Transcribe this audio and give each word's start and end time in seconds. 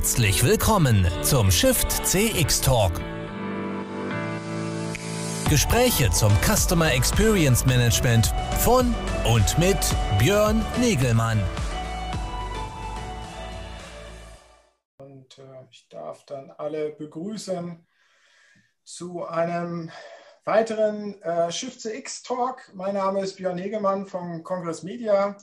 Herzlich 0.00 0.42
willkommen 0.42 1.06
zum 1.22 1.50
Shift 1.50 1.90
CX 2.06 2.62
Talk. 2.62 2.92
Gespräche 5.50 6.10
zum 6.10 6.32
Customer 6.40 6.90
Experience 6.90 7.66
Management 7.66 8.32
von 8.60 8.94
und 9.30 9.58
mit 9.58 9.76
Björn 10.18 10.64
Negelmann. 10.80 11.38
Und 14.96 15.38
äh, 15.38 15.66
ich 15.70 15.86
darf 15.90 16.24
dann 16.24 16.50
alle 16.52 16.92
begrüßen 16.92 17.86
zu 18.82 19.26
einem 19.26 19.90
weiteren 20.46 21.20
äh, 21.20 21.52
Shift 21.52 21.82
CX 21.82 22.22
Talk. 22.22 22.70
Mein 22.72 22.94
Name 22.94 23.20
ist 23.20 23.36
Björn 23.36 23.56
Negelmann 23.56 24.06
von 24.06 24.42
Congress 24.44 24.82
Media. 24.82 25.36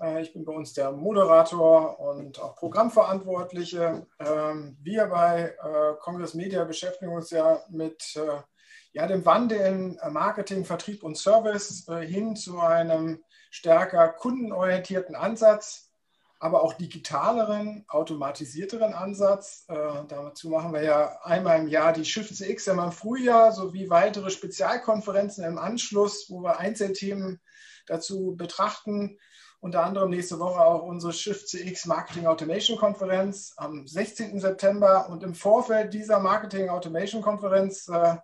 Äh, 0.00 0.22
ich 0.22 0.32
bin 0.32 0.44
bei 0.44 0.52
uns 0.52 0.72
der 0.72 0.92
Moderator 0.92 2.00
und 2.00 2.40
auch 2.40 2.56
Programmverantwortliche. 2.56 4.06
Ähm, 4.18 4.76
wir 4.80 5.06
bei 5.06 5.54
äh, 5.62 5.94
Congress 6.00 6.34
Media 6.34 6.64
beschäftigen 6.64 7.12
uns 7.12 7.30
ja 7.30 7.62
mit 7.68 8.16
äh, 8.16 8.40
ja, 8.92 9.06
dem 9.06 9.24
Wandel 9.24 9.60
in 9.60 10.00
Marketing, 10.12 10.64
Vertrieb 10.64 11.04
und 11.04 11.16
Service 11.16 11.86
hin 12.00 12.34
zu 12.34 12.58
einem 12.58 13.22
stärker 13.52 14.08
kundenorientierten 14.08 15.14
Ansatz, 15.14 15.92
aber 16.40 16.64
auch 16.64 16.72
digitaleren, 16.72 17.84
automatisierteren 17.86 18.92
Ansatz. 18.92 19.64
dazu 20.08 20.48
machen 20.48 20.72
wir 20.72 20.82
ja 20.82 21.20
einmal 21.22 21.60
im 21.60 21.68
Jahr 21.68 21.92
die 21.92 22.04
Shift 22.04 22.34
CX 22.34 22.66
im 22.66 22.90
Frühjahr 22.90 23.52
sowie 23.52 23.90
weitere 23.90 24.28
Spezialkonferenzen 24.28 25.44
im 25.44 25.58
Anschluss, 25.58 26.28
wo 26.28 26.42
wir 26.42 26.58
Einzelthemen 26.58 27.40
dazu 27.86 28.34
betrachten 28.36 29.20
unter 29.60 29.84
anderem 29.84 30.10
nächste 30.10 30.38
Woche 30.38 30.60
auch 30.60 30.82
unsere 30.82 31.12
Shift 31.12 31.48
CX 31.48 31.86
Marketing 31.86 32.26
Automation 32.26 32.78
Konferenz 32.78 33.52
am 33.56 33.86
16. 33.86 34.40
September. 34.40 35.08
Und 35.10 35.22
im 35.22 35.34
Vorfeld 35.34 35.92
dieser 35.92 36.18
Marketing 36.18 36.70
Automation 36.70 37.20
Konferenz 37.20 37.86
äh, 37.88 38.16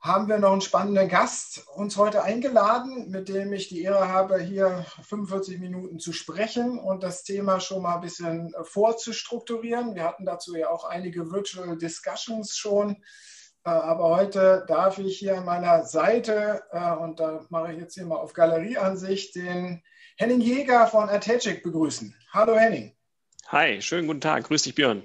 haben 0.00 0.28
wir 0.28 0.38
noch 0.38 0.52
einen 0.52 0.62
spannenden 0.62 1.08
Gast 1.08 1.66
uns 1.74 1.96
heute 1.96 2.22
eingeladen, 2.22 3.10
mit 3.10 3.28
dem 3.28 3.52
ich 3.52 3.68
die 3.68 3.82
Ehre 3.82 4.08
habe, 4.08 4.38
hier 4.38 4.86
45 5.02 5.58
Minuten 5.58 5.98
zu 5.98 6.12
sprechen 6.12 6.78
und 6.78 7.02
das 7.02 7.22
Thema 7.22 7.60
schon 7.60 7.82
mal 7.82 7.96
ein 7.96 8.00
bisschen 8.00 8.54
vorzustrukturieren. 8.62 9.94
Wir 9.94 10.04
hatten 10.04 10.24
dazu 10.24 10.56
ja 10.56 10.70
auch 10.70 10.84
einige 10.84 11.30
Virtual 11.30 11.76
Discussions 11.76 12.56
schon. 12.56 13.02
Äh, 13.64 13.70
aber 13.70 14.16
heute 14.16 14.64
darf 14.68 14.98
ich 14.98 15.18
hier 15.18 15.38
an 15.38 15.44
meiner 15.44 15.84
Seite, 15.84 16.62
äh, 16.72 16.92
und 16.92 17.20
da 17.20 17.44
mache 17.50 17.72
ich 17.72 17.78
jetzt 17.78 17.94
hier 17.94 18.06
mal 18.06 18.16
auf 18.16 18.32
Galerieansicht, 18.32 19.34
den 19.34 19.82
Henning 20.16 20.40
Jäger 20.40 20.86
von 20.86 21.08
Ategic 21.08 21.62
begrüßen. 21.62 22.14
Hallo 22.32 22.56
Henning. 22.56 22.94
Hi, 23.48 23.82
schönen 23.82 24.06
guten 24.06 24.20
Tag. 24.20 24.44
Grüß 24.44 24.62
dich, 24.62 24.74
Björn. 24.74 25.02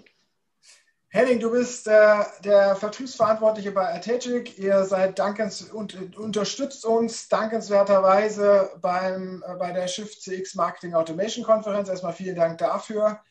Henning, 1.10 1.40
du 1.40 1.52
bist 1.52 1.88
äh, 1.88 2.24
der 2.44 2.76
Vertriebsverantwortliche 2.76 3.72
bei 3.72 3.94
Ategic. 3.94 4.58
Ihr 4.58 4.84
seid 4.84 5.18
dankens 5.18 5.62
und 5.62 6.18
unterstützt 6.18 6.86
uns 6.86 7.30
dankenswerterweise 7.30 8.72
beim, 8.82 9.44
bei 9.58 9.72
der 9.72 9.88
Shift 9.88 10.22
CX 10.22 10.56
Marketing 10.56 10.94
Automation 10.94 11.46
Konferenz. 11.46 11.88
Erstmal 11.88 12.14
vielen 12.14 12.36
Dank 12.36 12.58
dafür. 12.58 13.22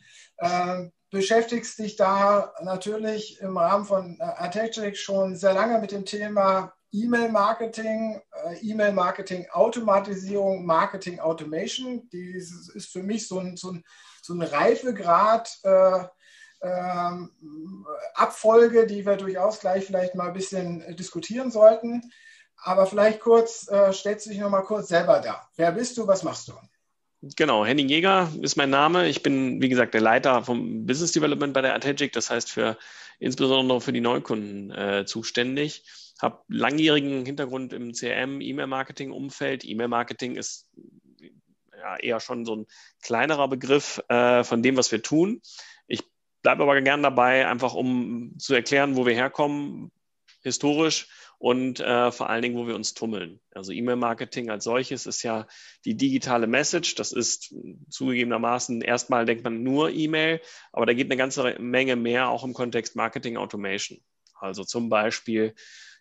Ähm, 1.15 1.21
beschäftigst 1.21 1.79
dich 1.79 1.97
da 1.97 2.53
natürlich 2.63 3.41
im 3.41 3.57
Rahmen 3.57 3.85
von 3.85 4.19
äh, 4.21 4.23
Ategic 4.23 4.97
schon 4.97 5.37
sehr 5.37 5.55
lange 5.55 5.79
mit 5.79 5.93
dem 5.93 6.05
Thema 6.05 6.73
E-Mail-Marketing, 6.93 8.21
äh, 8.45 8.57
E-Mail-Marketing-Automatisierung, 8.61 10.65
Marketing-Automation. 10.65 12.09
Das 12.13 12.69
ist 12.75 12.93
für 12.93 13.03
mich 13.03 13.29
so 13.29 13.39
ein, 13.39 13.57
so 13.57 13.73
ein, 13.73 13.85
so 14.23 14.35
ein 14.35 14.43
Reifegrad. 14.43 15.59
Äh, 15.63 16.05
äh, 16.61 17.27
Abfolge, 18.15 18.87
die 18.87 19.05
wir 19.05 19.17
durchaus 19.17 19.61
gleich 19.61 19.85
vielleicht 19.85 20.15
mal 20.15 20.29
ein 20.29 20.33
bisschen 20.33 20.97
diskutieren 20.97 21.51
sollten. 21.51 22.11
Aber 22.57 22.87
vielleicht 22.87 23.21
kurz, 23.21 23.69
äh, 23.69 23.93
stellst 23.93 24.25
du 24.25 24.31
dich 24.31 24.39
noch 24.39 24.49
mal 24.49 24.63
kurz 24.63 24.89
selber 24.89 25.21
dar. 25.21 25.51
Wer 25.57 25.73
bist 25.73 25.99
du, 25.99 26.07
was 26.07 26.23
machst 26.23 26.49
du? 26.49 26.55
Genau, 27.37 27.65
Henning 27.65 27.89
Jäger 27.89 28.31
ist 28.43 28.57
mein 28.57 28.71
Name. 28.71 29.09
Ich 29.09 29.23
bin, 29.23 29.63
wie 29.63 29.69
gesagt, 29.69 29.95
der 29.95 30.01
Leiter 30.01 30.43
vom 30.43 30.87
Business 30.87 31.13
Development 31.13 31.55
bei 31.55 31.63
der 31.63 31.75
Ategic, 31.75 32.13
das 32.13 32.31
heißt 32.31 32.51
für 32.51 32.77
insbesondere 33.19 33.81
für 33.81 33.93
die 33.93 34.01
Neukunden 34.01 34.71
äh, 34.71 35.05
zuständig 35.07 35.85
habe 36.21 36.43
langjährigen 36.49 37.25
Hintergrund 37.25 37.73
im 37.73 37.93
CRM, 37.93 38.41
E-Mail-Marketing-Umfeld. 38.41 39.65
E-Mail-Marketing 39.65 40.37
ist 40.37 40.69
ja, 41.77 41.97
eher 41.97 42.21
schon 42.21 42.45
so 42.45 42.57
ein 42.57 42.67
kleinerer 43.03 43.49
Begriff 43.49 44.03
äh, 44.09 44.45
von 44.45 44.63
dem, 44.63 44.77
was 44.77 44.93
wir 44.93 45.03
tun. 45.03 45.43
Ich 45.87 46.03
bleibe 46.43 46.63
aber 46.63 46.81
gern 46.81 47.03
dabei, 47.03 47.47
einfach 47.47 47.75
um 47.75 48.35
zu 48.39 48.55
erklären, 48.55 48.97
wo 48.97 49.07
wir 49.07 49.15
herkommen, 49.15 49.91
historisch 50.43 51.09
und 51.45 51.79
äh, 51.79 52.11
vor 52.11 52.31
allen 52.31 52.41
Dingen, 52.41 52.57
wo 52.57 52.67
wir 52.67 52.75
uns 52.75 52.95
tummeln. 52.95 53.39
Also 53.53 53.71
E-Mail-Marketing 53.71 54.49
als 54.49 54.65
solches 54.65 55.05
ist 55.05 55.23
ja 55.23 55.47
die 55.85 55.95
digitale 55.95 56.47
Message. 56.47 56.95
Das 56.95 57.13
ist 57.13 57.55
zugegebenermaßen, 57.91 58.81
erstmal 58.81 59.27
denkt 59.27 59.45
man 59.45 59.63
nur 59.63 59.91
E-Mail, 59.91 60.41
aber 60.73 60.87
da 60.87 60.95
geht 60.95 61.09
eine 61.09 61.19
ganze 61.19 61.55
Menge 61.61 61.97
mehr 61.97 62.31
auch 62.31 62.45
im 62.45 62.55
Kontext 62.55 62.97
Marketing 62.97 63.37
Automation. 63.37 63.99
Also 64.41 64.65
zum 64.65 64.89
Beispiel 64.89 65.55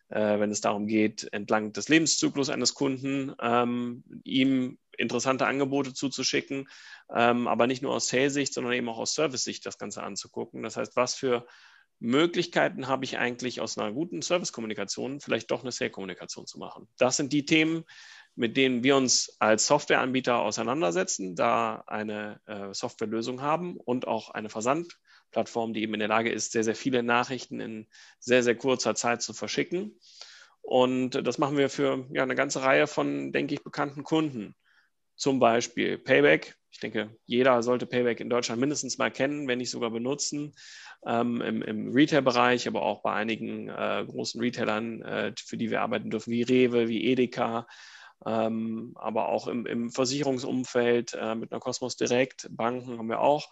äh, 0.08 0.40
wenn 0.40 0.50
es 0.50 0.62
darum 0.62 0.88
geht, 0.88 1.28
entlang 1.34 1.74
des 1.74 1.90
Lebenszyklus 1.90 2.50
eines 2.50 2.74
Kunden 2.74 3.34
ähm, 3.42 4.06
ihm 4.24 4.78
interessante 4.98 5.46
Angebote 5.46 5.94
zuzuschicken, 5.94 6.70
ähm, 7.14 7.50
aber 7.50 7.68
nicht 7.68 7.82
nur 7.82 7.94
aus 7.94 8.08
Sales-Sicht, 8.08 8.54
sondern 8.54 8.72
eben 8.74 8.88
auch 8.88 9.00
aus 9.00 9.14
Service-Sicht 9.14 9.66
das 9.66 9.78
Ganze 9.78 10.04
anzugucken. 10.04 10.64
Das 10.64 10.78
heißt, 10.78 10.96
was 10.96 11.16
für 11.16 11.46
Möglichkeiten 12.04 12.88
habe 12.88 13.06
ich 13.06 13.18
eigentlich 13.18 13.62
aus 13.62 13.78
einer 13.78 13.92
guten 13.92 14.22
Service-Kommunikation 14.22 15.20
vielleicht 15.20 15.52
doch 15.52 15.62
eine 15.62 15.72
Sale-Kommunikation 15.72 16.46
zu 16.46 16.60
machen? 16.60 16.88
Das 16.98 17.18
sind 17.18 17.34
die 17.34 17.46
Themen, 17.46 17.86
mit 18.36 18.58
denen 18.58 18.84
wir 18.84 18.96
uns 18.96 19.36
als 19.40 19.68
Softwareanbieter 19.68 20.40
auseinandersetzen, 20.40 21.36
da 21.36 21.84
eine 21.88 22.42
äh, 22.46 22.74
Softwarelösung 22.74 23.42
haben 23.42 23.78
und 23.78 24.08
auch 24.08 24.30
eine 24.30 24.50
Versand- 24.50 25.00
Plattform, 25.34 25.74
die 25.74 25.82
eben 25.82 25.96
in 25.96 26.00
der 26.00 26.08
Lage 26.08 26.32
ist, 26.32 26.54
sehr, 26.54 26.64
sehr 26.64 26.76
viele 26.76 27.04
Nachrichten 27.04 27.60
in 27.60 27.88
sehr, 28.20 28.44
sehr 28.44 28.56
kurzer 28.56 28.96
Zeit 28.96 29.22
zu 29.22 29.34
verschicken. 29.34 30.00
Und 30.62 31.28
das 31.28 31.38
machen 31.38 31.58
wir 31.58 31.70
für 31.70 32.08
ja, 32.14 32.24
eine 32.24 32.36
ganze 32.36 32.62
Reihe 32.62 32.88
von, 32.88 33.34
denke 33.34 33.56
ich, 33.56 33.64
bekannten 33.64 34.04
Kunden. 34.04 34.56
Zum 35.18 35.40
Beispiel 35.40 35.98
Payback. 35.98 36.56
Ich 36.74 36.80
denke, 36.80 37.16
jeder 37.26 37.62
sollte 37.62 37.86
Payback 37.86 38.20
in 38.20 38.32
Deutschland 38.32 38.60
mindestens 38.60 38.98
mal 38.98 39.12
kennen, 39.12 39.48
wenn 39.48 39.60
nicht 39.60 39.70
sogar 39.70 39.92
benutzen. 39.92 40.54
Ähm, 41.06 41.40
Im 41.40 41.62
im 41.62 41.92
Retail-Bereich, 41.92 42.68
aber 42.68 42.82
auch 42.82 43.04
bei 43.04 43.14
einigen 43.14 43.70
äh, 43.70 44.04
großen 44.08 44.42
Retailern, 44.42 45.02
äh, 45.04 45.34
für 45.38 45.56
die 45.56 45.70
wir 45.70 45.82
arbeiten 45.82 46.10
dürfen, 46.10 46.32
wie 46.32 46.42
Rewe, 46.42 46.88
wie 46.88 47.06
Edeka, 47.06 47.68
ähm, 48.26 48.94
aber 48.96 49.30
auch 49.30 49.48
im, 49.48 49.68
im 49.68 49.92
Versicherungsumfeld 49.92 51.14
äh, 51.14 51.36
mit 51.36 51.52
einer 51.52 51.60
Cosmos 51.60 51.96
Direct, 51.96 52.48
Banken 52.50 52.98
haben 52.98 53.10
wir 53.10 53.20
auch 53.20 53.50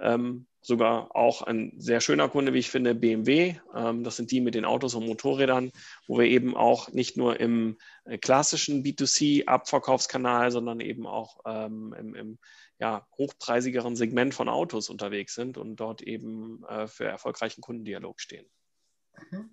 ähm, 0.00 0.46
sogar 0.60 1.14
auch 1.16 1.42
ein 1.42 1.72
sehr 1.76 2.00
schöner 2.00 2.28
Kunde, 2.28 2.54
wie 2.54 2.60
ich 2.60 2.70
finde, 2.70 2.94
BMW. 2.94 3.56
Ähm, 3.74 4.04
das 4.04 4.16
sind 4.16 4.30
die 4.30 4.40
mit 4.40 4.54
den 4.54 4.64
Autos 4.64 4.94
und 4.94 5.06
Motorrädern, 5.06 5.72
wo 6.06 6.18
wir 6.18 6.26
eben 6.26 6.56
auch 6.56 6.90
nicht 6.90 7.16
nur 7.16 7.40
im 7.40 7.78
äh, 8.04 8.16
klassischen 8.16 8.84
B2C-Abverkaufskanal, 8.84 10.50
sondern 10.50 10.80
eben 10.80 11.06
auch 11.06 11.40
ähm, 11.44 11.94
im, 11.98 12.14
im 12.14 12.38
ja, 12.78 13.06
hochpreisigeren 13.18 13.96
Segment 13.96 14.34
von 14.34 14.48
Autos 14.48 14.88
unterwegs 14.88 15.34
sind 15.34 15.58
und 15.58 15.76
dort 15.76 16.02
eben 16.02 16.64
äh, 16.68 16.86
für 16.86 17.04
erfolgreichen 17.04 17.60
Kundendialog 17.60 18.20
stehen. 18.20 18.46
Mhm. 19.30 19.50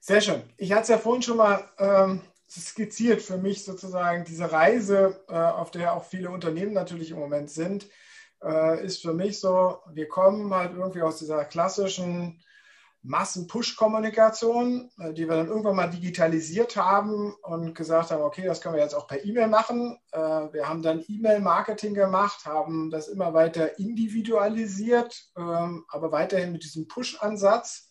Sehr 0.00 0.20
schön. 0.20 0.42
Ich 0.56 0.72
hatte 0.72 0.82
es 0.82 0.88
ja 0.88 0.98
vorhin 0.98 1.22
schon 1.22 1.38
mal 1.38 1.68
ähm, 1.78 2.20
skizziert 2.48 3.20
für 3.20 3.36
mich 3.38 3.64
sozusagen 3.64 4.24
diese 4.24 4.52
Reise, 4.52 5.24
äh, 5.28 5.34
auf 5.34 5.70
der 5.70 5.94
auch 5.94 6.04
viele 6.04 6.30
Unternehmen 6.30 6.72
natürlich 6.72 7.10
im 7.10 7.18
Moment 7.18 7.50
sind 7.50 7.88
äh, 8.42 8.84
ist 8.84 9.02
für 9.02 9.14
mich 9.14 9.40
so, 9.40 9.78
wir 9.92 10.08
kommen 10.08 10.52
halt 10.54 10.72
irgendwie 10.74 11.02
aus 11.02 11.18
dieser 11.18 11.44
klassischen 11.44 12.42
Massen-Push-Kommunikation, 13.02 14.90
äh, 14.98 15.12
die 15.12 15.28
wir 15.28 15.36
dann 15.36 15.48
irgendwann 15.48 15.76
mal 15.76 15.90
digitalisiert 15.90 16.76
haben 16.76 17.34
und 17.42 17.74
gesagt 17.74 18.10
haben, 18.10 18.22
okay, 18.22 18.44
das 18.44 18.60
können 18.60 18.74
wir 18.74 18.82
jetzt 18.82 18.94
auch 18.94 19.06
per 19.06 19.24
E-Mail 19.24 19.48
machen. 19.48 19.98
Äh, 20.12 20.18
wir 20.18 20.68
haben 20.68 20.82
dann 20.82 21.04
E-Mail-Marketing 21.06 21.94
gemacht, 21.94 22.44
haben 22.44 22.90
das 22.90 23.08
immer 23.08 23.34
weiter 23.34 23.78
individualisiert, 23.78 25.30
ähm, 25.36 25.84
aber 25.88 26.12
weiterhin 26.12 26.52
mit 26.52 26.64
diesem 26.64 26.88
Push-Ansatz 26.88 27.87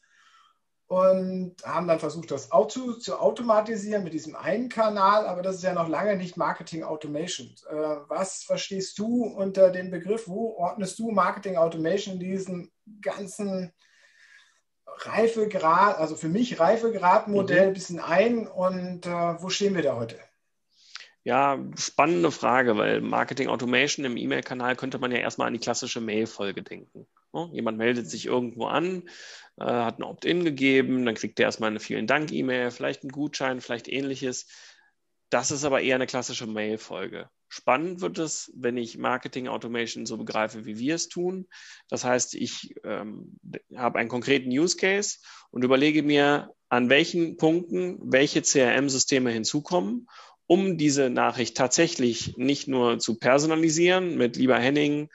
und 0.88 1.56
haben 1.64 1.88
dann 1.88 2.00
versucht, 2.00 2.32
das 2.32 2.52
Auto 2.52 2.94
zu 2.94 3.20
automatisieren 3.20 4.06
mit 4.06 4.14
diesem 4.14 4.36
einen 4.36 4.70
Kanal, 4.70 5.28
aber 5.28 5.42
das 5.42 5.58
ist 5.58 5.64
ja 5.64 5.74
noch 5.74 5.90
lange 5.90 6.16
nicht 6.16 6.38
Marketing 6.38 6.84
Automation. 6.84 7.54
Äh, 7.70 7.76
was 8.08 8.44
verstehst 8.44 8.98
du 8.98 9.26
unter 9.26 9.70
dem 9.70 9.92
Begriff? 9.92 10.28
Wo 10.28 10.56
ordnest 10.58 10.98
du 11.00 11.12
Marketing 11.12 11.58
Automation 11.58 12.16
in 12.16 12.20
diesem 12.22 12.72
ganzen 13.02 13.74
Reifegrad, 14.86 15.98
also 15.98 16.16
für 16.16 16.30
mich 16.30 16.60
Reifegradmodell 16.60 17.64
mhm. 17.64 17.68
ein 17.68 17.74
bisschen 17.74 18.00
ein 18.00 18.48
und 18.48 19.06
äh, 19.06 19.42
wo 19.42 19.50
stehen 19.50 19.76
wir 19.76 19.84
da 19.84 19.98
heute? 19.98 20.18
Ja, 21.24 21.60
spannende 21.78 22.32
Frage, 22.32 22.78
weil 22.78 23.02
Marketing 23.02 23.50
Automation 23.50 24.06
im 24.06 24.16
E-Mail-Kanal 24.16 24.78
könnte 24.78 24.98
man 24.98 25.12
ja 25.12 25.18
erstmal 25.18 25.48
an 25.48 25.54
die 25.54 25.60
klassische 25.60 26.00
Mail-Folge 26.00 26.64
denken. 26.64 27.06
Jemand 27.52 27.78
meldet 27.78 28.10
sich 28.10 28.26
irgendwo 28.26 28.66
an, 28.66 29.04
äh, 29.60 29.66
hat 29.66 30.00
ein 30.00 30.04
Opt-in 30.04 30.44
gegeben, 30.44 31.06
dann 31.06 31.16
kriegt 31.16 31.40
der 31.40 31.48
erstmal 31.48 31.70
eine 31.70 31.80
vielen 31.80 32.08
Dank-E-Mail, 32.08 32.72
vielleicht 32.72 33.04
einen 33.04 33.12
Gutschein, 33.12 33.62
vielleicht 33.62 33.88
ähnliches. 33.88 34.48
Das 35.30 35.52
ist 35.52 35.66
aber 35.66 35.82
eher 35.82 35.96
eine 35.96 36.08
klassische 36.08 36.48
Mail-Folge. 36.48 37.30
Spannend 37.50 38.02
wird 38.02 38.18
es, 38.18 38.52
wenn 38.56 38.78
ich 38.78 38.98
Marketing 38.98 39.48
Automation 39.48 40.06
so 40.06 40.18
begreife, 40.18 40.66
wie 40.66 40.80
wir 40.80 40.96
es 40.96 41.08
tun. 41.08 41.48
Das 41.90 42.04
heißt, 42.04 42.36
ich 42.36 42.76
ähm, 42.84 43.40
habe 43.76 44.00
einen 44.00 44.10
konkreten 44.10 44.50
Use 44.50 44.76
Case 44.76 45.20
und 45.50 45.64
überlege 45.64 46.04
mir, 46.04 46.54
an 46.70 46.90
welchen 46.90 47.38
Punkten 47.38 48.00
welche 48.02 48.42
CRM-Systeme 48.42 49.32
hinzukommen, 49.32 50.08
um 50.46 50.78
diese 50.78 51.10
Nachricht 51.10 51.56
tatsächlich 51.56 52.36
nicht 52.38 52.68
nur 52.68 53.00
zu 53.00 53.18
personalisieren 53.18 54.18
mit 54.18 54.36
lieber 54.36 54.60
Henning, 54.60 55.10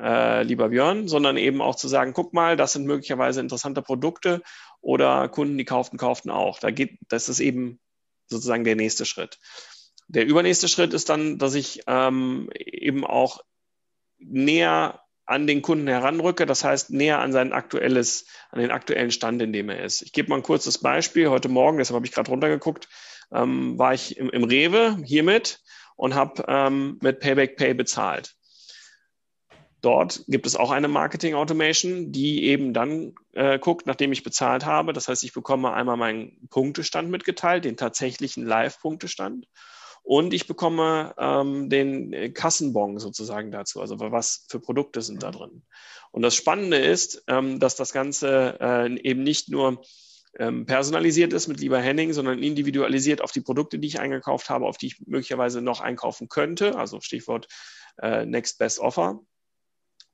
äh, 0.00 0.42
lieber 0.42 0.68
Björn, 0.68 1.08
sondern 1.08 1.36
eben 1.36 1.60
auch 1.60 1.74
zu 1.74 1.88
sagen, 1.88 2.12
guck 2.12 2.32
mal, 2.32 2.56
das 2.56 2.72
sind 2.72 2.86
möglicherweise 2.86 3.40
interessante 3.40 3.82
Produkte 3.82 4.42
oder 4.80 5.28
Kunden, 5.28 5.58
die 5.58 5.64
kauften, 5.64 5.98
kauften 5.98 6.30
auch. 6.30 6.58
Da 6.58 6.70
geht, 6.70 6.98
das 7.08 7.28
ist 7.28 7.40
eben 7.40 7.80
sozusagen 8.26 8.64
der 8.64 8.76
nächste 8.76 9.04
Schritt. 9.04 9.38
Der 10.08 10.26
übernächste 10.26 10.68
Schritt 10.68 10.94
ist 10.94 11.08
dann, 11.08 11.38
dass 11.38 11.54
ich 11.54 11.82
ähm, 11.86 12.48
eben 12.54 13.04
auch 13.04 13.40
näher 14.18 15.02
an 15.26 15.46
den 15.46 15.60
Kunden 15.60 15.86
heranrücke, 15.86 16.46
das 16.46 16.64
heißt 16.64 16.90
näher 16.90 17.18
an 17.18 17.32
sein 17.32 17.52
aktuelles, 17.52 18.24
an 18.50 18.60
den 18.60 18.70
aktuellen 18.70 19.10
Stand, 19.10 19.42
in 19.42 19.52
dem 19.52 19.68
er 19.68 19.84
ist. 19.84 20.00
Ich 20.00 20.12
gebe 20.12 20.30
mal 20.30 20.36
ein 20.36 20.42
kurzes 20.42 20.78
Beispiel. 20.78 21.28
Heute 21.28 21.50
Morgen, 21.50 21.76
deshalb 21.76 21.96
habe 21.96 22.06
ich 22.06 22.12
gerade 22.12 22.30
runtergeguckt, 22.30 22.88
ähm, 23.30 23.78
war 23.78 23.92
ich 23.92 24.16
im, 24.16 24.30
im 24.30 24.44
Rewe 24.44 24.96
hiermit 25.04 25.60
und 25.96 26.14
habe 26.14 26.44
ähm, 26.48 26.98
mit 27.02 27.20
Payback 27.20 27.58
Pay 27.58 27.74
bezahlt. 27.74 28.37
Dort 29.80 30.24
gibt 30.26 30.46
es 30.46 30.56
auch 30.56 30.70
eine 30.70 30.88
Marketing 30.88 31.34
Automation, 31.34 32.10
die 32.10 32.44
eben 32.44 32.72
dann 32.72 33.14
äh, 33.32 33.58
guckt, 33.58 33.86
nachdem 33.86 34.10
ich 34.12 34.24
bezahlt 34.24 34.66
habe. 34.66 34.92
Das 34.92 35.06
heißt, 35.06 35.22
ich 35.22 35.32
bekomme 35.32 35.72
einmal 35.72 35.96
meinen 35.96 36.48
Punktestand 36.50 37.10
mitgeteilt, 37.10 37.64
den 37.64 37.76
tatsächlichen 37.76 38.44
Live-Punktestand 38.44 39.46
und 40.08 40.32
ich 40.32 40.46
bekomme 40.46 41.14
ähm, 41.18 41.68
den 41.68 42.14
äh, 42.14 42.30
Kassenbon 42.30 42.98
sozusagen 42.98 43.50
dazu. 43.50 43.82
Also 43.82 44.00
was 44.00 44.46
für 44.48 44.58
Produkte 44.58 45.02
sind 45.02 45.22
da 45.22 45.30
drin. 45.30 45.62
Und 46.12 46.22
das 46.22 46.34
Spannende 46.34 46.78
ist, 46.78 47.24
ähm, 47.26 47.60
dass 47.60 47.76
das 47.76 47.92
Ganze 47.92 48.56
äh, 48.58 49.00
eben 49.02 49.22
nicht 49.22 49.50
nur 49.50 49.82
ähm, 50.38 50.64
personalisiert 50.64 51.34
ist 51.34 51.46
mit 51.46 51.60
lieber 51.60 51.78
Henning, 51.78 52.14
sondern 52.14 52.42
individualisiert 52.42 53.20
auf 53.20 53.32
die 53.32 53.42
Produkte, 53.42 53.78
die 53.78 53.88
ich 53.88 54.00
eingekauft 54.00 54.48
habe, 54.48 54.64
auf 54.64 54.78
die 54.78 54.86
ich 54.86 55.06
möglicherweise 55.06 55.60
noch 55.60 55.80
einkaufen 55.80 56.28
könnte. 56.28 56.76
Also 56.76 57.00
Stichwort 57.00 57.46
äh, 58.00 58.24
Next 58.24 58.58
Best 58.58 58.78
Offer. 58.78 59.20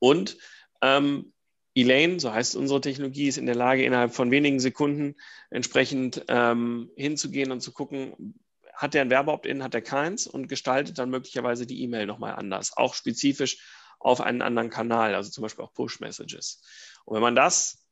Und 0.04 0.36
ähm, 0.82 1.32
Elaine, 1.74 2.20
so 2.20 2.30
heißt 2.30 2.56
unsere 2.56 2.82
Technologie, 2.82 3.26
ist 3.26 3.38
in 3.38 3.46
der 3.46 3.54
Lage, 3.54 3.84
innerhalb 3.84 4.12
von 4.14 4.30
wenigen 4.30 4.60
Sekunden 4.60 5.14
entsprechend 5.48 6.26
ähm, 6.28 6.90
hinzugehen 6.94 7.50
und 7.50 7.62
zu 7.62 7.72
gucken, 7.72 8.38
hat 8.74 8.92
der 8.92 9.00
ein 9.00 9.08
Werbeopt-in, 9.08 9.62
hat 9.62 9.74
er 9.74 9.80
keins 9.80 10.26
und 10.26 10.48
gestaltet 10.48 10.98
dann 10.98 11.08
möglicherweise 11.08 11.64
die 11.64 11.82
E-Mail 11.82 12.04
nochmal 12.04 12.34
anders, 12.34 12.76
auch 12.76 12.92
spezifisch 12.92 13.64
auf 13.98 14.20
einen 14.20 14.42
anderen 14.42 14.68
Kanal, 14.68 15.14
also 15.14 15.30
zum 15.30 15.40
Beispiel 15.40 15.64
auch 15.64 15.72
Push-Messages. 15.72 16.62
Und 17.06 17.14
wenn 17.14 17.22
man 17.22 17.34
das 17.34 17.86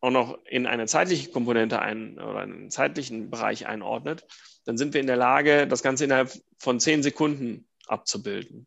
auch 0.00 0.10
noch 0.10 0.44
in 0.44 0.66
eine 0.66 0.86
zeitliche 0.88 1.30
Komponente 1.30 1.80
ein, 1.80 2.18
oder 2.18 2.40
einen 2.40 2.70
zeitlichen 2.70 3.30
Bereich 3.30 3.66
einordnet, 3.66 4.26
dann 4.66 4.76
sind 4.76 4.92
wir 4.92 5.00
in 5.00 5.06
der 5.06 5.16
Lage, 5.16 5.66
das 5.66 5.82
Ganze 5.82 6.04
innerhalb 6.04 6.30
von 6.58 6.80
zehn 6.80 7.02
Sekunden 7.02 7.66
abzubilden. 7.86 8.66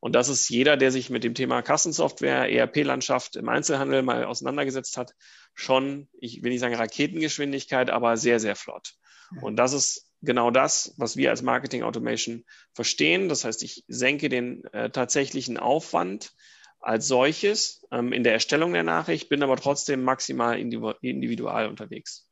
Und 0.00 0.14
das 0.14 0.28
ist 0.28 0.48
jeder, 0.48 0.76
der 0.76 0.92
sich 0.92 1.10
mit 1.10 1.24
dem 1.24 1.34
Thema 1.34 1.62
Kassensoftware, 1.62 2.50
ERP-Landschaft 2.50 3.36
im 3.36 3.48
Einzelhandel 3.48 4.02
mal 4.02 4.24
auseinandergesetzt 4.24 4.96
hat, 4.96 5.14
schon, 5.54 6.08
ich 6.20 6.42
will 6.42 6.50
nicht 6.50 6.60
sagen 6.60 6.74
Raketengeschwindigkeit, 6.74 7.90
aber 7.90 8.16
sehr, 8.16 8.38
sehr 8.38 8.54
flott. 8.54 8.94
Und 9.42 9.56
das 9.56 9.72
ist 9.72 10.08
genau 10.22 10.50
das, 10.50 10.94
was 10.96 11.16
wir 11.16 11.30
als 11.30 11.42
Marketing 11.42 11.82
Automation 11.82 12.44
verstehen. 12.72 13.28
Das 13.28 13.44
heißt, 13.44 13.62
ich 13.62 13.84
senke 13.88 14.28
den 14.28 14.64
äh, 14.72 14.90
tatsächlichen 14.90 15.58
Aufwand 15.58 16.32
als 16.80 17.08
solches 17.08 17.84
ähm, 17.90 18.12
in 18.12 18.22
der 18.22 18.32
Erstellung 18.32 18.72
der 18.72 18.84
Nachricht, 18.84 19.28
bin 19.28 19.42
aber 19.42 19.56
trotzdem 19.56 20.02
maximal 20.02 20.58
individual 20.58 21.68
unterwegs. 21.68 22.28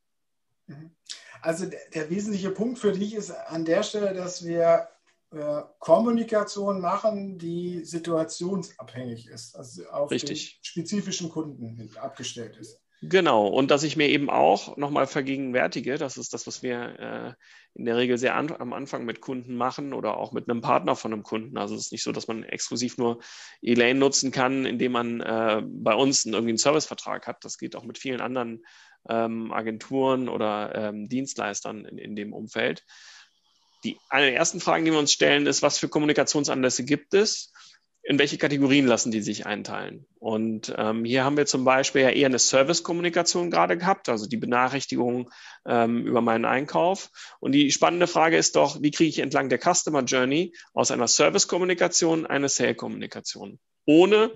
Mhm. 0.67 0.93
Also 1.43 1.67
der, 1.67 1.81
der 1.95 2.11
wesentliche 2.11 2.51
Punkt 2.51 2.79
für 2.79 2.93
dich 2.93 3.15
ist 3.15 3.31
an 3.31 3.65
der 3.65 3.83
Stelle, 3.83 4.15
dass 4.15 4.45
wir 4.45 4.89
äh, 5.37 5.63
Kommunikation 5.79 6.81
machen, 6.81 7.39
die 7.39 7.85
situationsabhängig 7.85 9.29
ist, 9.29 9.55
also 9.55 9.85
auf 9.91 10.11
Richtig. 10.11 10.55
den 10.55 10.65
spezifischen 10.65 11.29
Kunden 11.29 11.91
abgestellt 12.01 12.57
ist. 12.57 12.81
Genau, 13.03 13.47
und 13.47 13.71
dass 13.71 13.83
ich 13.83 13.97
mir 13.97 14.09
eben 14.09 14.31
auch 14.31 14.79
nochmal 14.79 15.07
vergegenwärtige, 15.07 15.99
das 15.99 16.17
ist 16.17 16.33
das, 16.33 16.47
was 16.47 16.63
wir 16.63 16.99
äh, 16.99 17.79
in 17.79 17.85
der 17.85 17.99
Regel 17.99 18.17
sehr 18.17 18.35
an, 18.35 18.51
am 18.59 18.73
Anfang 18.73 19.05
mit 19.05 19.21
Kunden 19.21 19.55
machen 19.55 19.93
oder 19.93 20.17
auch 20.17 20.33
mit 20.33 20.49
einem 20.49 20.63
Partner 20.63 20.97
von 20.97 21.13
einem 21.13 21.23
Kunden. 21.23 21.59
Also 21.59 21.75
es 21.75 21.83
ist 21.83 21.93
nicht 21.93 22.03
so, 22.03 22.13
dass 22.13 22.27
man 22.27 22.43
exklusiv 22.43 22.97
nur 22.97 23.19
Elaine 23.61 23.99
nutzen 23.99 24.31
kann, 24.31 24.65
indem 24.65 24.93
man 24.93 25.21
äh, 25.21 25.63
bei 25.67 25.95
uns 25.95 26.25
einen, 26.25 26.33
irgendwie 26.33 26.53
einen 26.53 26.59
Servicevertrag 26.59 27.27
hat. 27.27 27.45
Das 27.45 27.59
geht 27.59 27.77
auch 27.77 27.85
mit 27.85 27.99
vielen 27.99 28.23
anderen 28.23 28.65
ähm, 29.11 29.53
Agenturen 29.53 30.31
oder 30.31 30.75
ähm, 30.75 31.07
Dienstleistern 31.07 31.85
in, 31.85 31.99
in 31.99 32.17
dem 32.17 32.33
Umfeld. 32.33 32.83
Die, 33.87 33.97
eine 34.09 34.27
der 34.27 34.37
ersten 34.37 34.59
Fragen, 34.59 34.85
die 34.85 34.91
wir 34.91 34.99
uns 34.99 35.13
stellen, 35.13 35.47
ist, 35.47 35.63
was 35.63 35.79
für 35.79 35.89
Kommunikationsanlässe 35.89 36.85
gibt 36.85 37.15
es? 37.15 37.53
in 38.09 38.21
welche 38.21 38.39
Kategorien 38.39 38.87
lassen 38.87 39.11
die 39.11 39.21
sich 39.21 39.47
einteilen? 39.47 40.07
Und 40.21 40.73
ähm, 40.79 41.05
hier 41.05 41.25
haben 41.25 41.37
wir 41.37 41.45
zum 41.45 41.65
Beispiel 41.65 42.03
ja 42.03 42.11
eher 42.11 42.27
eine 42.27 42.39
Service-Kommunikation 42.39 43.51
gerade 43.51 43.77
gehabt, 43.77 44.09
also 44.09 44.29
die 44.29 44.37
Benachrichtigung 44.37 45.29
ähm, 45.67 46.07
über 46.07 46.21
meinen 46.21 46.45
Einkauf. 46.45 47.11
Und 47.41 47.51
die 47.51 47.73
spannende 47.73 48.07
Frage 48.07 48.37
ist 48.37 48.55
doch, 48.55 48.81
wie 48.81 48.93
kriege 48.93 49.09
ich 49.09 49.19
entlang 49.19 49.49
der 49.49 49.59
Customer 49.59 50.05
Journey 50.05 50.55
aus 50.73 50.93
einer 50.93 51.09
Service-Kommunikation 51.09 52.27
eine 52.27 52.49
Sale-Kommunikation? 52.49 53.59
Ohne 53.87 54.31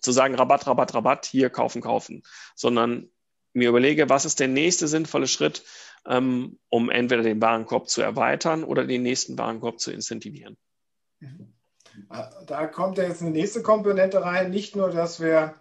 zu 0.00 0.12
sagen, 0.12 0.34
Rabatt, 0.34 0.66
Rabatt, 0.66 0.94
Rabatt, 0.94 1.26
hier 1.26 1.50
kaufen, 1.50 1.82
kaufen, 1.82 2.22
sondern 2.54 3.10
mir 3.52 3.68
überlege, 3.68 4.08
was 4.08 4.24
ist 4.24 4.40
der 4.40 4.48
nächste 4.48 4.88
sinnvolle 4.88 5.26
Schritt, 5.26 5.64
ähm, 6.06 6.58
um 6.68 6.90
entweder 6.90 7.22
den 7.22 7.40
Warenkorb 7.40 7.88
zu 7.88 8.02
erweitern 8.02 8.64
oder 8.64 8.84
den 8.84 9.02
nächsten 9.02 9.38
Warenkorb 9.38 9.80
zu 9.80 9.92
incentivieren. 9.92 10.58
Mhm. 11.20 11.54
Da 12.46 12.66
kommt 12.66 12.98
jetzt 12.98 13.22
eine 13.22 13.30
nächste 13.30 13.62
Komponente 13.62 14.22
rein. 14.22 14.50
Nicht 14.50 14.76
nur, 14.76 14.90
dass 14.90 15.20
wir 15.20 15.54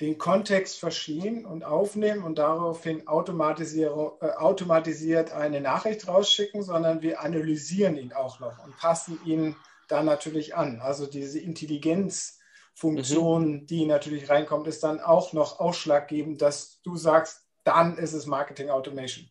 den 0.00 0.16
Kontext 0.18 0.78
verstehen 0.78 1.44
und 1.46 1.64
aufnehmen 1.64 2.22
und 2.22 2.38
daraufhin 2.38 3.00
äh, 3.00 3.06
automatisiert 3.06 5.32
eine 5.32 5.60
Nachricht 5.60 6.06
rausschicken, 6.06 6.62
sondern 6.62 7.02
wir 7.02 7.20
analysieren 7.20 7.96
ihn 7.96 8.12
auch 8.12 8.38
noch 8.40 8.64
und 8.64 8.76
passen 8.76 9.18
ihn 9.24 9.56
dann 9.88 10.04
natürlich 10.04 10.54
an. 10.54 10.80
Also 10.80 11.06
diese 11.06 11.38
Intelligenzfunktion, 11.38 13.52
mhm. 13.52 13.66
die 13.66 13.86
natürlich 13.86 14.28
reinkommt, 14.28 14.66
ist 14.66 14.82
dann 14.82 15.00
auch 15.00 15.32
noch 15.32 15.60
ausschlaggebend, 15.60 16.42
dass 16.42 16.82
du 16.82 16.96
sagst, 16.96 17.46
dann 17.64 17.96
ist 17.96 18.12
es 18.12 18.26
Marketing 18.26 18.68
Automation. 18.68 19.30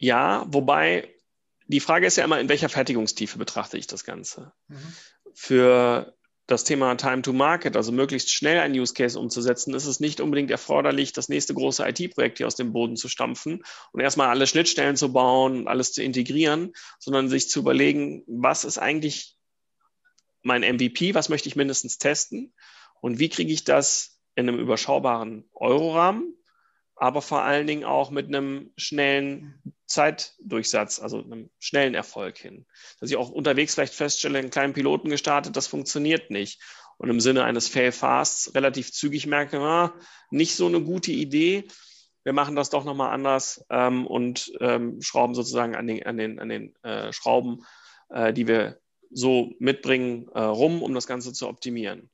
Ja, 0.00 0.46
wobei 0.48 1.14
die 1.66 1.78
Frage 1.78 2.06
ist 2.06 2.16
ja 2.16 2.24
immer, 2.24 2.40
in 2.40 2.48
welcher 2.48 2.70
Fertigungstiefe 2.70 3.38
betrachte 3.38 3.76
ich 3.76 3.86
das 3.86 4.02
Ganze? 4.02 4.52
Mhm. 4.66 4.94
Für 5.34 6.16
das 6.46 6.64
Thema 6.64 6.96
Time 6.96 7.22
to 7.22 7.34
Market, 7.34 7.76
also 7.76 7.92
möglichst 7.92 8.32
schnell 8.32 8.58
ein 8.60 8.72
Use 8.72 8.94
Case 8.94 9.16
umzusetzen, 9.20 9.74
ist 9.74 9.84
es 9.84 10.00
nicht 10.00 10.20
unbedingt 10.20 10.50
erforderlich, 10.50 11.12
das 11.12 11.28
nächste 11.28 11.54
große 11.54 11.86
IT-Projekt 11.86 12.38
hier 12.38 12.46
aus 12.46 12.56
dem 12.56 12.72
Boden 12.72 12.96
zu 12.96 13.08
stampfen 13.08 13.62
und 13.92 14.00
erstmal 14.00 14.28
alle 14.28 14.46
Schnittstellen 14.46 14.96
zu 14.96 15.12
bauen 15.12 15.60
und 15.60 15.68
alles 15.68 15.92
zu 15.92 16.02
integrieren, 16.02 16.72
sondern 16.98 17.28
sich 17.28 17.50
zu 17.50 17.60
überlegen, 17.60 18.24
was 18.26 18.64
ist 18.64 18.78
eigentlich 18.78 19.36
mein 20.42 20.62
MVP, 20.62 21.14
was 21.14 21.28
möchte 21.28 21.48
ich 21.48 21.56
mindestens 21.56 21.98
testen 21.98 22.54
und 23.02 23.18
wie 23.18 23.28
kriege 23.28 23.52
ich 23.52 23.64
das 23.64 24.18
in 24.34 24.48
einem 24.48 24.58
überschaubaren 24.58 25.48
Eurorahmen 25.52 26.34
aber 27.00 27.22
vor 27.22 27.42
allen 27.42 27.66
Dingen 27.66 27.84
auch 27.84 28.10
mit 28.10 28.26
einem 28.26 28.72
schnellen 28.76 29.62
Zeitdurchsatz, 29.90 31.00
also 31.00 31.22
einem 31.22 31.50
schnellen 31.58 31.94
Erfolg 31.94 32.38
hin. 32.38 32.64
Dass 33.00 33.10
ich 33.10 33.16
auch 33.16 33.30
unterwegs 33.30 33.74
vielleicht 33.74 33.94
feststelle, 33.94 34.38
einen 34.38 34.50
kleinen 34.50 34.72
Piloten 34.72 35.10
gestartet, 35.10 35.56
das 35.56 35.66
funktioniert 35.66 36.30
nicht. 36.30 36.62
Und 36.96 37.10
im 37.10 37.20
Sinne 37.20 37.44
eines 37.44 37.68
Fail-Fasts 37.68 38.54
relativ 38.54 38.92
zügig 38.92 39.26
merke, 39.26 39.58
ah, 39.58 39.92
nicht 40.30 40.54
so 40.54 40.66
eine 40.66 40.80
gute 40.80 41.12
Idee. 41.12 41.64
Wir 42.22 42.32
machen 42.32 42.54
das 42.54 42.70
doch 42.70 42.84
nochmal 42.84 43.12
anders 43.12 43.64
ähm, 43.70 44.06
und 44.06 44.52
ähm, 44.60 45.00
schrauben 45.00 45.34
sozusagen 45.34 45.74
an 45.74 45.86
den, 45.86 46.04
an 46.04 46.16
den, 46.18 46.38
an 46.38 46.48
den 46.48 46.74
äh, 46.82 47.12
Schrauben, 47.12 47.64
äh, 48.10 48.32
die 48.32 48.46
wir 48.46 48.78
so 49.10 49.52
mitbringen, 49.58 50.28
äh, 50.34 50.40
rum, 50.40 50.82
um 50.82 50.94
das 50.94 51.06
Ganze 51.06 51.32
zu 51.32 51.48
optimieren 51.48 52.10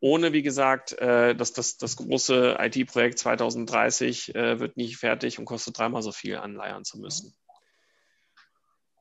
ohne, 0.00 0.32
wie 0.32 0.42
gesagt, 0.42 0.92
äh, 0.98 1.34
dass 1.34 1.52
das, 1.52 1.78
das 1.78 1.96
große 1.96 2.56
IT-Projekt 2.60 3.18
2030 3.18 4.34
äh, 4.34 4.60
wird 4.60 4.76
nicht 4.76 4.98
fertig 4.98 5.38
und 5.38 5.44
kostet 5.44 5.78
dreimal 5.78 6.02
so 6.02 6.12
viel 6.12 6.36
anleiern 6.36 6.84
zu 6.84 6.98
müssen. 6.98 7.34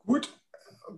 Gut, 0.06 0.30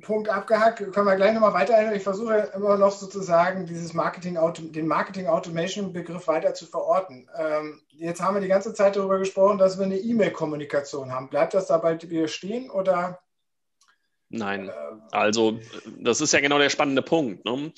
Punkt 0.02 0.30
abgehakt. 0.30 0.80
Können 0.80 1.06
wir 1.06 1.16
gleich 1.16 1.34
nochmal 1.34 1.54
weiter. 1.54 1.94
Ich 1.94 2.04
versuche 2.04 2.52
immer 2.56 2.78
noch 2.78 2.92
sozusagen 2.92 3.66
dieses 3.66 3.94
Marketing, 3.94 4.38
den 4.72 4.88
Marketing 4.88 5.28
Automation 5.28 5.94
Begriff 5.94 6.28
weiter 6.28 6.54
zu 6.54 6.66
verorten. 6.66 7.30
Ähm, 7.38 7.82
jetzt 7.90 8.22
haben 8.22 8.36
wir 8.36 8.42
die 8.42 8.48
ganze 8.48 8.74
Zeit 8.74 8.96
darüber 8.96 9.20
gesprochen, 9.20 9.58
dass 9.58 9.78
wir 9.78 9.86
eine 9.86 9.98
E-Mail-Kommunikation 9.98 11.12
haben. 11.12 11.30
Bleibt 11.30 11.54
das 11.54 11.68
dabei 11.68 11.98
stehen 12.28 12.70
oder? 12.70 13.20
Nein. 14.30 14.70
Äh, 14.70 14.72
also, 15.12 15.60
das 16.00 16.22
ist 16.22 16.34
ja 16.34 16.40
genau 16.40 16.58
der 16.58 16.70
spannende 16.70 17.02
Punkt. 17.02 17.46
Ne? 17.46 17.72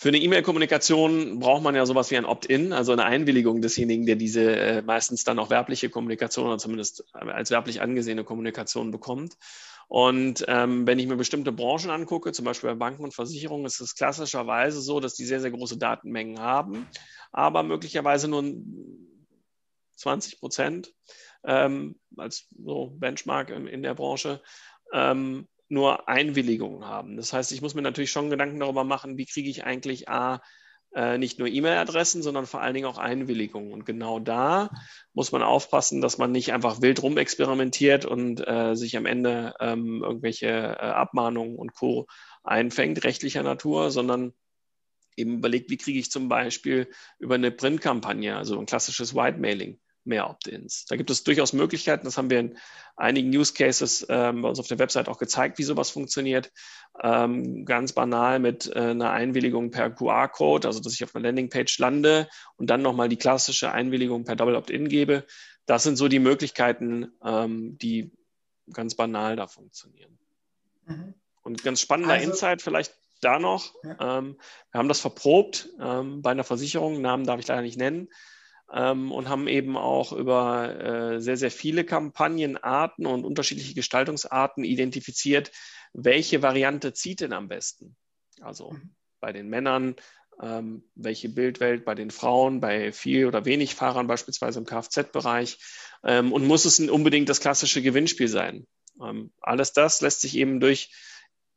Für 0.00 0.08
eine 0.08 0.16
E-Mail-Kommunikation 0.16 1.40
braucht 1.40 1.62
man 1.62 1.74
ja 1.74 1.84
sowas 1.84 2.10
wie 2.10 2.16
ein 2.16 2.24
Opt-in, 2.24 2.72
also 2.72 2.92
eine 2.92 3.04
Einwilligung 3.04 3.60
desjenigen, 3.60 4.06
der 4.06 4.16
diese 4.16 4.56
äh, 4.56 4.80
meistens 4.80 5.24
dann 5.24 5.38
auch 5.38 5.50
werbliche 5.50 5.90
Kommunikation 5.90 6.46
oder 6.46 6.56
zumindest 6.56 7.04
als 7.12 7.50
werblich 7.50 7.82
angesehene 7.82 8.24
Kommunikation 8.24 8.92
bekommt. 8.92 9.36
Und 9.88 10.42
ähm, 10.48 10.86
wenn 10.86 10.98
ich 10.98 11.06
mir 11.06 11.16
bestimmte 11.16 11.52
Branchen 11.52 11.90
angucke, 11.90 12.32
zum 12.32 12.46
Beispiel 12.46 12.70
bei 12.70 12.76
Banken 12.76 13.04
und 13.04 13.12
Versicherungen, 13.12 13.66
ist 13.66 13.78
es 13.82 13.94
klassischerweise 13.94 14.80
so, 14.80 15.00
dass 15.00 15.16
die 15.16 15.26
sehr, 15.26 15.42
sehr 15.42 15.50
große 15.50 15.76
Datenmengen 15.76 16.40
haben, 16.40 16.88
aber 17.30 17.62
möglicherweise 17.62 18.26
nur 18.26 18.54
20 19.96 20.40
Prozent 20.40 20.94
ähm, 21.44 22.00
als 22.16 22.48
so 22.58 22.94
Benchmark 22.94 23.50
in, 23.50 23.66
in 23.66 23.82
der 23.82 23.92
Branche 23.92 24.40
ähm, 24.94 25.46
nur 25.70 26.08
Einwilligungen 26.08 26.84
haben. 26.84 27.16
Das 27.16 27.32
heißt, 27.32 27.52
ich 27.52 27.62
muss 27.62 27.74
mir 27.74 27.82
natürlich 27.82 28.10
schon 28.10 28.30
Gedanken 28.30 28.60
darüber 28.60 28.84
machen, 28.84 29.16
wie 29.16 29.26
kriege 29.26 29.48
ich 29.48 29.64
eigentlich 29.64 30.08
A, 30.08 30.40
äh, 30.94 31.18
nicht 31.18 31.38
nur 31.38 31.48
E-Mail-Adressen, 31.48 32.22
sondern 32.22 32.46
vor 32.46 32.60
allen 32.60 32.74
Dingen 32.74 32.86
auch 32.86 32.98
Einwilligungen. 32.98 33.72
Und 33.72 33.86
genau 33.86 34.18
da 34.18 34.70
muss 35.12 35.30
man 35.30 35.42
aufpassen, 35.42 36.00
dass 36.00 36.18
man 36.18 36.32
nicht 36.32 36.52
einfach 36.52 36.82
wild 36.82 37.02
rumexperimentiert 37.02 38.04
und 38.04 38.46
äh, 38.46 38.74
sich 38.74 38.96
am 38.96 39.06
Ende 39.06 39.54
ähm, 39.60 40.02
irgendwelche 40.02 40.48
äh, 40.48 40.76
Abmahnungen 40.76 41.56
und 41.56 41.74
Co. 41.74 42.06
einfängt, 42.42 43.04
rechtlicher 43.04 43.44
Natur, 43.44 43.90
sondern 43.90 44.32
eben 45.16 45.38
überlegt, 45.38 45.70
wie 45.70 45.76
kriege 45.76 45.98
ich 45.98 46.10
zum 46.10 46.28
Beispiel 46.28 46.88
über 47.18 47.36
eine 47.36 47.52
Printkampagne, 47.52 48.36
also 48.36 48.58
ein 48.58 48.66
klassisches 48.66 49.14
White-Mailing, 49.14 49.78
mehr 50.04 50.28
Opt-ins. 50.28 50.86
Da 50.86 50.96
gibt 50.96 51.10
es 51.10 51.24
durchaus 51.24 51.52
Möglichkeiten. 51.52 52.04
Das 52.04 52.16
haben 52.16 52.30
wir 52.30 52.40
in 52.40 52.58
einigen 52.96 53.34
Use 53.36 53.52
Cases 53.52 54.06
ähm, 54.08 54.42
bei 54.42 54.48
uns 54.48 54.58
auf 54.58 54.66
der 54.66 54.78
Website 54.78 55.08
auch 55.08 55.18
gezeigt, 55.18 55.58
wie 55.58 55.62
sowas 55.62 55.90
funktioniert. 55.90 56.52
Ähm, 57.02 57.64
ganz 57.64 57.92
banal 57.92 58.38
mit 58.38 58.66
äh, 58.74 58.78
einer 58.78 59.10
Einwilligung 59.10 59.70
per 59.70 59.90
QR-Code, 59.90 60.66
also 60.66 60.80
dass 60.80 60.94
ich 60.94 61.04
auf 61.04 61.14
einer 61.14 61.26
Landingpage 61.26 61.78
lande 61.78 62.28
und 62.56 62.68
dann 62.68 62.82
nochmal 62.82 63.08
die 63.08 63.16
klassische 63.16 63.72
Einwilligung 63.72 64.24
per 64.24 64.36
Double 64.36 64.56
Opt-in 64.56 64.88
gebe. 64.88 65.24
Das 65.66 65.82
sind 65.82 65.96
so 65.96 66.08
die 66.08 66.18
Möglichkeiten, 66.18 67.12
ähm, 67.24 67.78
die 67.78 68.12
ganz 68.72 68.94
banal 68.94 69.36
da 69.36 69.46
funktionieren. 69.46 70.18
Mhm. 70.86 71.14
Und 71.42 71.62
ganz 71.62 71.80
spannender 71.80 72.14
also, 72.14 72.30
Insight 72.30 72.62
vielleicht 72.62 72.94
da 73.20 73.38
noch. 73.38 73.74
Ja. 73.82 74.18
Ähm, 74.18 74.36
wir 74.72 74.78
haben 74.78 74.88
das 74.88 75.00
verprobt 75.00 75.68
ähm, 75.80 76.22
bei 76.22 76.30
einer 76.30 76.44
Versicherung, 76.44 77.00
Namen 77.00 77.24
darf 77.24 77.40
ich 77.40 77.46
leider 77.46 77.62
nicht 77.62 77.78
nennen 77.78 78.08
ähm, 78.72 79.12
und 79.12 79.28
haben 79.28 79.48
eben 79.48 79.76
auch 79.76 80.12
über 80.12 81.14
äh, 81.14 81.20
sehr, 81.20 81.36
sehr 81.36 81.50
viele 81.50 81.84
Kampagnenarten 81.84 83.06
und 83.06 83.24
unterschiedliche 83.24 83.74
Gestaltungsarten 83.74 84.64
identifiziert, 84.64 85.50
welche 85.92 86.42
Variante 86.42 86.92
zieht 86.92 87.20
denn 87.20 87.32
am 87.32 87.48
besten. 87.48 87.96
Also 88.40 88.72
mhm. 88.72 88.94
bei 89.20 89.32
den 89.32 89.48
Männern, 89.48 89.96
ähm, 90.40 90.84
welche 90.94 91.28
Bildwelt 91.28 91.84
bei 91.84 91.94
den 91.94 92.10
Frauen, 92.10 92.60
bei 92.60 92.92
viel 92.92 93.26
oder 93.26 93.44
wenig 93.44 93.74
Fahrern 93.74 94.06
beispielsweise 94.06 94.58
im 94.60 94.66
Kfz-Bereich 94.66 95.58
ähm, 96.04 96.32
und 96.32 96.46
muss 96.46 96.64
es 96.64 96.80
unbedingt 96.80 97.28
das 97.28 97.40
klassische 97.40 97.82
Gewinnspiel 97.82 98.28
sein. 98.28 98.66
Ähm, 99.02 99.32
alles 99.40 99.72
das 99.72 100.00
lässt 100.00 100.20
sich 100.20 100.36
eben 100.36 100.60
durch 100.60 100.92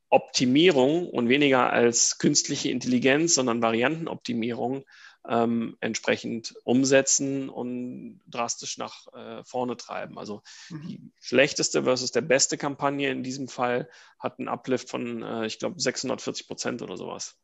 Optimierung 0.10 1.10
und 1.10 1.29
weniger 1.29 1.72
als 1.72 2.20
künstliche 2.20 2.70
Intelligenz, 2.70 3.34
sondern 3.34 3.62
Variantenoptimierung 3.62 4.86
ähm, 5.27 5.77
entsprechend 5.80 6.56
umsetzen 6.63 7.50
und 7.50 8.22
drastisch 8.27 8.77
nach 8.77 9.08
äh, 9.13 9.44
vorne 9.44 9.77
treiben. 9.77 10.18
Also 10.18 10.42
mhm. 10.70 10.88
die 10.88 11.12
schlechteste 11.20 11.84
versus 11.84 12.12
der 12.12 12.22
beste 12.22 12.58
Kampagne 12.58 13.10
in 13.10 13.24
diesem 13.24 13.48
Fall 13.48 13.89
hat 14.20 14.39
einen 14.39 14.50
Uplift 14.50 14.89
von, 14.89 15.24
äh, 15.24 15.46
ich 15.46 15.60
glaube, 15.60 15.80
640 15.80 16.48
Prozent 16.48 16.82
oder 16.82 16.98
sowas. 16.98 17.38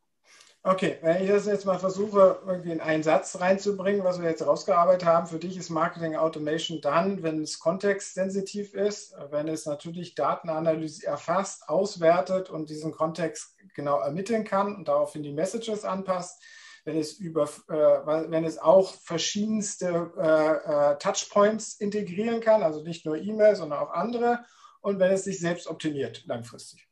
Okay, 0.62 0.98
wenn 1.00 1.22
ich 1.22 1.28
das 1.30 1.46
jetzt 1.46 1.64
mal 1.64 1.78
versuche, 1.78 2.42
irgendwie 2.46 2.72
in 2.72 2.82
einen 2.82 3.02
Satz 3.02 3.40
reinzubringen, 3.40 4.04
was 4.04 4.20
wir 4.20 4.28
jetzt 4.28 4.46
rausgearbeitet 4.46 5.08
haben, 5.08 5.26
für 5.26 5.38
dich 5.38 5.56
ist 5.56 5.70
Marketing 5.70 6.16
Automation 6.16 6.82
dann, 6.82 7.22
wenn 7.22 7.40
es 7.40 7.60
kontextsensitiv 7.60 8.74
ist, 8.74 9.14
wenn 9.30 9.48
es 9.48 9.64
natürlich 9.64 10.14
Datenanalyse 10.14 11.06
erfasst, 11.06 11.66
auswertet 11.70 12.50
und 12.50 12.68
diesen 12.68 12.92
Kontext 12.92 13.56
genau 13.74 14.00
ermitteln 14.00 14.44
kann 14.44 14.76
und 14.76 14.88
daraufhin 14.88 15.22
die 15.22 15.32
Messages 15.32 15.86
anpasst 15.86 16.42
wenn 16.84 16.96
es, 16.96 17.14
über, 17.14 17.44
äh, 17.68 18.30
wenn 18.30 18.44
es 18.44 18.58
auch 18.58 18.94
verschiedenste 18.94 20.12
äh, 20.16 20.92
äh, 20.92 20.98
Touchpoints 20.98 21.74
integrieren 21.74 22.40
kann, 22.40 22.62
also 22.62 22.82
nicht 22.82 23.04
nur 23.06 23.16
E-Mail, 23.16 23.56
sondern 23.56 23.80
auch 23.80 23.90
andere, 23.90 24.44
und 24.80 24.98
wenn 24.98 25.12
es 25.12 25.24
sich 25.24 25.38
selbst 25.38 25.66
optimiert 25.66 26.24
langfristig. 26.26 26.88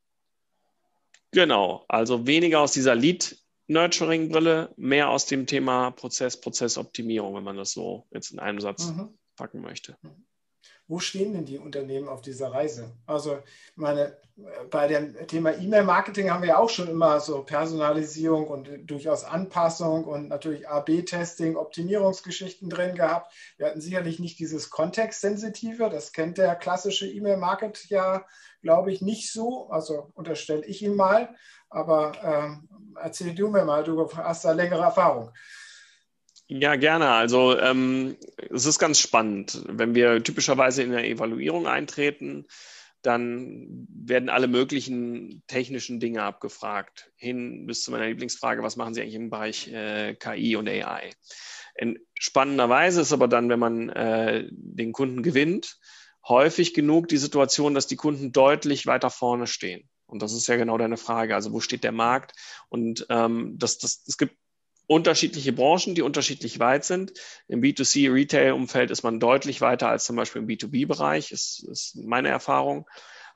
Genau, 1.32 1.84
also 1.88 2.26
weniger 2.26 2.60
aus 2.60 2.72
dieser 2.72 2.94
Lead-Nurturing-Brille, 2.94 4.74
mehr 4.76 5.08
aus 5.08 5.26
dem 5.26 5.46
Thema 5.46 5.90
Prozess, 5.90 6.40
Prozessoptimierung, 6.40 7.34
wenn 7.34 7.44
man 7.44 7.56
das 7.56 7.72
so 7.72 8.06
jetzt 8.10 8.30
in 8.30 8.38
einem 8.38 8.60
Satz 8.60 8.86
mhm. 8.86 9.18
packen 9.36 9.60
möchte. 9.60 9.96
Mhm 10.02 10.27
wo 10.88 10.98
stehen 10.98 11.34
denn 11.34 11.44
die 11.44 11.58
Unternehmen 11.58 12.08
auf 12.08 12.22
dieser 12.22 12.50
Reise? 12.52 12.90
Also 13.06 13.38
meine, 13.76 14.16
bei 14.70 14.88
dem 14.88 15.14
Thema 15.26 15.56
E-Mail-Marketing 15.56 16.30
haben 16.30 16.42
wir 16.42 16.50
ja 16.50 16.58
auch 16.58 16.70
schon 16.70 16.88
immer 16.88 17.20
so 17.20 17.42
Personalisierung 17.42 18.48
und 18.48 18.90
durchaus 18.90 19.24
Anpassung 19.24 20.04
und 20.04 20.28
natürlich 20.28 20.66
AB-Testing, 20.66 21.56
Optimierungsgeschichten 21.56 22.70
drin 22.70 22.94
gehabt. 22.94 23.32
Wir 23.58 23.66
hatten 23.66 23.82
sicherlich 23.82 24.18
nicht 24.18 24.38
dieses 24.38 24.70
Kontextsensitive, 24.70 25.90
das 25.90 26.12
kennt 26.12 26.38
der 26.38 26.56
klassische 26.56 27.06
E-Mail-Market 27.06 27.86
ja, 27.90 28.24
glaube 28.62 28.90
ich, 28.90 29.02
nicht 29.02 29.30
so. 29.30 29.68
Also 29.70 30.10
unterstelle 30.14 30.64
ich 30.64 30.82
ihn 30.82 30.96
mal. 30.96 31.34
Aber 31.68 32.12
äh, 32.22 33.02
erzähl 33.02 33.34
du 33.34 33.48
mir 33.48 33.64
mal, 33.64 33.84
du 33.84 34.10
hast 34.16 34.44
da 34.44 34.52
längere 34.52 34.82
Erfahrung. 34.82 35.32
Ja, 36.50 36.76
gerne. 36.76 37.10
Also 37.10 37.58
ähm, 37.58 38.16
es 38.50 38.64
ist 38.64 38.78
ganz 38.78 38.98
spannend. 38.98 39.62
Wenn 39.68 39.94
wir 39.94 40.22
typischerweise 40.22 40.82
in 40.82 40.92
der 40.92 41.04
Evaluierung 41.04 41.66
eintreten, 41.66 42.46
dann 43.02 43.86
werden 43.90 44.30
alle 44.30 44.48
möglichen 44.48 45.42
technischen 45.46 46.00
Dinge 46.00 46.22
abgefragt, 46.22 47.12
hin 47.16 47.66
bis 47.66 47.82
zu 47.82 47.90
meiner 47.90 48.06
Lieblingsfrage, 48.06 48.62
was 48.62 48.76
machen 48.76 48.94
Sie 48.94 49.02
eigentlich 49.02 49.14
im 49.14 49.30
Bereich 49.30 49.68
äh, 49.68 50.14
KI 50.14 50.56
und 50.56 50.68
AI? 50.68 51.10
In 51.76 51.98
spannenderweise 52.18 53.02
ist 53.02 53.12
aber 53.12 53.28
dann, 53.28 53.50
wenn 53.50 53.60
man 53.60 53.90
äh, 53.90 54.48
den 54.50 54.92
Kunden 54.92 55.22
gewinnt, 55.22 55.78
häufig 56.26 56.74
genug 56.74 57.08
die 57.08 57.18
Situation, 57.18 57.74
dass 57.74 57.86
die 57.86 57.96
Kunden 57.96 58.32
deutlich 58.32 58.86
weiter 58.86 59.10
vorne 59.10 59.46
stehen. 59.46 59.88
Und 60.06 60.22
das 60.22 60.32
ist 60.32 60.48
ja 60.48 60.56
genau 60.56 60.78
deine 60.78 60.96
Frage. 60.96 61.34
Also 61.34 61.52
wo 61.52 61.60
steht 61.60 61.84
der 61.84 61.92
Markt? 61.92 62.32
Und 62.68 63.06
ähm, 63.10 63.54
das, 63.58 63.78
das, 63.78 64.02
es 64.06 64.16
gibt 64.16 64.34
unterschiedliche 64.88 65.52
Branchen, 65.52 65.94
die 65.94 66.02
unterschiedlich 66.02 66.58
weit 66.58 66.84
sind. 66.84 67.12
Im 67.46 67.60
B2C-Retail-Umfeld 67.60 68.90
ist 68.90 69.02
man 69.02 69.20
deutlich 69.20 69.60
weiter 69.60 69.88
als 69.88 70.04
zum 70.04 70.16
Beispiel 70.16 70.42
im 70.42 70.48
B2B-Bereich, 70.48 71.30
ist, 71.30 71.62
ist 71.70 71.96
meine 71.96 72.28
Erfahrung. 72.28 72.88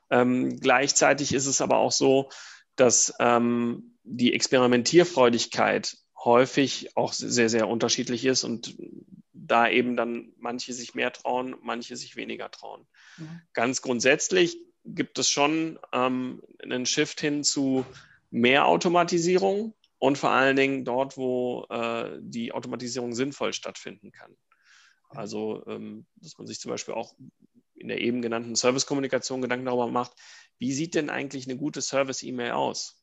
Ähm, 0.09 0.59
gleichzeitig 0.59 1.31
ist 1.33 1.45
es 1.45 1.61
aber 1.61 1.77
auch 1.77 1.91
so, 1.91 2.29
dass 2.75 3.13
ähm, 3.19 3.95
die 4.03 4.33
Experimentierfreudigkeit 4.33 5.95
häufig 6.17 6.97
auch 6.97 7.13
sehr, 7.13 7.49
sehr 7.49 7.67
unterschiedlich 7.67 8.25
ist 8.25 8.43
und 8.43 8.75
da 9.31 9.69
eben 9.69 9.95
dann 9.95 10.33
manche 10.37 10.73
sich 10.73 10.95
mehr 10.95 11.13
trauen, 11.13 11.55
manche 11.61 11.95
sich 11.95 12.15
weniger 12.15 12.49
trauen. 12.49 12.87
Mhm. 13.17 13.41
Ganz 13.53 13.83
grundsätzlich 13.83 14.57
gibt 14.85 15.19
es 15.19 15.29
schon 15.29 15.77
ähm, 15.91 16.41
einen 16.63 16.87
Shift 16.87 17.21
hin 17.21 17.43
zu 17.43 17.85
mehr 18.31 18.65
Automatisierung 18.65 19.75
und 20.03 20.17
vor 20.17 20.31
allen 20.31 20.57
Dingen 20.57 20.83
dort, 20.83 21.15
wo 21.15 21.65
äh, 21.69 22.19
die 22.19 22.51
Automatisierung 22.51 23.15
sinnvoll 23.15 23.53
stattfinden 23.53 24.11
kann. 24.11 24.35
Also, 25.07 25.65
ähm, 25.65 26.05
dass 26.17 26.37
man 26.37 26.45
sich 26.45 26.59
zum 26.59 26.71
Beispiel 26.71 26.93
auch 26.93 27.15
in 27.75 27.87
der 27.87 28.01
eben 28.01 28.21
genannten 28.21 28.57
Service-Kommunikation 28.57 29.41
Gedanken 29.41 29.65
darüber 29.65 29.87
macht, 29.87 30.11
wie 30.59 30.73
sieht 30.73 30.95
denn 30.95 31.09
eigentlich 31.09 31.47
eine 31.47 31.55
gute 31.55 31.81
Service-E-Mail 31.81 32.51
aus? 32.51 33.01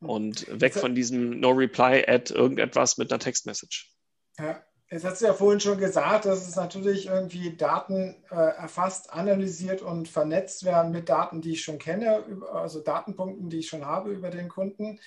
Hm. 0.00 0.08
Und 0.08 0.60
weg 0.60 0.74
von 0.74 0.94
diesem 0.94 1.40
No-Reply-Add 1.40 2.32
irgendetwas 2.32 2.96
mit 2.98 3.10
einer 3.10 3.18
Textmessage. 3.18 3.90
Ja, 4.38 4.62
Jetzt 4.90 5.04
hast 5.04 5.20
du 5.20 5.26
ja 5.26 5.34
vorhin 5.34 5.60
schon 5.60 5.78
gesagt, 5.78 6.24
dass 6.24 6.48
es 6.48 6.56
natürlich 6.56 7.06
irgendwie 7.06 7.54
Daten 7.54 8.24
äh, 8.30 8.36
erfasst, 8.36 9.12
analysiert 9.12 9.82
und 9.82 10.08
vernetzt 10.08 10.64
werden 10.64 10.92
mit 10.92 11.10
Daten, 11.10 11.42
die 11.42 11.52
ich 11.52 11.62
schon 11.62 11.78
kenne, 11.78 12.24
also 12.52 12.80
Datenpunkten, 12.80 13.50
die 13.50 13.58
ich 13.58 13.68
schon 13.68 13.84
habe 13.84 14.12
über 14.12 14.30
den 14.30 14.48
Kunden. 14.48 14.98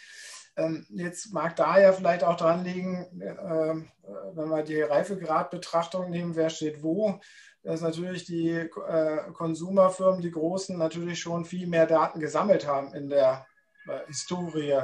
Ähm, 0.58 0.86
jetzt 0.89 1.34
mag 1.34 1.55
da 1.55 1.79
ja 1.79 1.93
vielleicht 1.93 2.24
auch 2.24 2.36
dran 2.36 2.63
liegen, 2.63 3.22
äh, 3.22 3.75
wenn 4.36 4.50
wir 4.50 4.63
die 4.63 4.81
Reifegradbetrachtung 4.81 6.10
nehmen, 6.10 6.36
wer 6.36 6.50
steht 6.50 6.84
wo, 6.84 7.20
dass 7.63 7.81
natürlich 7.81 8.25
die 8.25 8.50
äh, 8.50 9.31
Konsumerfirmen, 9.34 10.22
die 10.22 10.31
großen, 10.31 10.77
natürlich 10.77 11.20
schon 11.20 11.46
viel 11.46 11.67
mehr 11.67 11.88
Daten 11.88 12.20
gesammelt 12.20 12.67
haben 12.67 12.93
in 12.93 13.10
der 13.10 13.46
äh, 13.88 14.00
Historie 14.08 14.79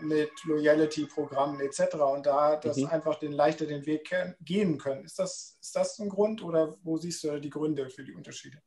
mit 0.00 0.30
Loyalty-Programmen 0.44 1.60
etc. 1.60 1.94
und 1.94 2.26
da 2.26 2.56
das 2.56 2.78
mhm. 2.78 2.86
einfach 2.86 3.20
den 3.20 3.30
leichter 3.30 3.66
den 3.66 3.86
Weg 3.86 4.12
gehen 4.40 4.78
können. 4.78 5.04
Ist 5.04 5.20
das, 5.20 5.58
ist 5.60 5.76
das 5.76 5.98
ein 6.00 6.08
Grund 6.08 6.42
oder 6.42 6.76
wo 6.82 6.96
siehst 6.96 7.22
du 7.22 7.38
die 7.38 7.50
Gründe 7.50 7.88
für 7.88 8.02
die 8.02 8.14
Unterschiede? 8.14 8.60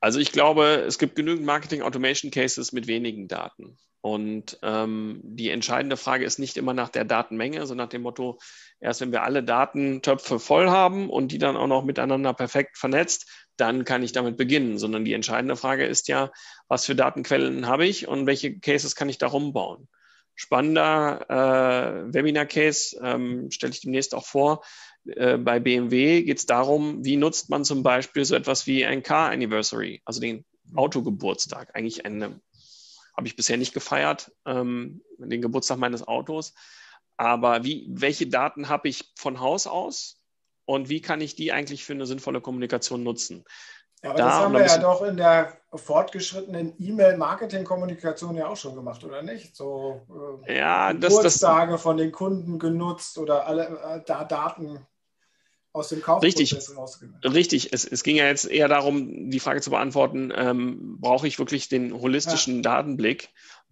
Also 0.00 0.18
ich 0.18 0.32
glaube, 0.32 0.84
es 0.86 0.98
gibt 0.98 1.16
genügend 1.16 1.46
Marketing-Automation-Cases 1.46 2.72
mit 2.72 2.86
wenigen 2.86 3.28
Daten. 3.28 3.78
Und 4.06 4.56
ähm, 4.62 5.18
die 5.24 5.50
entscheidende 5.50 5.96
Frage 5.96 6.24
ist 6.24 6.38
nicht 6.38 6.56
immer 6.56 6.74
nach 6.74 6.90
der 6.90 7.04
Datenmenge, 7.04 7.66
sondern 7.66 7.86
nach 7.86 7.90
dem 7.90 8.02
Motto, 8.02 8.38
erst 8.78 9.00
wenn 9.00 9.10
wir 9.10 9.24
alle 9.24 9.42
Datentöpfe 9.42 10.38
voll 10.38 10.70
haben 10.70 11.10
und 11.10 11.32
die 11.32 11.38
dann 11.38 11.56
auch 11.56 11.66
noch 11.66 11.82
miteinander 11.82 12.32
perfekt 12.32 12.78
vernetzt, 12.78 13.28
dann 13.56 13.84
kann 13.84 14.04
ich 14.04 14.12
damit 14.12 14.36
beginnen. 14.36 14.78
Sondern 14.78 15.04
die 15.04 15.12
entscheidende 15.12 15.56
Frage 15.56 15.86
ist 15.86 16.06
ja, 16.06 16.30
was 16.68 16.86
für 16.86 16.94
Datenquellen 16.94 17.66
habe 17.66 17.84
ich 17.84 18.06
und 18.06 18.26
welche 18.26 18.60
Cases 18.60 18.94
kann 18.94 19.08
ich 19.08 19.18
da 19.18 19.26
rumbauen? 19.26 19.88
Spannender 20.36 21.26
äh, 21.28 22.14
Webinar-Case 22.14 23.00
ähm, 23.02 23.50
stelle 23.50 23.72
ich 23.72 23.80
demnächst 23.80 24.14
auch 24.14 24.24
vor. 24.24 24.62
Äh, 25.04 25.36
bei 25.36 25.58
BMW 25.58 26.22
geht 26.22 26.38
es 26.38 26.46
darum, 26.46 27.04
wie 27.04 27.16
nutzt 27.16 27.50
man 27.50 27.64
zum 27.64 27.82
Beispiel 27.82 28.24
so 28.24 28.36
etwas 28.36 28.68
wie 28.68 28.86
ein 28.86 29.02
Car 29.02 29.30
Anniversary, 29.30 30.00
also 30.04 30.20
den 30.20 30.44
Autogeburtstag. 30.76 31.74
Eigentlich 31.74 32.06
eine, 32.06 32.40
habe 33.16 33.26
ich 33.26 33.36
bisher 33.36 33.56
nicht 33.56 33.74
gefeiert, 33.74 34.32
ähm, 34.44 35.02
den 35.18 35.42
Geburtstag 35.42 35.78
meines 35.78 36.06
Autos. 36.06 36.54
Aber 37.16 37.64
wie, 37.64 37.86
welche 37.88 38.26
Daten 38.26 38.68
habe 38.68 38.88
ich 38.88 39.12
von 39.16 39.40
Haus 39.40 39.66
aus 39.66 40.20
und 40.66 40.88
wie 40.88 41.00
kann 41.00 41.20
ich 41.20 41.34
die 41.34 41.52
eigentlich 41.52 41.84
für 41.84 41.94
eine 41.94 42.06
sinnvolle 42.06 42.40
Kommunikation 42.40 43.02
nutzen? 43.02 43.44
Ja, 44.02 44.10
aber 44.10 44.18
da, 44.18 44.24
das 44.26 44.34
haben 44.34 44.52
wir 44.52 44.66
ja 44.66 44.78
doch 44.78 45.02
in 45.02 45.16
der 45.16 45.56
fortgeschrittenen 45.74 46.74
E-Mail-Marketing-Kommunikation 46.78 48.36
ja 48.36 48.48
auch 48.48 48.56
schon 48.56 48.74
gemacht, 48.74 49.02
oder 49.02 49.22
nicht? 49.22 49.56
So 49.56 50.42
äh, 50.46 50.58
ja, 50.58 50.92
Geburtstage 50.92 51.72
das, 51.72 51.82
von 51.82 51.96
den 51.96 52.12
Kunden 52.12 52.58
genutzt 52.58 53.16
oder 53.16 53.46
alle 53.46 53.66
äh, 53.66 54.02
da 54.04 54.24
Daten 54.24 54.86
aus 55.76 55.90
dem 55.90 56.02
Kaufprozess 56.02 56.76
rausgenommen. 56.76 57.20
Richtig, 57.22 57.72
es, 57.72 57.84
es, 57.84 58.02
ging 58.02 58.16
ja 58.16 58.26
jetzt 58.26 58.46
eher 58.46 58.68
darum, 58.68 59.30
die 59.30 59.40
Frage 59.40 59.60
zu 59.60 59.70
beantworten, 59.70 60.32
ähm, 60.34 60.98
brauche 61.00 61.28
ich 61.28 61.38
wirklich 61.38 61.68
den 61.68 61.92
holistischen 61.92 62.56
ja. 62.56 62.62
Datenblick? 62.62 63.28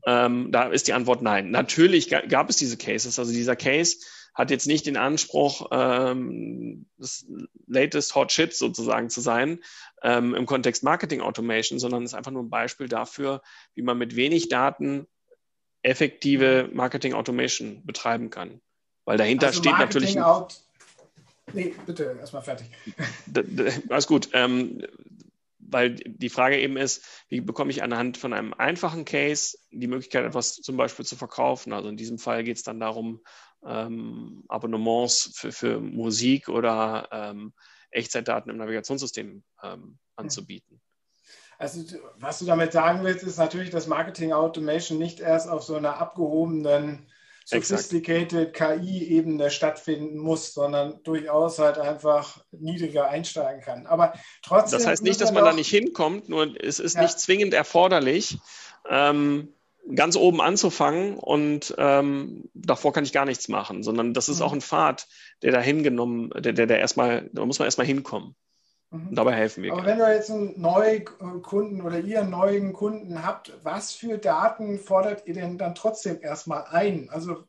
Ähm, 0.06 0.52
da 0.52 0.64
ist 0.64 0.86
die 0.86 0.92
Antwort 0.92 1.22
nein. 1.22 1.50
Natürlich 1.50 2.10
gab 2.10 2.50
es 2.50 2.56
diese 2.56 2.76
Cases. 2.76 3.18
Also 3.18 3.32
dieser 3.32 3.56
Case 3.56 3.96
hat 4.34 4.50
jetzt 4.50 4.66
nicht 4.66 4.86
den 4.86 4.98
Anspruch, 4.98 5.68
ähm, 5.70 6.86
das 6.98 7.24
latest 7.66 8.14
hot 8.14 8.30
shit 8.30 8.54
sozusagen 8.54 9.08
zu 9.08 9.22
sein 9.22 9.60
ähm, 10.02 10.34
im 10.34 10.44
Kontext 10.44 10.82
Marketing 10.82 11.22
Automation, 11.22 11.78
sondern 11.78 12.04
ist 12.04 12.14
einfach 12.14 12.32
nur 12.32 12.42
ein 12.42 12.50
Beispiel 12.50 12.88
dafür, 12.88 13.40
wie 13.74 13.82
man 13.82 13.96
mit 13.96 14.14
wenig 14.14 14.48
Daten 14.48 15.06
effektive 15.82 16.68
Marketing 16.72 17.14
Automation 17.14 17.82
betreiben 17.86 18.28
kann. 18.28 18.60
Weil 19.06 19.16
dahinter 19.16 19.48
also 19.48 19.60
steht 19.60 19.72
Marketing 19.72 20.00
natürlich. 20.00 20.22
Out 20.22 20.63
Nee, 21.52 21.74
bitte 21.86 22.16
erstmal 22.18 22.42
fertig. 22.42 22.68
Alles 23.88 24.06
gut. 24.06 24.28
Ähm, 24.32 24.82
weil 25.58 25.94
die 25.94 26.28
Frage 26.28 26.58
eben 26.58 26.76
ist, 26.76 27.04
wie 27.28 27.40
bekomme 27.40 27.70
ich 27.70 27.82
anhand 27.82 28.16
von 28.16 28.32
einem 28.32 28.54
einfachen 28.54 29.04
Case 29.04 29.58
die 29.70 29.86
Möglichkeit, 29.86 30.24
etwas 30.24 30.54
zum 30.54 30.76
Beispiel 30.76 31.04
zu 31.04 31.16
verkaufen? 31.16 31.72
Also 31.72 31.88
in 31.88 31.96
diesem 31.96 32.18
Fall 32.18 32.44
geht 32.44 32.56
es 32.56 32.62
dann 32.62 32.80
darum, 32.80 33.22
ähm, 33.64 34.44
Abonnements 34.48 35.32
für, 35.34 35.52
für, 35.52 35.80
Musik 35.80 36.48
oder 36.48 37.08
ähm, 37.10 37.54
Echtzeitdaten 37.90 38.50
im 38.50 38.58
Navigationssystem 38.58 39.42
ähm, 39.62 39.98
anzubieten. 40.16 40.80
Also 41.58 41.84
was 42.16 42.40
du 42.40 42.44
damit 42.44 42.72
sagen 42.72 43.04
willst, 43.04 43.24
ist 43.24 43.38
natürlich, 43.38 43.70
dass 43.70 43.86
Marketing 43.86 44.32
Automation 44.32 44.98
nicht 44.98 45.20
erst 45.20 45.48
auf 45.48 45.62
so 45.62 45.76
einer 45.76 45.98
abgehobenen 45.98 47.06
sophisticated 47.44 48.54
KI-Ebene 48.54 49.50
stattfinden 49.50 50.18
muss, 50.18 50.54
sondern 50.54 51.02
durchaus 51.02 51.58
halt 51.58 51.78
einfach 51.78 52.42
niedriger 52.52 53.08
einsteigen 53.08 53.62
kann. 53.62 53.86
Aber 53.86 54.14
trotzdem. 54.42 54.78
Das 54.78 54.86
heißt 54.86 55.02
nicht, 55.02 55.20
dass 55.20 55.32
man 55.32 55.44
da 55.44 55.52
nicht 55.52 55.70
hinkommt, 55.70 56.28
nur 56.28 56.54
es 56.60 56.78
ist 56.78 56.94
ja. 56.94 57.02
nicht 57.02 57.18
zwingend 57.18 57.54
erforderlich, 57.54 58.38
ähm, 58.88 59.54
ganz 59.94 60.16
oben 60.16 60.40
anzufangen 60.40 61.16
und 61.18 61.74
ähm, 61.76 62.48
davor 62.54 62.92
kann 62.92 63.04
ich 63.04 63.12
gar 63.12 63.26
nichts 63.26 63.48
machen, 63.48 63.82
sondern 63.82 64.14
das 64.14 64.28
ist 64.28 64.38
mhm. 64.38 64.44
auch 64.44 64.52
ein 64.52 64.62
Pfad, 64.62 65.06
der 65.42 65.52
da 65.52 65.60
hingenommen, 65.60 66.30
der, 66.30 66.54
der, 66.54 66.66
der 66.66 66.78
erstmal, 66.78 67.28
da 67.32 67.44
muss 67.44 67.58
man 67.58 67.66
erstmal 67.66 67.86
hinkommen. 67.86 68.34
Mhm. 68.94 69.14
Dabei 69.14 69.32
helfen 69.32 69.62
wir. 69.62 69.72
Aber 69.72 69.82
gerne. 69.82 70.00
wenn 70.00 70.06
du 70.06 70.14
jetzt 70.14 70.30
einen 70.30 70.60
neuen 70.60 71.04
Kunden 71.42 71.80
oder 71.82 71.98
ihr 71.98 72.20
einen 72.20 72.30
neuen 72.30 72.72
Kunden 72.72 73.26
habt, 73.26 73.52
was 73.62 73.92
für 73.92 74.18
Daten 74.18 74.78
fordert 74.78 75.26
ihr 75.26 75.34
denn 75.34 75.58
dann 75.58 75.74
trotzdem 75.74 76.20
erstmal 76.22 76.64
ein? 76.70 77.08
Also 77.10 77.44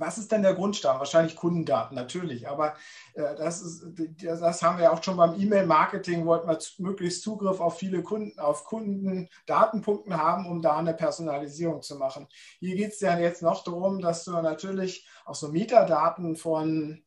was 0.00 0.16
ist 0.16 0.32
denn 0.32 0.42
der 0.42 0.54
Grundstamm? 0.54 0.98
Wahrscheinlich 0.98 1.36
Kundendaten, 1.36 1.94
natürlich. 1.94 2.48
Aber 2.48 2.74
äh, 3.14 3.34
das, 3.36 3.60
ist, 3.60 3.84
das 4.22 4.62
haben 4.62 4.78
wir 4.78 4.92
auch 4.92 5.02
schon 5.02 5.18
beim 5.18 5.38
E-Mail-Marketing, 5.38 6.24
wollten 6.24 6.48
wir 6.48 6.58
möglichst 6.78 7.22
Zugriff 7.22 7.60
auf 7.60 7.78
viele 7.78 8.02
Kunden, 8.02 8.38
auf 8.38 8.64
Kundendatenpunkten 8.64 10.16
haben, 10.16 10.46
um 10.46 10.62
da 10.62 10.78
eine 10.78 10.94
Personalisierung 10.94 11.82
zu 11.82 11.96
machen. 11.96 12.28
Hier 12.60 12.76
geht 12.76 12.92
es 12.92 13.00
ja 13.00 13.18
jetzt 13.18 13.42
noch 13.42 13.62
darum, 13.62 14.00
dass 14.00 14.24
du 14.24 14.32
natürlich 14.32 15.06
auch 15.26 15.34
so 15.34 15.48
Metadaten 15.48 16.34
von 16.34 17.02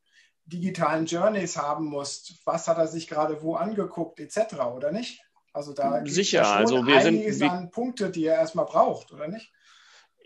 digitalen 0.45 1.05
Journeys 1.05 1.57
haben 1.57 1.85
musst. 1.85 2.35
Was 2.45 2.67
hat 2.67 2.77
er 2.77 2.87
sich 2.87 3.07
gerade 3.07 3.41
wo 3.41 3.55
angeguckt, 3.55 4.19
etc., 4.19 4.55
oder 4.75 4.91
nicht? 4.91 5.21
Also 5.53 5.73
da 5.73 5.99
gibt 5.99 6.17
es 6.17 6.35
also 6.35 6.85
wir 6.85 6.97
einiges 6.97 7.37
sind, 7.37 7.49
an 7.49 7.69
Punkte, 7.69 8.09
die 8.09 8.25
er 8.25 8.35
erstmal 8.35 8.65
braucht, 8.65 9.11
oder 9.13 9.27
nicht? 9.27 9.51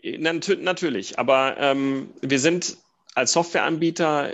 Natürlich, 0.02 1.18
aber 1.18 1.56
ähm, 1.58 2.14
wir 2.22 2.40
sind 2.40 2.78
als 3.14 3.32
Softwareanbieter 3.32 4.32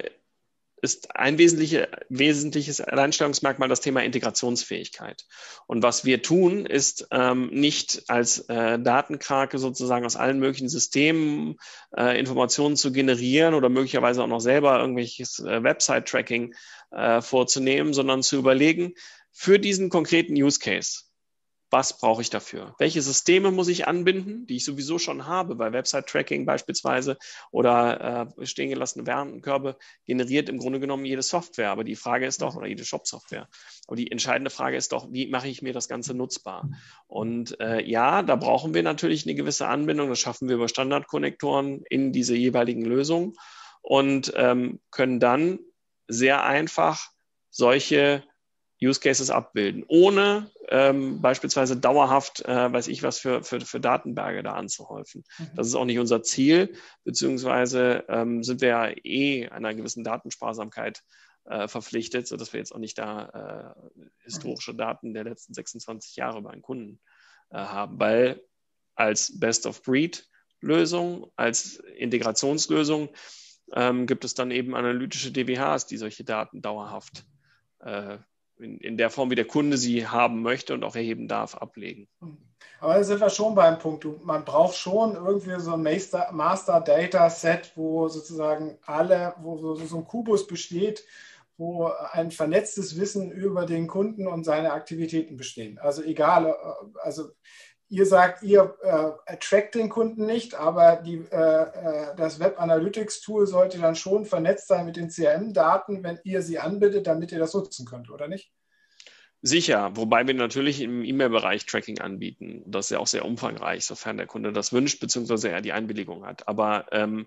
ist 0.84 1.16
ein 1.16 1.38
wesentliche, 1.38 1.88
wesentliches 2.10 2.80
Alleinstellungsmerkmal 2.80 3.68
das 3.68 3.80
Thema 3.80 4.04
Integrationsfähigkeit. 4.04 5.24
Und 5.66 5.82
was 5.82 6.04
wir 6.04 6.22
tun, 6.22 6.66
ist 6.66 7.08
ähm, 7.10 7.48
nicht 7.48 8.04
als 8.08 8.40
äh, 8.50 8.78
Datenkrake 8.78 9.58
sozusagen 9.58 10.04
aus 10.04 10.14
allen 10.14 10.38
möglichen 10.38 10.68
Systemen 10.68 11.56
äh, 11.96 12.20
Informationen 12.20 12.76
zu 12.76 12.92
generieren 12.92 13.54
oder 13.54 13.70
möglicherweise 13.70 14.22
auch 14.22 14.28
noch 14.28 14.40
selber 14.40 14.78
irgendwelches 14.78 15.38
äh, 15.38 15.62
Website-Tracking 15.62 16.54
äh, 16.92 17.22
vorzunehmen, 17.22 17.94
sondern 17.94 18.22
zu 18.22 18.36
überlegen, 18.36 18.94
für 19.32 19.58
diesen 19.58 19.88
konkreten 19.88 20.34
Use 20.34 20.60
Case, 20.60 21.04
was 21.74 21.98
brauche 21.98 22.22
ich 22.22 22.30
dafür? 22.30 22.76
Welche 22.78 23.02
Systeme 23.02 23.50
muss 23.50 23.66
ich 23.66 23.88
anbinden, 23.88 24.46
die 24.46 24.56
ich 24.56 24.64
sowieso 24.64 25.00
schon 25.00 25.26
habe, 25.26 25.56
bei 25.56 25.72
Website-Tracking 25.72 26.46
beispielsweise 26.46 27.18
oder 27.50 28.28
äh, 28.38 28.46
stehen 28.46 28.70
gelassene 28.70 29.04
Warenkörbe 29.08 29.76
generiert 30.06 30.48
im 30.48 30.58
Grunde 30.58 30.78
genommen 30.78 31.04
jede 31.04 31.22
Software. 31.22 31.72
Aber 31.72 31.82
die 31.82 31.96
Frage 31.96 32.26
ist 32.26 32.42
doch, 32.42 32.54
oder 32.54 32.68
jede 32.68 32.84
Shop-Software. 32.84 33.48
Aber 33.88 33.96
die 33.96 34.12
entscheidende 34.12 34.50
Frage 34.50 34.76
ist 34.76 34.92
doch, 34.92 35.08
wie 35.10 35.26
mache 35.26 35.48
ich 35.48 35.62
mir 35.62 35.72
das 35.72 35.88
Ganze 35.88 36.14
nutzbar? 36.14 36.70
Und 37.08 37.58
äh, 37.58 37.82
ja, 37.84 38.22
da 38.22 38.36
brauchen 38.36 38.72
wir 38.72 38.84
natürlich 38.84 39.26
eine 39.26 39.34
gewisse 39.34 39.66
Anbindung. 39.66 40.10
Das 40.10 40.20
schaffen 40.20 40.48
wir 40.48 40.54
über 40.54 40.68
Standardkonnektoren 40.68 41.82
in 41.90 42.12
diese 42.12 42.36
jeweiligen 42.36 42.84
Lösungen 42.84 43.32
und 43.82 44.32
ähm, 44.36 44.78
können 44.92 45.18
dann 45.18 45.58
sehr 46.06 46.44
einfach 46.44 47.08
solche 47.50 48.22
Use 48.86 49.00
Cases 49.00 49.30
abbilden, 49.30 49.84
ohne 49.88 50.50
ähm, 50.68 51.20
beispielsweise 51.20 51.76
dauerhaft, 51.76 52.44
äh, 52.44 52.72
weiß 52.72 52.88
ich 52.88 53.02
was, 53.02 53.18
für, 53.18 53.42
für, 53.42 53.60
für 53.60 53.80
Datenberge 53.80 54.42
da 54.42 54.52
anzuhäufen. 54.52 55.24
Mhm. 55.38 55.50
Das 55.56 55.66
ist 55.66 55.74
auch 55.74 55.84
nicht 55.84 55.98
unser 55.98 56.22
Ziel, 56.22 56.74
beziehungsweise 57.04 58.04
ähm, 58.08 58.42
sind 58.42 58.60
wir 58.60 58.68
ja 58.68 58.90
eh 59.04 59.48
einer 59.48 59.74
gewissen 59.74 60.04
Datensparsamkeit 60.04 61.02
äh, 61.44 61.68
verpflichtet, 61.68 62.26
sodass 62.26 62.52
wir 62.52 62.58
jetzt 62.58 62.74
auch 62.74 62.78
nicht 62.78 62.98
da 62.98 63.74
äh, 63.76 64.00
historische 64.24 64.74
Daten 64.74 65.14
der 65.14 65.24
letzten 65.24 65.54
26 65.54 66.16
Jahre 66.16 66.42
bei 66.42 66.50
einen 66.50 66.62
Kunden 66.62 67.00
äh, 67.50 67.58
haben, 67.58 67.98
weil 68.00 68.42
als 68.94 69.38
Best-of-Breed-Lösung, 69.38 71.30
als 71.36 71.76
Integrationslösung 71.96 73.10
ähm, 73.74 74.06
gibt 74.06 74.24
es 74.24 74.34
dann 74.34 74.50
eben 74.50 74.74
analytische 74.74 75.32
DWHs, 75.32 75.86
die 75.86 75.96
solche 75.96 76.24
Daten 76.24 76.62
dauerhaft 76.62 77.24
äh, 77.80 78.18
in, 78.58 78.78
in 78.78 78.96
der 78.96 79.10
Form, 79.10 79.30
wie 79.30 79.34
der 79.34 79.46
Kunde 79.46 79.76
sie 79.76 80.06
haben 80.06 80.42
möchte 80.42 80.74
und 80.74 80.84
auch 80.84 80.96
erheben 80.96 81.28
darf, 81.28 81.54
ablegen. 81.54 82.08
Aber 82.80 82.94
da 82.94 83.04
sind 83.04 83.20
wir 83.20 83.30
schon 83.30 83.54
beim 83.54 83.78
Punkt. 83.78 84.06
Man 84.24 84.44
braucht 84.44 84.76
schon 84.76 85.14
irgendwie 85.14 85.58
so 85.60 85.72
ein 85.72 85.82
Master, 85.82 86.30
Master 86.32 86.80
Data 86.80 87.30
Set, 87.30 87.72
wo 87.76 88.08
sozusagen 88.08 88.78
alle, 88.84 89.34
wo 89.40 89.74
so 89.74 89.96
ein 89.96 90.04
Kubus 90.04 90.46
besteht, 90.46 91.04
wo 91.56 91.90
ein 92.12 92.30
vernetztes 92.30 92.98
Wissen 92.98 93.30
über 93.30 93.64
den 93.64 93.86
Kunden 93.86 94.26
und 94.26 94.44
seine 94.44 94.72
Aktivitäten 94.72 95.36
bestehen. 95.36 95.78
Also 95.78 96.02
egal, 96.02 96.56
also 97.02 97.30
ihr 97.88 98.06
sagt, 98.06 98.42
ihr 98.42 98.76
äh, 98.82 99.32
attract 99.32 99.74
den 99.74 99.88
Kunden 99.88 100.26
nicht, 100.26 100.54
aber 100.54 100.96
die, 100.96 101.24
äh, 101.30 101.62
äh 101.62 102.16
das 102.16 102.40
Web 102.40 102.60
Analytics 102.60 103.20
Tool 103.20 103.46
sollte 103.46 103.78
dann 103.78 103.94
schon 103.94 104.26
vernetzt 104.26 104.68
sein 104.68 104.86
mit 104.86 104.96
den 104.96 105.08
CRM-Daten, 105.08 106.02
wenn 106.02 106.18
ihr 106.24 106.42
sie 106.42 106.58
anbietet, 106.58 107.06
damit 107.06 107.32
ihr 107.32 107.38
das 107.38 107.54
nutzen 107.54 107.86
könnt, 107.86 108.10
oder 108.10 108.28
nicht? 108.28 108.52
Sicher, 109.46 109.94
wobei 109.94 110.26
wir 110.26 110.32
natürlich 110.32 110.80
im 110.80 111.04
E-Mail-Bereich 111.04 111.66
Tracking 111.66 112.00
anbieten. 112.00 112.62
Das 112.66 112.86
ist 112.86 112.90
ja 112.90 112.98
auch 112.98 113.06
sehr 113.06 113.26
umfangreich, 113.26 113.84
sofern 113.84 114.16
der 114.16 114.26
Kunde 114.26 114.54
das 114.54 114.72
wünscht, 114.72 115.00
beziehungsweise 115.00 115.50
er 115.50 115.60
die 115.60 115.72
Einwilligung 115.72 116.24
hat. 116.24 116.48
Aber 116.48 116.86
ähm, 116.92 117.26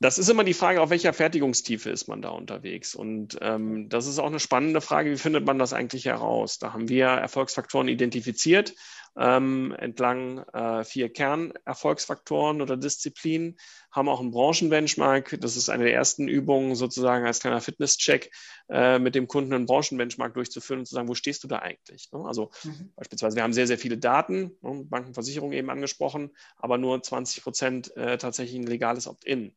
das 0.00 0.18
ist 0.18 0.28
immer 0.28 0.42
die 0.42 0.54
Frage, 0.54 0.82
auf 0.82 0.90
welcher 0.90 1.12
Fertigungstiefe 1.12 1.88
ist 1.88 2.08
man 2.08 2.20
da 2.20 2.30
unterwegs? 2.30 2.96
Und 2.96 3.38
ähm, 3.40 3.88
das 3.88 4.08
ist 4.08 4.18
auch 4.18 4.26
eine 4.26 4.40
spannende 4.40 4.80
Frage, 4.80 5.12
wie 5.12 5.16
findet 5.16 5.46
man 5.46 5.60
das 5.60 5.72
eigentlich 5.72 6.06
heraus? 6.06 6.58
Da 6.58 6.72
haben 6.72 6.88
wir 6.88 7.06
Erfolgsfaktoren 7.06 7.86
identifiziert 7.86 8.74
ähm, 9.16 9.74
entlang 9.78 10.38
äh, 10.52 10.84
vier 10.84 11.12
Kernerfolgsfaktoren 11.12 12.62
oder 12.62 12.76
Disziplinen, 12.76 13.58
haben 13.90 14.08
auch 14.08 14.20
einen 14.20 14.30
Branchenbenchmark. 14.30 15.36
Das 15.40 15.56
ist 15.56 15.68
eine 15.68 15.84
der 15.84 15.94
ersten 15.94 16.28
Übungen, 16.28 16.74
sozusagen 16.74 17.26
als 17.26 17.40
kleiner 17.40 17.60
Fitnesscheck, 17.60 18.30
äh, 18.68 18.98
mit 18.98 19.14
dem 19.14 19.28
Kunden 19.28 19.52
einen 19.52 19.66
Branchenbenchmark 19.66 20.34
durchzuführen 20.34 20.80
und 20.80 20.86
zu 20.86 20.94
sagen, 20.94 21.08
wo 21.08 21.14
stehst 21.14 21.44
du 21.44 21.48
da 21.48 21.58
eigentlich? 21.58 22.10
Ne? 22.12 22.24
Also 22.24 22.50
mhm. 22.64 22.92
beispielsweise, 22.96 23.36
wir 23.36 23.42
haben 23.42 23.52
sehr, 23.52 23.66
sehr 23.66 23.78
viele 23.78 23.98
Daten, 23.98 24.56
ne? 24.62 24.84
Bankenversicherung 24.88 25.52
eben 25.52 25.70
angesprochen, 25.70 26.30
aber 26.56 26.78
nur 26.78 27.02
20 27.02 27.42
Prozent 27.42 27.96
äh, 27.96 28.18
tatsächlich 28.18 28.58
ein 28.58 28.66
legales 28.66 29.06
Opt-in 29.06 29.54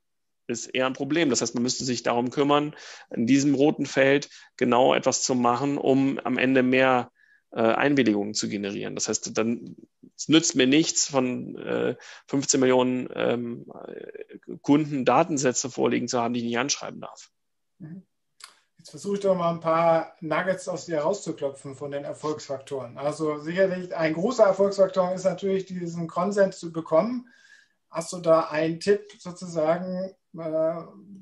ist 0.47 0.67
eher 0.67 0.85
ein 0.85 0.93
Problem. 0.93 1.29
Das 1.29 1.41
heißt, 1.41 1.55
man 1.55 1.63
müsste 1.63 1.85
sich 1.85 2.03
darum 2.03 2.29
kümmern, 2.29 2.75
in 3.09 3.25
diesem 3.25 3.55
roten 3.55 3.85
Feld 3.85 4.29
genau 4.57 4.93
etwas 4.93 5.23
zu 5.23 5.35
machen, 5.35 5.77
um 5.77 6.19
am 6.19 6.37
Ende 6.37 6.63
mehr 6.63 7.11
äh, 7.55 7.61
Einwilligungen 7.61 8.33
zu 8.33 8.49
generieren. 8.49 8.95
Das 8.95 9.07
heißt, 9.07 9.37
dann 9.37 9.77
es 10.15 10.27
nützt 10.27 10.55
mir 10.55 10.67
nichts, 10.67 11.07
von 11.07 11.55
äh, 11.57 11.95
15 12.27 12.59
Millionen 12.59 13.09
ähm, 13.15 13.65
Kunden 14.61 15.05
Datensätze 15.05 15.69
vorliegen 15.69 16.07
zu 16.07 16.21
haben, 16.21 16.33
die 16.33 16.41
ich 16.41 16.45
nicht 16.45 16.57
anschreiben 16.57 17.01
darf. 17.01 17.31
Mhm. 17.79 18.03
Jetzt 18.77 18.91
versuche 18.91 19.15
ich 19.15 19.21
doch 19.21 19.35
mal 19.35 19.51
ein 19.51 19.61
paar 19.61 20.15
Nuggets 20.21 20.67
aus 20.67 20.85
dir 20.85 20.99
rauszuklopfen 20.99 21.75
von 21.75 21.91
den 21.91 22.03
Erfolgsfaktoren. 22.03 22.97
Also 22.97 23.39
sicherlich 23.39 23.95
ein 23.95 24.13
großer 24.13 24.43
Erfolgsfaktor 24.43 25.13
ist 25.13 25.23
natürlich 25.23 25.65
diesen 25.65 26.07
Konsens 26.07 26.59
zu 26.59 26.71
bekommen. 26.71 27.27
Hast 27.89 28.13
du 28.13 28.19
da 28.19 28.41
einen 28.41 28.79
Tipp 28.79 29.01
sozusagen, 29.17 30.13
äh, 30.37 30.75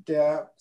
der 0.08 0.52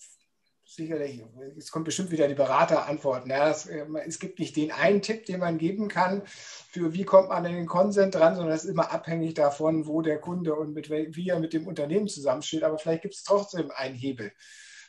sicherlich, 0.75 1.23
es 1.57 1.71
kommt 1.71 1.85
bestimmt 1.85 2.11
wieder 2.11 2.27
die 2.27 2.33
Beraterantworten. 2.33 3.29
Ja, 3.29 3.49
es, 3.49 3.65
äh, 3.65 3.85
es, 4.05 4.19
gibt 4.19 4.39
nicht 4.39 4.55
den 4.55 4.71
einen 4.71 5.01
Tipp, 5.01 5.25
den 5.25 5.39
man 5.39 5.57
geben 5.57 5.87
kann, 5.87 6.23
für 6.25 6.93
wie 6.93 7.03
kommt 7.03 7.29
man 7.29 7.45
an 7.45 7.53
den 7.53 7.65
Consent 7.65 8.15
dran, 8.15 8.35
sondern 8.35 8.55
es 8.55 8.63
ist 8.63 8.69
immer 8.71 8.91
abhängig 8.91 9.33
davon, 9.33 9.87
wo 9.87 10.01
der 10.01 10.19
Kunde 10.19 10.55
und 10.55 10.73
mit, 10.73 10.89
wie 10.89 11.29
er 11.29 11.39
mit 11.39 11.53
dem 11.53 11.67
Unternehmen 11.67 12.07
zusammensteht. 12.07 12.63
Aber 12.63 12.77
vielleicht 12.77 13.03
gibt 13.03 13.15
es 13.15 13.23
trotzdem 13.23 13.71
einen 13.71 13.95
Hebel. 13.95 14.31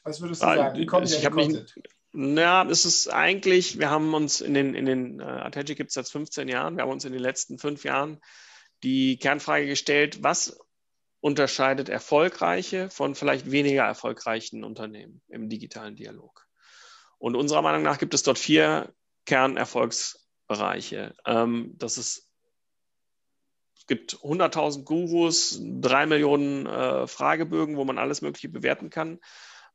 Was 0.02 0.20
würdest 0.20 0.42
du 0.42 0.46
sagen? 0.46 0.78
Wie 0.78 0.86
kommt 0.86 1.10
ich 1.10 1.30
Consent? 1.30 1.74
Na, 2.16 2.64
es 2.68 2.84
ist 2.84 3.08
eigentlich, 3.08 3.80
wir 3.80 3.90
haben 3.90 4.14
uns 4.14 4.40
in 4.40 4.54
den, 4.54 4.74
in 4.74 4.86
den 4.86 5.20
uh, 5.20 5.24
Artegic 5.24 5.76
gibt 5.76 5.88
es 5.88 5.94
seit 5.94 6.08
15 6.08 6.46
Jahren, 6.46 6.76
wir 6.76 6.84
haben 6.84 6.92
uns 6.92 7.04
in 7.04 7.12
den 7.12 7.20
letzten 7.20 7.58
fünf 7.58 7.82
Jahren 7.82 8.20
die 8.84 9.16
Kernfrage 9.16 9.66
gestellt, 9.66 10.22
was 10.22 10.60
unterscheidet 11.24 11.88
erfolgreiche 11.88 12.90
von 12.90 13.14
vielleicht 13.14 13.50
weniger 13.50 13.84
erfolgreichen 13.84 14.62
Unternehmen 14.62 15.22
im 15.28 15.48
digitalen 15.48 15.96
Dialog. 15.96 16.46
Und 17.16 17.34
unserer 17.34 17.62
Meinung 17.62 17.82
nach 17.82 17.96
gibt 17.96 18.12
es 18.12 18.22
dort 18.22 18.38
vier 18.38 18.92
Kernerfolgsbereiche. 19.24 21.14
Ähm, 21.24 21.72
das 21.78 21.96
ist, 21.96 22.30
es 23.74 23.86
gibt 23.86 24.16
100.000 24.16 24.84
Gurus, 24.84 25.58
drei 25.62 26.04
Millionen 26.04 26.66
äh, 26.66 27.06
Fragebögen, 27.06 27.78
wo 27.78 27.86
man 27.86 27.96
alles 27.96 28.20
Mögliche 28.20 28.50
bewerten 28.50 28.90
kann. 28.90 29.18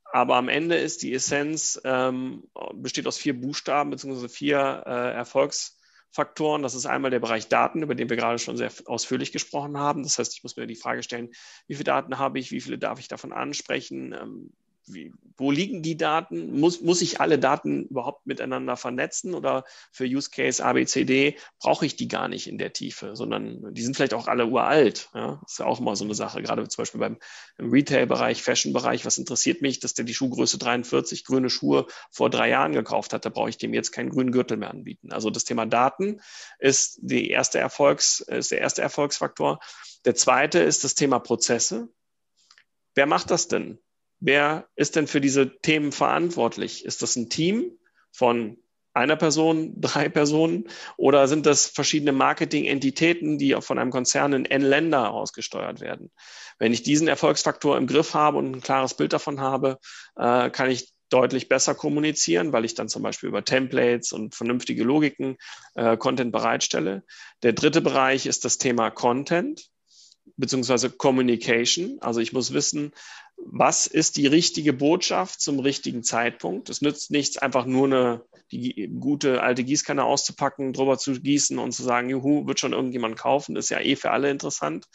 Aber 0.03 0.35
am 0.35 0.49
Ende 0.49 0.77
ist 0.77 1.01
die 1.01 1.15
Essenz, 1.15 1.81
ähm, 1.83 2.43
besteht 2.75 3.07
aus 3.07 3.17
vier 3.17 3.33
Buchstaben 3.33 3.89
bzw. 3.89 4.27
vier 4.27 4.83
äh, 4.85 5.13
Erfolgsbereiche. 5.13 5.78
Faktoren. 6.11 6.63
Das 6.63 6.75
ist 6.75 6.85
einmal 6.85 7.11
der 7.11 7.19
Bereich 7.19 7.47
Daten, 7.47 7.83
über 7.83 7.95
den 7.95 8.09
wir 8.09 8.17
gerade 8.17 8.39
schon 8.39 8.57
sehr 8.57 8.71
ausführlich 8.85 9.31
gesprochen 9.31 9.77
haben. 9.77 10.03
Das 10.03 10.17
heißt, 10.17 10.33
ich 10.35 10.43
muss 10.43 10.57
mir 10.57 10.67
die 10.67 10.75
Frage 10.75 11.03
stellen, 11.03 11.29
wie 11.67 11.75
viele 11.75 11.83
Daten 11.83 12.17
habe 12.17 12.39
ich, 12.39 12.51
wie 12.51 12.61
viele 12.61 12.77
darf 12.77 12.99
ich 12.99 13.07
davon 13.07 13.31
ansprechen, 13.31 14.13
ähm, 14.13 14.51
wie, 14.93 15.13
wo 15.37 15.51
liegen 15.51 15.81
die 15.81 15.97
Daten? 15.97 16.59
Muss, 16.59 16.81
muss 16.81 17.01
ich 17.01 17.21
alle 17.21 17.39
Daten 17.39 17.85
überhaupt 17.85 18.25
miteinander 18.25 18.75
vernetzen 18.75 19.33
oder 19.33 19.63
für 19.91 20.05
Use 20.05 20.29
Case 20.29 20.63
ABCD 20.63 21.37
brauche 21.59 21.85
ich 21.85 21.95
die 21.95 22.07
gar 22.07 22.27
nicht 22.27 22.47
in 22.47 22.57
der 22.57 22.73
Tiefe, 22.73 23.15
sondern 23.15 23.73
die 23.73 23.81
sind 23.81 23.95
vielleicht 23.95 24.13
auch 24.13 24.27
alle 24.27 24.47
uralt. 24.47 25.09
Ja? 25.13 25.39
Das 25.41 25.53
ist 25.53 25.59
ja 25.59 25.65
auch 25.65 25.79
mal 25.79 25.95
so 25.95 26.03
eine 26.03 26.15
Sache, 26.15 26.41
gerade 26.41 26.67
zum 26.67 26.81
Beispiel 26.81 26.99
beim 26.99 27.17
Retail-Bereich, 27.59 28.43
Fashion-Bereich. 28.43 29.05
Was 29.05 29.17
interessiert 29.17 29.61
mich, 29.61 29.79
dass 29.79 29.93
der 29.93 30.05
die 30.05 30.13
Schuhgröße 30.13 30.57
43 30.57 31.25
grüne 31.25 31.49
Schuhe 31.49 31.87
vor 32.11 32.29
drei 32.29 32.49
Jahren 32.49 32.73
gekauft 32.73 33.13
hat? 33.13 33.25
Da 33.25 33.29
brauche 33.29 33.49
ich 33.49 33.57
dem 33.57 33.73
jetzt 33.73 33.91
keinen 33.91 34.09
grünen 34.09 34.31
Gürtel 34.31 34.57
mehr 34.57 34.71
anbieten. 34.71 35.11
Also 35.11 35.29
das 35.29 35.45
Thema 35.45 35.65
Daten 35.65 36.19
ist, 36.59 36.99
die 37.01 37.29
erste 37.29 37.59
Erfolgs, 37.59 38.19
ist 38.19 38.51
der 38.51 38.59
erste 38.59 38.81
Erfolgsfaktor. 38.81 39.59
Der 40.05 40.15
zweite 40.15 40.59
ist 40.59 40.83
das 40.83 40.95
Thema 40.95 41.19
Prozesse. 41.19 41.89
Wer 42.95 43.05
macht 43.05 43.31
das 43.31 43.47
denn? 43.47 43.79
Wer 44.19 44.67
ist 44.75 44.95
denn 44.95 45.07
für 45.07 45.21
diese 45.21 45.59
Themen 45.61 45.91
verantwortlich? 45.91 46.85
Ist 46.85 47.01
das 47.01 47.15
ein 47.15 47.29
Team 47.29 47.77
von 48.11 48.57
einer 48.93 49.15
Person, 49.15 49.73
drei 49.81 50.09
Personen 50.09 50.67
oder 50.97 51.27
sind 51.27 51.45
das 51.45 51.67
verschiedene 51.67 52.11
Marketing-Entitäten, 52.11 53.37
die 53.37 53.55
von 53.61 53.79
einem 53.79 53.91
Konzern 53.91 54.33
in 54.33 54.45
N 54.45 54.61
Länder 54.61 55.11
ausgesteuert 55.11 55.79
werden? 55.79 56.11
Wenn 56.57 56.73
ich 56.73 56.83
diesen 56.83 57.07
Erfolgsfaktor 57.07 57.77
im 57.77 57.87
Griff 57.87 58.13
habe 58.13 58.37
und 58.37 58.55
ein 58.55 58.61
klares 58.61 58.93
Bild 58.93 59.13
davon 59.13 59.39
habe, 59.39 59.77
äh, 60.17 60.49
kann 60.49 60.69
ich 60.69 60.91
deutlich 61.09 61.49
besser 61.49 61.73
kommunizieren, 61.73 62.53
weil 62.53 62.65
ich 62.65 62.75
dann 62.75 62.87
zum 62.87 63.01
Beispiel 63.01 63.29
über 63.29 63.43
Templates 63.43 64.11
und 64.11 64.35
vernünftige 64.35 64.83
Logiken 64.83 65.37
äh, 65.75 65.97
Content 65.97 66.31
bereitstelle. 66.31 67.03
Der 67.41 67.53
dritte 67.53 67.81
Bereich 67.81 68.25
ist 68.25 68.45
das 68.45 68.57
Thema 68.57 68.91
Content 68.91 69.69
beziehungsweise 70.37 70.89
Communication. 70.89 71.97
Also 72.01 72.19
ich 72.19 72.33
muss 72.33 72.53
wissen, 72.53 72.91
was 73.37 73.87
ist 73.87 74.17
die 74.17 74.27
richtige 74.27 74.73
Botschaft 74.73 75.41
zum 75.41 75.59
richtigen 75.59 76.03
Zeitpunkt. 76.03 76.69
Es 76.69 76.81
nützt 76.81 77.11
nichts, 77.11 77.37
einfach 77.37 77.65
nur 77.65 77.87
eine 77.87 78.23
die 78.51 78.89
gute 78.99 79.43
alte 79.43 79.63
Gießkanne 79.63 80.03
auszupacken, 80.03 80.73
drüber 80.73 80.97
zu 80.97 81.13
gießen 81.13 81.59
und 81.59 81.71
zu 81.71 81.83
sagen, 81.83 82.09
juhu, 82.09 82.47
wird 82.47 82.59
schon 82.59 82.73
irgendjemand 82.73 83.17
kaufen, 83.17 83.55
ist 83.55 83.69
ja 83.69 83.79
eh 83.79 83.95
für 83.95 84.11
alle 84.11 84.31
interessant, 84.31 84.87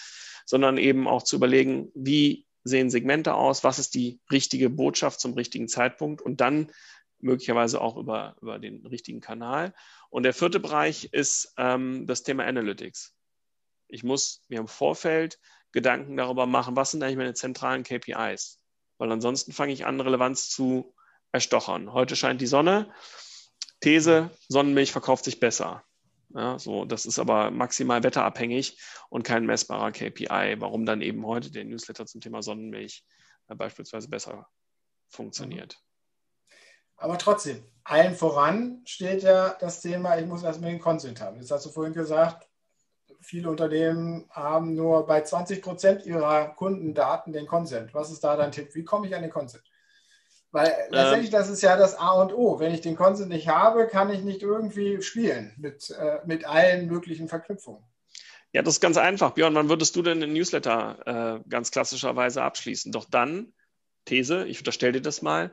sondern 0.45 0.77
eben 0.77 1.07
auch 1.07 1.23
zu 1.23 1.37
überlegen, 1.37 1.91
wie 1.95 2.47
sehen 2.65 2.91
Segmente 2.91 3.35
aus, 3.35 3.63
was 3.63 3.79
ist 3.79 3.95
die 3.95 4.21
richtige 4.33 4.71
Botschaft 4.71 5.21
zum 5.21 5.35
richtigen 5.35 5.69
Zeitpunkt 5.69 6.23
und 6.23 6.41
dann 6.41 6.73
möglicherweise 7.21 7.81
auch 7.81 7.97
über, 7.97 8.37
über 8.41 8.59
den 8.59 8.85
richtigen 8.87 9.21
Kanal. 9.21 9.75
Und 10.11 10.25
der 10.25 10.35
vierte 10.35 10.61
Bereich 10.61 11.09
ist 11.13 11.55
ähm, 11.57 12.07
das 12.07 12.23
Thema 12.23 12.45
Analytics. 12.45 13.15
Ich 13.89 14.03
muss 14.03 14.43
mir 14.49 14.61
im 14.61 14.69
Vorfeld 14.69 15.39
Gedanken 15.73 16.17
darüber 16.17 16.47
machen, 16.47 16.77
was 16.77 16.93
sind 16.93 17.03
eigentlich 17.03 17.17
meine 17.17 17.35
zentralen 17.35 17.83
KPIs. 17.83 18.61
Weil 18.99 19.11
ansonsten 19.11 19.53
fange 19.53 19.73
ich 19.73 19.87
an, 19.87 20.01
Relevanz 20.01 20.49
zu 20.49 20.95
erstochern. 21.33 21.93
Heute 21.93 22.15
scheint 22.15 22.41
die 22.41 22.47
Sonne. 22.47 22.93
These, 23.81 24.31
Sonnenmilch 24.49 24.93
verkauft 24.93 25.25
sich 25.25 25.41
besser. 25.41 25.85
Ja, 26.35 26.59
so, 26.59 26.85
das 26.85 27.07
ist 27.07 27.19
aber 27.19 27.51
maximal 27.51 28.03
wetterabhängig 28.03 28.81
und 29.09 29.25
kein 29.25 29.47
messbarer 29.47 29.93
KPI, 29.93 30.57
warum 30.59 30.85
dann 30.85 31.01
eben 31.01 31.25
heute 31.27 31.51
der 31.51 31.65
Newsletter 31.65 32.07
zum 32.07 32.21
Thema 32.21 32.43
Sonnenmilch 32.43 33.05
äh, 33.49 33.55
beispielsweise 33.55 34.09
besser 34.09 34.49
funktioniert. 35.09 35.79
Aber 36.97 37.19
trotzdem, 37.19 37.65
allen 37.85 38.15
voran 38.15 38.83
steht 38.85 39.23
ja 39.23 39.55
das 39.61 39.81
Thema, 39.81 40.19
ich 40.19 40.27
muss 40.27 40.43
erstmal 40.43 40.71
den 40.71 40.81
Consent 40.81 41.21
haben. 41.21 41.37
Jetzt 41.37 41.51
hast 41.51 41.67
du 41.67 41.71
vorhin 41.71 41.93
gesagt, 41.93 42.49
viele 43.25 43.51
Unternehmen 43.51 44.29
haben 44.31 44.75
nur 44.75 45.07
bei 45.07 45.23
20 45.23 45.63
Prozent 45.63 46.07
ihrer 46.07 46.49
Kundendaten 46.55 47.33
den 47.33 47.47
Consent. 47.47 47.95
Was 47.95 48.11
ist 48.11 48.23
da 48.23 48.37
dein 48.37 48.53
Tipp? 48.53 48.75
Wie 48.75 48.85
komme 48.85 49.07
ich 49.07 49.15
an 49.15 49.23
den 49.23 49.31
Consent? 49.31 49.65
Weil 50.53 50.69
ähm, 50.69 50.93
letztendlich, 50.93 51.31
das 51.31 51.49
ist 51.49 51.63
ja 51.63 51.77
das 51.77 51.99
A 51.99 52.13
und 52.13 52.33
O. 52.33 52.61
Wenn 52.61 52.73
ich 52.73 52.81
den 52.81 52.97
Consent 52.97 53.31
nicht 53.31 53.49
habe, 53.49 53.89
kann 53.89 54.11
ich 54.11 54.23
nicht 54.23 54.43
irgendwie 54.43 55.03
spielen 55.03 55.53
mit, 55.57 55.91
äh, 55.91 56.19
mit 56.27 56.45
allen 56.45 56.87
möglichen 56.87 57.29
Verknüpfungen. 57.29 57.83
Ja, 58.53 58.63
das 58.63 58.75
ist 58.75 58.81
ganz 58.81 58.97
einfach. 58.97 59.33
Björn, 59.33 59.55
wann 59.57 59.69
würdest 59.69 59.97
du 59.97 60.03
denn 60.03 60.21
den 60.21 60.33
Newsletter 60.33 61.41
äh, 61.43 61.49
ganz 61.49 61.73
klassischerweise 61.73 62.43
abschließen? 62.43 62.93
Doch 62.93 63.05
dann, 63.05 63.53
These, 64.05 64.47
ich 64.47 64.59
unterstelle 64.59 64.93
dir 64.93 65.03
das 65.03 65.23
mal, 65.23 65.51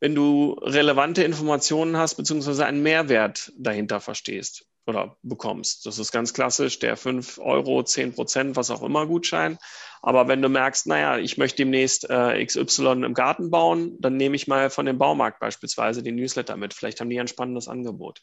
wenn 0.00 0.16
du 0.16 0.54
relevante 0.54 1.22
Informationen 1.22 1.96
hast, 1.96 2.16
beziehungsweise 2.16 2.66
einen 2.66 2.82
Mehrwert 2.82 3.52
dahinter 3.56 4.00
verstehst. 4.00 4.66
Oder 4.86 5.16
bekommst. 5.22 5.86
Das 5.86 5.98
ist 5.98 6.12
ganz 6.12 6.32
klassisch, 6.32 6.78
der 6.78 6.96
5 6.96 7.38
Euro, 7.38 7.82
10 7.82 8.14
Prozent, 8.14 8.56
was 8.56 8.70
auch 8.70 8.82
immer 8.82 9.06
Gutschein. 9.06 9.58
Aber 10.02 10.28
wenn 10.28 10.40
du 10.40 10.48
merkst, 10.48 10.86
naja, 10.86 11.18
ich 11.18 11.36
möchte 11.36 11.58
demnächst 11.58 12.08
äh, 12.08 12.44
XY 12.44 13.04
im 13.04 13.14
Garten 13.14 13.50
bauen, 13.50 13.96
dann 14.00 14.16
nehme 14.16 14.36
ich 14.36 14.48
mal 14.48 14.70
von 14.70 14.86
dem 14.86 14.98
Baumarkt 14.98 15.40
beispielsweise 15.40 16.02
den 16.02 16.16
Newsletter 16.16 16.56
mit. 16.56 16.72
Vielleicht 16.72 17.00
haben 17.00 17.10
die 17.10 17.20
ein 17.20 17.28
spannendes 17.28 17.68
Angebot. 17.68 18.20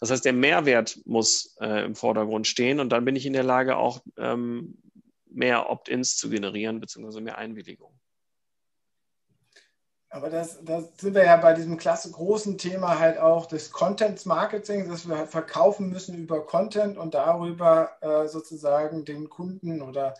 Das 0.00 0.10
heißt, 0.10 0.24
der 0.24 0.32
Mehrwert 0.32 0.98
muss 1.04 1.56
äh, 1.60 1.84
im 1.84 1.94
Vordergrund 1.94 2.46
stehen 2.46 2.80
und 2.80 2.90
dann 2.90 3.04
bin 3.04 3.16
ich 3.16 3.26
in 3.26 3.32
der 3.32 3.44
Lage, 3.44 3.76
auch 3.76 4.00
ähm, 4.16 4.78
mehr 5.30 5.70
Opt-ins 5.70 6.16
zu 6.16 6.30
generieren, 6.30 6.80
beziehungsweise 6.80 7.20
mehr 7.20 7.38
Einwilligung. 7.38 7.99
Aber 10.12 10.28
das, 10.28 10.58
das 10.64 10.90
sind 10.98 11.14
wir 11.14 11.24
ja 11.24 11.36
bei 11.36 11.54
diesem 11.54 11.76
klasse 11.76 12.10
großen 12.10 12.58
Thema 12.58 12.98
halt 12.98 13.18
auch 13.18 13.46
des 13.46 13.70
Content 13.70 14.26
Marketing, 14.26 14.88
dass 14.88 15.08
wir 15.08 15.16
halt 15.16 15.28
verkaufen 15.28 15.88
müssen 15.88 16.18
über 16.18 16.44
Content 16.44 16.98
und 16.98 17.14
darüber 17.14 17.92
äh, 18.00 18.26
sozusagen 18.26 19.04
den 19.04 19.28
Kunden 19.28 19.80
oder 19.80 20.14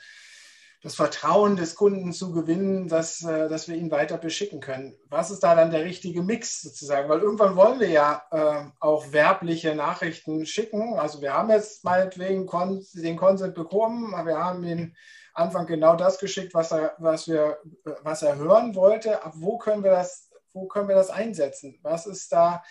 das 0.83 0.95
Vertrauen 0.95 1.57
des 1.57 1.75
Kunden 1.75 2.13
zu 2.13 2.33
gewinnen, 2.33 2.89
dass, 2.89 3.23
äh, 3.23 3.49
dass 3.49 3.69
wir 3.69 3.77
ihn 3.77 3.91
weiter 3.91 4.17
beschicken 4.17 4.61
können. 4.61 4.97
Was 5.09 5.31
ist 5.31 5.41
da 5.41 5.55
dann 5.55 5.71
der 5.71 5.85
richtige 5.85 6.23
Mix 6.23 6.63
sozusagen? 6.63 7.09
Weil 7.09 7.21
irgendwann 7.21 7.57
wollen 7.57 7.81
wir 7.81 7.91
ja 7.91 8.23
äh, 8.31 8.71
auch 8.81 9.13
werbliche 9.13 9.75
Nachrichten 9.75 10.47
schicken. 10.47 10.99
Also 10.99 11.21
wir 11.21 11.35
haben 11.35 11.51
jetzt 11.51 11.85
meinetwegen 11.85 12.49
den 12.95 13.17
Consent 13.17 13.55
bekommen, 13.55 14.15
aber 14.15 14.29
wir 14.29 14.39
haben 14.39 14.65
ihn 14.65 14.97
Anfang 15.35 15.67
genau 15.67 15.97
das 15.97 16.19
geschickt, 16.19 16.55
was 16.55 16.73
er, 16.73 16.95
was 16.99 17.29
wir, 17.29 17.59
was 18.03 18.23
er 18.23 18.37
hören 18.37 18.75
wollte. 18.75 19.23
Ab 19.23 19.33
wo 19.37 19.59
können 19.59 19.85
wir 19.85 19.91
das, 19.91 20.31
wo 20.53 20.67
können 20.67 20.89
wir 20.89 20.97
das 20.97 21.11
einsetzen? 21.11 21.79
Was 21.83 22.07
ist 22.07 22.33
da, 22.33 22.63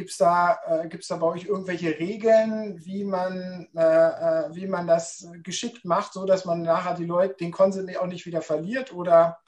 gibt 0.00 0.12
es 0.12 0.16
da, 0.16 0.58
äh, 0.66 0.88
da 0.88 1.16
bei 1.16 1.26
euch 1.26 1.44
irgendwelche 1.44 1.98
Regeln, 1.98 2.82
wie 2.86 3.04
man, 3.04 3.68
äh, 3.76 3.80
äh, 3.82 4.54
wie 4.54 4.66
man 4.66 4.86
das 4.86 5.28
geschickt 5.42 5.84
macht, 5.84 6.14
so 6.14 6.24
dass 6.24 6.46
man 6.46 6.62
nachher 6.62 6.94
die 6.94 7.04
Leute, 7.04 7.34
den 7.34 7.52
Konsens 7.52 7.94
auch 7.98 8.06
nicht 8.06 8.24
wieder 8.24 8.40
verliert? 8.40 8.94
Oder 8.94 9.38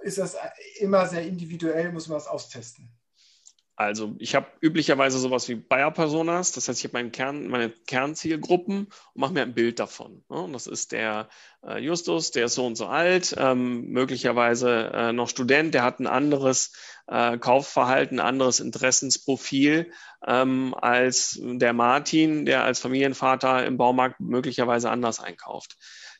ist 0.00 0.18
das 0.18 0.36
immer 0.80 1.06
sehr 1.06 1.22
individuell, 1.22 1.92
muss 1.92 2.08
man 2.08 2.18
das 2.18 2.26
austesten? 2.26 2.90
Also 3.74 4.14
ich 4.18 4.34
habe 4.34 4.46
üblicherweise 4.60 5.18
sowas 5.18 5.48
wie 5.48 5.54
Buyer-Personas, 5.54 6.52
das 6.52 6.68
heißt, 6.68 6.78
ich 6.78 6.84
habe 6.84 6.98
meinen 6.98 7.10
Kern, 7.10 7.48
meine 7.48 7.70
Kernzielgruppen 7.70 8.86
und 8.86 9.20
mache 9.20 9.32
mir 9.32 9.42
ein 9.42 9.54
Bild 9.54 9.78
davon. 9.78 10.22
Ne? 10.28 10.36
Und 10.42 10.52
das 10.52 10.66
ist 10.66 10.92
der 10.92 11.28
äh, 11.66 11.78
Justus, 11.78 12.32
der 12.32 12.46
ist 12.46 12.54
so 12.54 12.66
und 12.66 12.76
so 12.76 12.86
alt, 12.86 13.34
ähm, 13.38 13.88
möglicherweise 13.88 14.92
äh, 14.92 15.12
noch 15.12 15.28
Student, 15.28 15.72
der 15.72 15.84
hat 15.84 16.00
ein 16.00 16.06
anderes 16.06 16.72
äh, 17.06 17.38
Kaufverhalten, 17.38 18.20
anderes 18.20 18.60
Interessensprofil 18.60 19.90
ähm, 20.26 20.74
als 20.74 21.40
der 21.42 21.72
Martin, 21.72 22.44
der 22.44 22.64
als 22.64 22.78
Familienvater 22.78 23.64
im 23.64 23.78
Baumarkt 23.78 24.20
möglicherweise 24.20 24.90
anders 24.90 25.18
einkauft. 25.18 25.78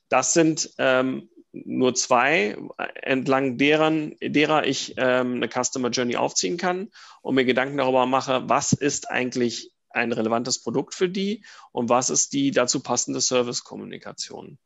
Das 0.09 0.35
sind 0.35 0.71
ähm, 0.79 1.31
nur 1.53 1.95
zwei, 1.95 2.57
entlang 2.95 3.59
deren, 3.59 4.17
derer 4.21 4.67
ich 4.67 4.95
ähm, 4.97 5.35
eine 5.35 5.49
Customer 5.49 5.91
Journey 5.91 6.17
aufziehen 6.17 6.57
kann 6.57 6.91
und 7.21 7.35
mir 7.35 7.45
Gedanken 7.45 7.77
darüber 7.77 8.07
mache, 8.07 8.49
was 8.49 8.73
ist 8.73 9.11
eigentlich 9.11 9.73
ein 9.91 10.13
relevantes 10.13 10.63
Produkt 10.63 10.95
für 10.95 11.09
die 11.09 11.45
und 11.71 11.89
was 11.89 12.11
ist 12.11 12.33
die 12.33 12.51
dazu 12.51 12.81
passende 12.81 13.21
Service-Kommunikation. 13.21 14.59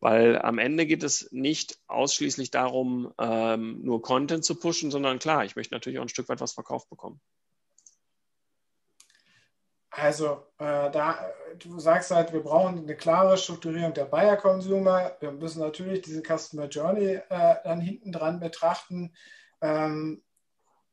Weil 0.00 0.38
am 0.38 0.58
Ende 0.58 0.84
geht 0.86 1.02
es 1.02 1.32
nicht 1.32 1.78
ausschließlich 1.86 2.50
darum, 2.50 3.12
ähm, 3.18 3.80
nur 3.82 4.02
Content 4.02 4.44
zu 4.44 4.56
pushen, 4.56 4.90
sondern 4.90 5.18
klar, 5.18 5.44
ich 5.46 5.56
möchte 5.56 5.74
natürlich 5.74 5.98
auch 5.98 6.02
ein 6.02 6.10
Stück 6.10 6.28
weit 6.28 6.40
was 6.40 6.52
verkauft 6.52 6.90
bekommen. 6.90 7.20
Also 9.98 10.44
äh, 10.58 10.90
da, 10.90 11.18
du 11.58 11.78
sagst 11.80 12.10
halt, 12.10 12.32
wir 12.34 12.42
brauchen 12.42 12.78
eine 12.78 12.96
klare 12.96 13.38
Strukturierung 13.38 13.94
der 13.94 14.04
Buyer-Consumer. 14.04 15.16
Wir 15.20 15.32
müssen 15.32 15.60
natürlich 15.60 16.02
diese 16.02 16.22
Customer 16.22 16.66
Journey 16.66 17.18
äh, 17.30 17.54
dann 17.64 17.80
hinten 17.80 18.12
dran 18.12 18.38
betrachten. 18.38 19.14
Ähm, 19.62 20.22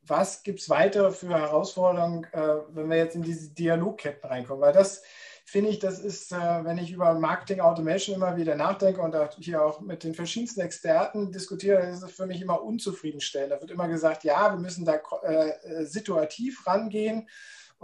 was 0.06 0.42
gibt 0.42 0.60
es 0.60 0.70
weitere 0.70 1.10
für 1.10 1.28
Herausforderungen, 1.28 2.24
äh, 2.32 2.56
wenn 2.70 2.88
wir 2.88 2.96
jetzt 2.96 3.14
in 3.14 3.22
diese 3.22 3.50
Dialogketten 3.50 4.26
reinkommen? 4.26 4.62
Weil 4.62 4.72
das 4.72 5.02
finde 5.44 5.68
ich, 5.68 5.80
das 5.80 5.98
ist, 5.98 6.32
äh, 6.32 6.64
wenn 6.64 6.78
ich 6.78 6.90
über 6.90 7.12
Marketing 7.12 7.60
Automation 7.60 8.16
immer 8.16 8.38
wieder 8.38 8.54
nachdenke 8.54 9.02
und 9.02 9.14
auch 9.14 9.34
hier 9.38 9.62
auch 9.62 9.80
mit 9.80 10.02
den 10.02 10.14
verschiedensten 10.14 10.62
Experten 10.62 11.30
diskutiere, 11.30 11.82
das 11.82 12.02
ist 12.02 12.16
für 12.16 12.26
mich 12.26 12.40
immer 12.40 12.62
unzufriedenstellend. 12.62 13.52
Da 13.52 13.60
wird 13.60 13.70
immer 13.70 13.88
gesagt, 13.88 14.24
ja, 14.24 14.50
wir 14.50 14.58
müssen 14.58 14.86
da 14.86 14.98
äh, 15.24 15.84
situativ 15.84 16.66
rangehen 16.66 17.28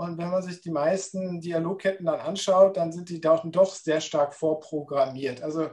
und 0.01 0.17
wenn 0.17 0.31
man 0.31 0.43
sich 0.43 0.63
die 0.63 0.71
meisten 0.71 1.43
Dialogketten 1.43 2.07
dann 2.07 2.21
anschaut, 2.21 2.79
dann 2.79 2.91
sind 2.91 3.11
die 3.11 3.21
doch, 3.21 3.45
doch 3.45 3.75
sehr 3.75 4.01
stark 4.01 4.35
vorprogrammiert. 4.35 5.43
Also 5.43 5.69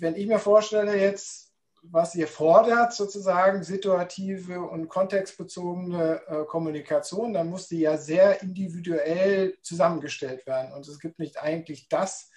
wenn 0.00 0.16
ich 0.16 0.26
mir 0.26 0.38
vorstelle 0.38 0.94
jetzt, 0.94 1.54
was 1.82 2.14
ihr 2.14 2.28
fordert, 2.28 2.92
sozusagen 2.92 3.62
situative 3.62 4.60
und 4.60 4.88
kontextbezogene 4.88 6.20
äh, 6.26 6.44
Kommunikation, 6.44 7.32
dann 7.32 7.48
muss 7.48 7.68
die 7.68 7.80
ja 7.80 7.96
sehr 7.96 8.42
individuell 8.42 9.56
zusammengestellt 9.62 10.46
werden. 10.46 10.74
Und 10.74 10.86
es 10.86 10.98
gibt 10.98 11.18
nicht 11.18 11.40
eigentlich 11.40 11.88
das 11.88 12.30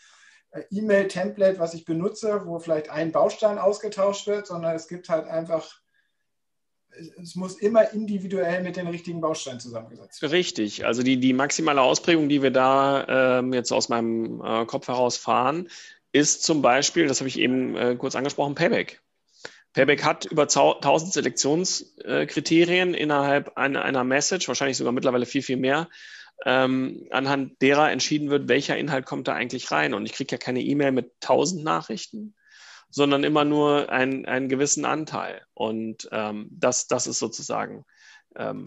äh, 0.51 0.63
E-Mail-Template, 0.69 1.59
was 1.59 1.73
ich 1.73 1.83
benutze, 1.83 2.45
wo 2.45 2.59
vielleicht 2.59 2.89
ein 2.89 3.11
Baustein 3.11 3.57
ausgetauscht 3.57 4.27
wird, 4.27 4.47
sondern 4.47 4.75
es 4.75 4.87
gibt 4.87 5.09
halt 5.09 5.27
einfach 5.27 5.80
es 7.21 7.35
muss 7.35 7.55
immer 7.57 7.91
individuell 7.93 8.61
mit 8.63 8.75
den 8.75 8.87
richtigen 8.87 9.21
Bausteinen 9.21 9.59
zusammengesetzt 9.59 10.21
werden. 10.21 10.31
Richtig. 10.33 10.85
Also 10.85 11.03
die, 11.03 11.17
die 11.17 11.33
maximale 11.33 11.81
Ausprägung, 11.81 12.29
die 12.29 12.41
wir 12.41 12.51
da 12.51 13.39
ähm, 13.39 13.53
jetzt 13.53 13.71
aus 13.71 13.89
meinem 13.89 14.41
äh, 14.43 14.65
Kopf 14.65 14.87
heraus 14.87 15.17
fahren, 15.17 15.69
ist 16.11 16.43
zum 16.43 16.61
Beispiel, 16.61 17.07
das 17.07 17.19
habe 17.21 17.29
ich 17.29 17.39
eben 17.39 17.75
äh, 17.75 17.95
kurz 17.97 18.15
angesprochen, 18.15 18.55
Payback. 18.55 19.01
Payback 19.73 20.03
hat 20.03 20.25
über 20.25 20.43
1000 20.43 21.13
Selektionskriterien 21.13 22.93
äh, 22.93 22.97
innerhalb 22.97 23.57
einer, 23.57 24.03
Message, 24.03 24.47
wahrscheinlich 24.47 24.77
sogar 24.77 24.91
mittlerweile 24.91 25.25
viel, 25.25 25.41
viel 25.41 25.57
mehr, 25.57 25.87
ähm, 26.45 27.07
anhand 27.11 27.61
derer 27.61 27.91
entschieden 27.91 28.29
wird, 28.29 28.49
welcher 28.49 28.77
Inhalt 28.77 29.05
kommt 29.05 29.29
da 29.29 29.33
eigentlich 29.33 29.71
rein. 29.71 29.93
Und 29.93 30.05
ich 30.05 30.13
kriege 30.13 30.33
ja 30.33 30.37
keine 30.37 30.61
E-Mail 30.61 30.91
mit 30.91 31.11
1000 31.21 31.63
Nachrichten, 31.63 32.33
sondern 32.91 33.23
immer 33.23 33.45
nur 33.45 33.89
ein, 33.89 34.25
einen 34.25 34.49
gewissen 34.49 34.85
Anteil. 34.85 35.41
Und 35.53 36.07
ähm, 36.11 36.47
das, 36.51 36.87
das 36.87 37.07
ist 37.07 37.19
sozusagen 37.19 37.85
ähm, 38.35 38.65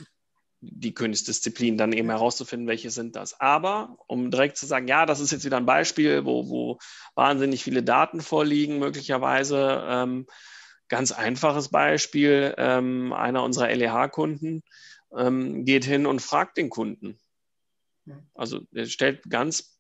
die 0.61 0.95
Königsdisziplin, 0.95 1.77
dann 1.77 1.93
eben 1.93 2.09
herauszufinden, 2.09 2.67
welche 2.67 2.91
sind 2.91 3.17
das. 3.17 3.39
Aber 3.39 3.99
um 4.07 4.31
direkt 4.31 4.57
zu 4.57 4.67
sagen, 4.67 4.89
ja, 4.89 5.05
das 5.07 5.21
ist 5.21 5.31
jetzt 5.31 5.45
wieder 5.45 5.59
ein 5.59 5.67
Beispiel, 5.67 6.25
wo, 6.25 6.49
wo 6.49 6.79
wahnsinnig 7.15 7.63
viele 7.63 7.83
Daten 7.83 8.21
vorliegen, 8.21 8.79
möglicherweise. 8.79 9.85
Ähm, 9.87 10.27
ganz 10.89 11.13
einfaches 11.13 11.69
Beispiel, 11.69 12.55
ähm, 12.59 13.13
einer 13.13 13.43
unserer 13.43 13.69
LEH-Kunden 13.75 14.63
ähm, 15.17 15.65
geht 15.65 15.85
hin 15.85 16.07
und 16.07 16.21
fragt 16.21 16.57
den 16.57 16.71
Kunden. 16.71 17.19
Also 18.35 18.61
er 18.73 18.87
stellt 18.87 19.23
ganz, 19.31 19.79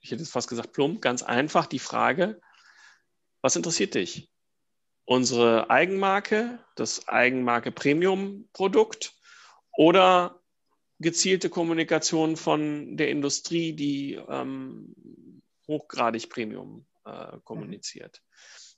ich 0.00 0.10
hätte 0.10 0.22
es 0.22 0.30
fast 0.30 0.48
gesagt 0.48 0.72
plump, 0.72 1.00
ganz 1.00 1.22
einfach 1.22 1.66
die 1.66 1.78
Frage, 1.78 2.40
was 3.42 3.56
interessiert 3.56 3.94
dich? 3.94 4.30
Unsere 5.04 5.68
Eigenmarke, 5.68 6.60
das 6.76 7.08
Eigenmarke 7.08 7.72
Premium-Produkt 7.72 9.14
oder 9.72 10.40
gezielte 11.00 11.50
Kommunikation 11.50 12.36
von 12.36 12.96
der 12.96 13.10
Industrie, 13.10 13.72
die 13.72 14.14
ähm, 14.28 14.94
hochgradig 15.66 16.30
Premium 16.30 16.86
äh, 17.04 17.38
kommuniziert? 17.44 18.22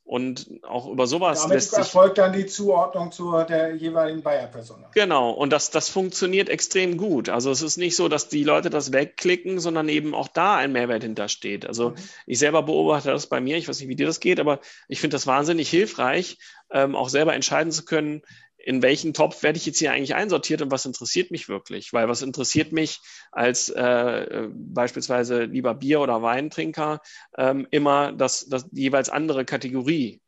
Und 0.07 0.61
auch 0.69 0.87
über 0.87 1.07
sowas 1.07 1.40
Damit 1.40 1.55
lässt 1.55 1.73
erfolgt 1.73 2.19
dann 2.19 2.35
die 2.35 2.45
Zuordnung 2.45 3.11
zu 3.11 3.43
der 3.45 3.75
jeweiligen 3.75 4.23
Bayer-Person. 4.23 4.85
Genau, 4.93 5.31
und 5.31 5.51
das, 5.51 5.71
das 5.71 5.88
funktioniert 5.88 6.51
extrem 6.51 6.99
gut. 6.99 7.31
Also 7.31 7.51
es 7.51 7.62
ist 7.62 7.79
nicht 7.79 7.97
so, 7.97 8.09
dass 8.09 8.29
die 8.29 8.45
Leute 8.45 8.69
das 8.69 8.93
wegklicken, 8.93 9.61
sondern 9.61 9.88
eben 9.88 10.14
auch 10.14 10.29
da 10.29 10.57
ein 10.57 10.73
Mehrwert 10.73 11.05
hintersteht. 11.05 11.64
Also 11.67 11.90
mhm. 11.90 11.95
ich 12.27 12.38
selber 12.38 12.62
beobachte 12.62 13.11
das 13.11 13.29
bei 13.29 13.40
mir, 13.40 13.57
ich 13.57 13.67
weiß 13.67 13.81
nicht, 13.81 13.88
wie 13.88 13.97
dir 13.97 14.07
das 14.07 14.21
geht, 14.21 14.40
aber 14.40 14.61
ich 14.88 15.01
finde 15.01 15.14
das 15.14 15.27
wahnsinnig 15.27 15.71
hilfreich, 15.71 16.37
ähm, 16.71 16.97
auch 16.97 17.09
selber 17.09 17.35
entscheiden 17.35 17.73
zu 17.73 17.87
können, 17.87 18.21
in 18.64 18.83
welchen 18.83 19.12
Topf 19.12 19.42
werde 19.42 19.59
ich 19.59 19.66
jetzt 19.66 19.79
hier 19.79 19.92
eigentlich 19.92 20.14
einsortiert 20.14 20.62
und 20.62 20.70
was 20.70 20.87
interessiert 20.87 21.31
mich 21.31 21.48
wirklich? 21.48 21.92
Weil 21.92 22.09
was 22.09 22.22
interessiert 22.22 22.72
mich 22.72 23.00
als 23.31 23.68
äh, 23.68 24.48
beispielsweise 24.53 25.44
lieber 25.44 25.74
Bier- 25.74 26.00
oder 26.00 26.22
Weintrinker 26.22 27.00
ähm, 27.37 27.66
immer 27.70 28.12
das, 28.12 28.46
das 28.46 28.68
die 28.70 28.83
jeweils 28.83 29.11
andere 29.11 29.44
Kategorie. 29.44 30.22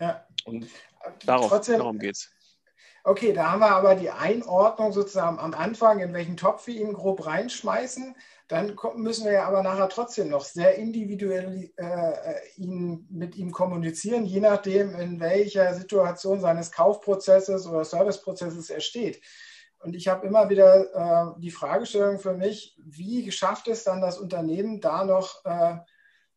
Ja. 0.00 0.26
Und 0.44 0.66
darauf, 1.24 1.48
Trotzdem, 1.48 1.78
darum 1.78 1.98
geht 2.00 2.16
es. 2.16 2.30
Okay, 3.04 3.32
da 3.32 3.52
haben 3.52 3.60
wir 3.60 3.70
aber 3.70 3.94
die 3.94 4.10
Einordnung 4.10 4.92
sozusagen 4.92 5.38
am 5.38 5.54
Anfang, 5.54 6.00
in 6.00 6.12
welchen 6.12 6.36
Topf 6.36 6.66
wir 6.66 6.74
ihn 6.74 6.92
grob 6.92 7.24
reinschmeißen. 7.24 8.16
Dann 8.48 8.76
müssen 8.96 9.24
wir 9.24 9.32
ja 9.32 9.46
aber 9.46 9.62
nachher 9.62 9.88
trotzdem 9.88 10.28
noch 10.28 10.44
sehr 10.44 10.74
individuell 10.74 11.70
äh, 11.76 12.12
ihn, 12.56 13.06
mit 13.10 13.36
ihm 13.36 13.52
kommunizieren, 13.52 14.26
je 14.26 14.40
nachdem, 14.40 14.94
in 14.96 15.18
welcher 15.18 15.74
Situation 15.74 16.40
seines 16.40 16.70
Kaufprozesses 16.70 17.66
oder 17.66 17.84
Serviceprozesses 17.84 18.68
er 18.68 18.80
steht. 18.80 19.22
Und 19.78 19.94
ich 19.96 20.08
habe 20.08 20.26
immer 20.26 20.50
wieder 20.50 21.34
äh, 21.36 21.40
die 21.40 21.50
Fragestellung 21.50 22.18
für 22.18 22.34
mich, 22.34 22.76
wie 22.84 23.30
schafft 23.32 23.68
es 23.68 23.84
dann 23.84 24.02
das 24.02 24.18
Unternehmen 24.18 24.80
da 24.80 25.04
noch 25.04 25.44
äh, 25.44 25.76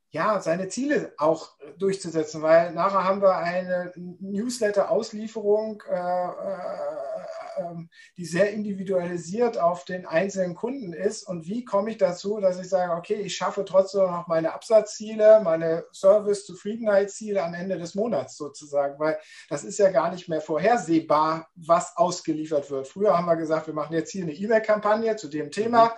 ja, 0.10 0.40
seine 0.40 0.70
Ziele 0.70 1.14
auch 1.18 1.52
durchzusetzen, 1.78 2.42
weil 2.42 2.74
nachher 2.74 3.04
haben 3.04 3.22
wir 3.22 3.38
eine 3.38 3.92
Newsletter-Auslieferung, 3.96 5.84
äh, 5.90 5.94
äh 5.94 7.37
ähm, 7.58 7.90
die 8.18 8.26
sehr 8.26 8.52
individualisiert 8.52 9.58
auf 9.58 9.86
den 9.86 10.06
einzelnen 10.06 10.56
Kunden 10.56 10.94
ist. 10.94 11.24
Und 11.24 11.48
wie 11.48 11.66
komme 11.66 11.92
ich 11.92 11.98
dazu, 11.98 12.40
dass 12.40 12.60
ich 12.60 12.70
sage, 12.70 12.94
okay, 12.94 13.16
ich 13.16 13.36
schaffe 13.36 13.66
trotzdem 13.66 14.02
noch 14.02 14.28
meine 14.28 14.54
Absatzziele, 14.54 15.42
meine 15.44 15.86
Service-Zufriedenheitsziele 15.94 17.44
am 17.44 17.54
Ende 17.54 17.78
des 17.78 17.96
Monats 17.96 18.38
sozusagen, 18.38 19.00
weil 19.00 19.18
das 19.50 19.64
ist 19.64 19.80
ja 19.80 19.90
gar 19.90 20.12
nicht 20.12 20.30
mehr 20.30 20.42
vorhersehbar, 20.42 21.50
was 21.56 21.96
ausgeliefert 21.98 22.70
wird. 22.70 22.88
Früher 22.88 23.18
haben 23.18 23.26
wir 23.26 23.36
gesagt, 23.36 23.68
wir 23.68 23.74
machen 23.74 23.94
jetzt 23.94 24.12
hier 24.12 24.24
eine 24.24 24.34
E-Mail-Kampagne 24.34 25.16
zu 25.16 25.28
dem 25.28 25.52
Thema. 25.52 25.96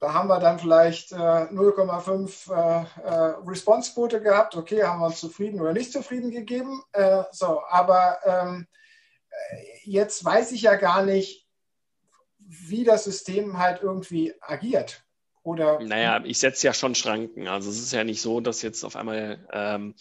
Da 0.00 0.14
haben 0.14 0.28
wir 0.28 0.38
dann 0.38 0.58
vielleicht 0.58 1.12
äh, 1.12 1.16
0,5 1.16 2.52
äh, 2.52 2.84
äh, 3.02 3.34
Response-Quote 3.44 4.20
gehabt. 4.20 4.54
Okay, 4.54 4.84
haben 4.84 5.00
wir 5.00 5.06
uns 5.06 5.18
zufrieden 5.18 5.60
oder 5.60 5.72
nicht 5.72 5.92
zufrieden 5.92 6.30
gegeben. 6.30 6.82
Äh, 6.92 7.24
so, 7.32 7.62
aber 7.68 8.18
ähm, 8.24 8.66
jetzt 9.88 10.24
weiß 10.24 10.52
ich 10.52 10.62
ja 10.62 10.76
gar 10.76 11.04
nicht, 11.04 11.46
wie 12.38 12.84
das 12.84 13.04
System 13.04 13.58
halt 13.58 13.82
irgendwie 13.82 14.34
agiert. 14.40 15.04
Oder 15.42 15.80
naja, 15.80 16.22
ich 16.24 16.38
setze 16.38 16.66
ja 16.66 16.74
schon 16.74 16.94
Schranken. 16.94 17.48
Also 17.48 17.70
es 17.70 17.78
ist 17.78 17.92
ja 17.92 18.04
nicht 18.04 18.20
so, 18.20 18.40
dass 18.40 18.62
jetzt 18.62 18.84
auf 18.84 18.96
einmal 18.96 19.46
ähm, 19.52 19.94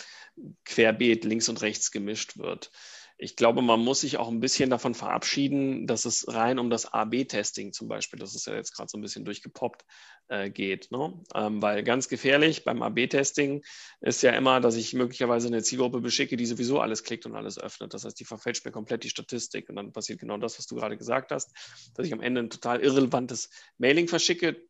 querbeet 0.66 1.24
links 1.24 1.48
und 1.48 1.62
rechts 1.62 1.92
gemischt 1.92 2.38
wird 2.38 2.72
ich 3.18 3.36
glaube, 3.36 3.62
man 3.62 3.80
muss 3.80 4.02
sich 4.02 4.18
auch 4.18 4.30
ein 4.30 4.40
bisschen 4.40 4.70
davon 4.70 4.94
verabschieden, 4.94 5.88
dass 5.88 6.06
es 6.06 6.26
rein 6.28 6.60
um 6.60 6.70
das 6.70 6.94
AB-Testing 6.94 7.74
zum 7.74 7.88
Beispiel, 7.88 8.20
das 8.20 8.36
ist 8.36 8.46
ja 8.46 8.54
jetzt 8.54 8.76
gerade 8.76 8.90
so 8.90 8.98
ein 8.98 9.02
bisschen 9.02 9.26
durchgepoppt, 9.26 9.84
äh, 10.28 10.50
geht. 10.50 10.92
Ne? 10.92 11.14
Ähm, 11.34 11.62
weil 11.62 11.84
ganz 11.84 12.10
gefährlich 12.10 12.64
beim 12.64 12.84
AB-Testing 12.84 13.64
ist 14.02 14.22
ja 14.22 14.32
immer, 14.32 14.62
dass 14.62 14.76
ich 14.76 14.94
möglicherweise 14.94 15.48
eine 15.48 15.64
Zielgruppe 15.64 16.00
beschicke, 16.00 16.38
die 16.38 16.46
sowieso 16.46 16.80
alles 16.80 17.04
klickt 17.04 17.26
und 17.26 17.36
alles 17.36 17.58
öffnet. 17.58 17.94
Das 17.94 18.06
heißt, 18.06 18.20
die 18.20 18.26
verfälscht 18.26 18.66
mir 18.66 18.72
komplett 18.72 19.04
die 19.04 19.10
Statistik 19.10 19.70
und 19.70 19.78
dann 19.78 19.94
passiert 19.94 20.20
genau 20.20 20.38
das, 20.38 20.60
was 20.60 20.68
du 20.68 20.76
gerade 20.76 20.98
gesagt 20.98 21.32
hast, 21.32 21.52
dass 21.96 22.06
ich 22.06 22.14
am 22.14 22.22
Ende 22.22 22.42
ein 22.42 22.50
total 22.50 22.82
irrelevantes 22.82 23.50
Mailing 23.78 24.08
verschicke, 24.08 24.62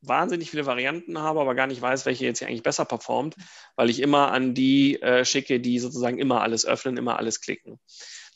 wahnsinnig 0.00 0.50
viele 0.50 0.66
Varianten 0.66 1.18
habe, 1.18 1.40
aber 1.40 1.54
gar 1.54 1.66
nicht 1.66 1.82
weiß, 1.82 2.06
welche 2.06 2.24
jetzt 2.24 2.38
hier 2.38 2.48
eigentlich 2.48 2.62
besser 2.62 2.84
performt, 2.84 3.34
weil 3.76 3.90
ich 3.90 4.00
immer 4.00 4.30
an 4.32 4.54
die 4.54 5.00
äh, 5.02 5.24
schicke, 5.24 5.60
die 5.60 5.78
sozusagen 5.78 6.18
immer 6.18 6.42
alles 6.42 6.66
öffnen, 6.66 6.96
immer 6.96 7.18
alles 7.18 7.40
klicken. 7.40 7.80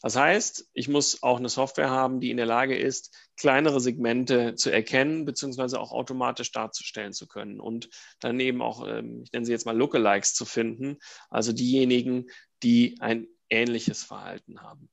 Das 0.03 0.17
heißt, 0.17 0.69
ich 0.73 0.89
muss 0.89 1.23
auch 1.23 1.39
eine 1.39 1.49
Software 1.49 1.91
haben, 1.91 2.19
die 2.19 2.33
in 2.33 2.37
der 2.37 2.47
Lage 2.47 2.77
ist, 2.77 3.17
kleinere 3.37 3.81
Segmente 3.81 4.57
zu 4.57 4.71
erkennen, 4.71 5.25
beziehungsweise 5.25 5.79
auch 5.79 5.93
automatisch 5.93 6.51
darzustellen 6.51 7.13
zu 7.13 7.29
können 7.29 7.61
und 7.61 7.89
dann 8.19 8.41
eben 8.41 8.61
auch, 8.63 8.87
ähm, 8.87 9.23
ich 9.25 9.33
nenne 9.33 9.47
sie 9.47 9.53
jetzt 9.53 9.65
mal 9.65 9.77
Lookalikes 9.77 10.35
zu 10.35 10.45
finden, 10.45 10.99
also 11.31 11.53
diejenigen, 11.53 12.27
die 12.65 12.97
ein 13.01 13.29
ähnliches 13.49 14.03
Verhalten 14.03 14.61
haben. 14.61 14.91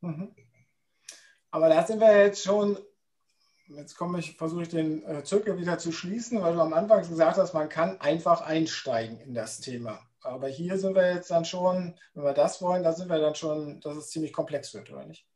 Mhm. 0.00 0.34
Aber 1.50 1.68
da 1.68 1.84
sind 1.86 2.00
wir 2.00 2.16
jetzt 2.16 2.42
schon 2.42 2.78
jetzt 3.76 3.96
komme 3.96 4.18
ich, 4.18 4.36
versuche 4.36 4.62
ich 4.62 4.68
den 4.68 5.04
äh, 5.06 5.22
Zirkel 5.24 5.58
wieder 5.58 5.78
zu 5.78 5.92
schließen, 5.92 6.40
weil 6.42 6.54
du 6.54 6.60
am 6.60 6.72
Anfang 6.72 7.00
gesagt 7.00 7.38
hast, 7.38 7.54
man 7.54 7.68
kann 7.68 8.00
einfach 8.00 8.40
einsteigen 8.42 9.20
in 9.20 9.34
das 9.34 9.60
Thema. 9.60 10.00
Aber 10.22 10.48
hier 10.48 10.78
sind 10.78 10.94
wir 10.94 11.14
jetzt 11.14 11.30
dann 11.30 11.44
schon, 11.44 11.94
wenn 12.14 12.24
wir 12.24 12.34
das 12.34 12.60
wollen, 12.60 12.82
da 12.82 12.92
sind 12.92 13.08
wir 13.08 13.18
dann 13.18 13.34
schon, 13.34 13.80
dass 13.80 13.96
es 13.96 14.10
ziemlich 14.10 14.32
komplex 14.32 14.74
wird, 14.74 14.90
oder 14.90 15.06
nicht? 15.06 15.26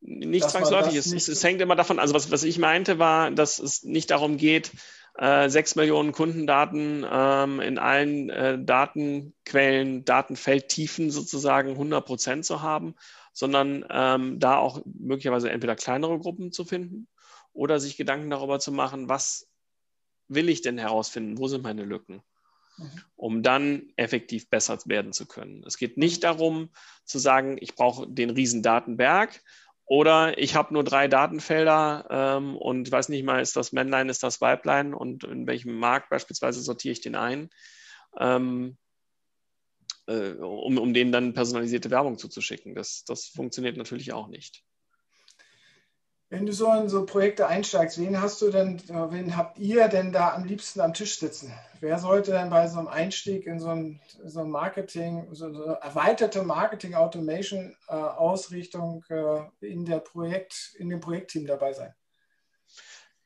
Nicht 0.00 0.44
dass 0.44 0.52
zwangsläufig. 0.52 0.96
Es, 0.96 1.06
nicht 1.06 1.28
es, 1.28 1.44
hängt 1.44 1.60
immer 1.60 1.76
davon, 1.76 1.98
also 1.98 2.12
was, 2.12 2.30
was 2.30 2.42
ich 2.42 2.58
meinte, 2.58 2.98
war, 2.98 3.30
dass 3.30 3.60
es 3.60 3.84
nicht 3.84 4.10
darum 4.10 4.36
geht, 4.36 4.72
äh, 5.16 5.48
6 5.48 5.76
Millionen 5.76 6.12
Kundendaten 6.12 7.06
ähm, 7.10 7.60
in 7.60 7.78
allen 7.78 8.28
äh, 8.28 8.58
Datenquellen, 8.58 10.04
Datenfeldtiefen 10.04 11.10
sozusagen 11.10 11.70
100 11.70 12.04
Prozent 12.04 12.44
zu 12.44 12.62
haben, 12.62 12.96
sondern 13.32 13.86
ähm, 13.90 14.40
da 14.40 14.56
auch 14.56 14.82
möglicherweise 14.84 15.50
entweder 15.50 15.76
kleinere 15.76 16.18
Gruppen 16.18 16.50
zu 16.50 16.64
finden 16.64 17.06
oder 17.52 17.80
sich 17.80 17.96
Gedanken 17.96 18.30
darüber 18.30 18.58
zu 18.58 18.72
machen, 18.72 19.08
was 19.08 19.48
will 20.28 20.48
ich 20.48 20.62
denn 20.62 20.78
herausfinden, 20.78 21.38
wo 21.38 21.48
sind 21.48 21.62
meine 21.62 21.84
Lücken, 21.84 22.22
mhm. 22.78 22.90
um 23.16 23.42
dann 23.42 23.92
effektiv 23.96 24.48
besser 24.48 24.78
werden 24.86 25.12
zu 25.12 25.26
können. 25.26 25.62
Es 25.66 25.76
geht 25.76 25.98
nicht 25.98 26.24
darum 26.24 26.70
zu 27.04 27.18
sagen, 27.18 27.58
ich 27.60 27.74
brauche 27.74 28.08
den 28.08 28.30
riesen 28.30 28.62
Datenberg 28.62 29.42
oder 29.84 30.38
ich 30.38 30.54
habe 30.54 30.72
nur 30.72 30.84
drei 30.84 31.08
Datenfelder 31.08 32.06
ähm, 32.10 32.56
und 32.56 32.88
ich 32.88 32.92
weiß 32.92 33.08
nicht 33.08 33.24
mal, 33.24 33.42
ist 33.42 33.56
das 33.56 33.72
Männlein, 33.72 34.08
ist 34.08 34.22
das 34.22 34.40
Weiblein 34.40 34.94
und 34.94 35.24
in 35.24 35.46
welchem 35.46 35.78
Markt 35.78 36.08
beispielsweise 36.08 36.62
sortiere 36.62 36.92
ich 36.92 37.00
den 37.00 37.16
ein. 37.16 37.50
Ähm, 38.18 38.76
äh, 40.06 40.32
um, 40.32 40.78
um 40.78 40.94
denen 40.94 41.12
dann 41.12 41.34
personalisierte 41.34 41.90
Werbung 41.90 42.18
zuzuschicken. 42.18 42.74
Das, 42.74 43.04
das 43.04 43.26
funktioniert 43.26 43.76
natürlich 43.76 44.12
auch 44.12 44.28
nicht. 44.28 44.64
Wenn 46.32 46.46
du 46.46 46.52
so 46.54 46.72
in 46.72 46.88
so 46.88 47.04
Projekte 47.04 47.46
einsteigst, 47.46 48.00
wen 48.00 48.22
hast 48.22 48.40
du 48.40 48.48
denn, 48.48 48.80
wen 48.88 49.36
habt 49.36 49.58
ihr 49.58 49.88
denn 49.88 50.12
da 50.12 50.32
am 50.32 50.44
liebsten 50.44 50.80
am 50.80 50.94
Tisch 50.94 51.18
sitzen? 51.18 51.52
Wer 51.80 51.98
sollte 51.98 52.30
denn 52.30 52.48
bei 52.48 52.66
so 52.68 52.78
einem 52.78 52.88
Einstieg 52.88 53.46
in 53.46 53.60
so 53.60 53.68
ein, 53.68 54.00
so 54.24 54.40
ein 54.40 54.48
Marketing, 54.48 55.28
so, 55.32 55.52
so 55.52 55.64
erweiterte 55.64 56.42
Marketing-Automation-Ausrichtung 56.42 59.04
äh, 59.10 59.42
in, 59.60 59.84
der 59.84 59.98
Projekt, 59.98 60.74
in 60.78 60.88
dem 60.88 61.00
Projektteam 61.00 61.46
dabei 61.46 61.74
sein? 61.74 61.92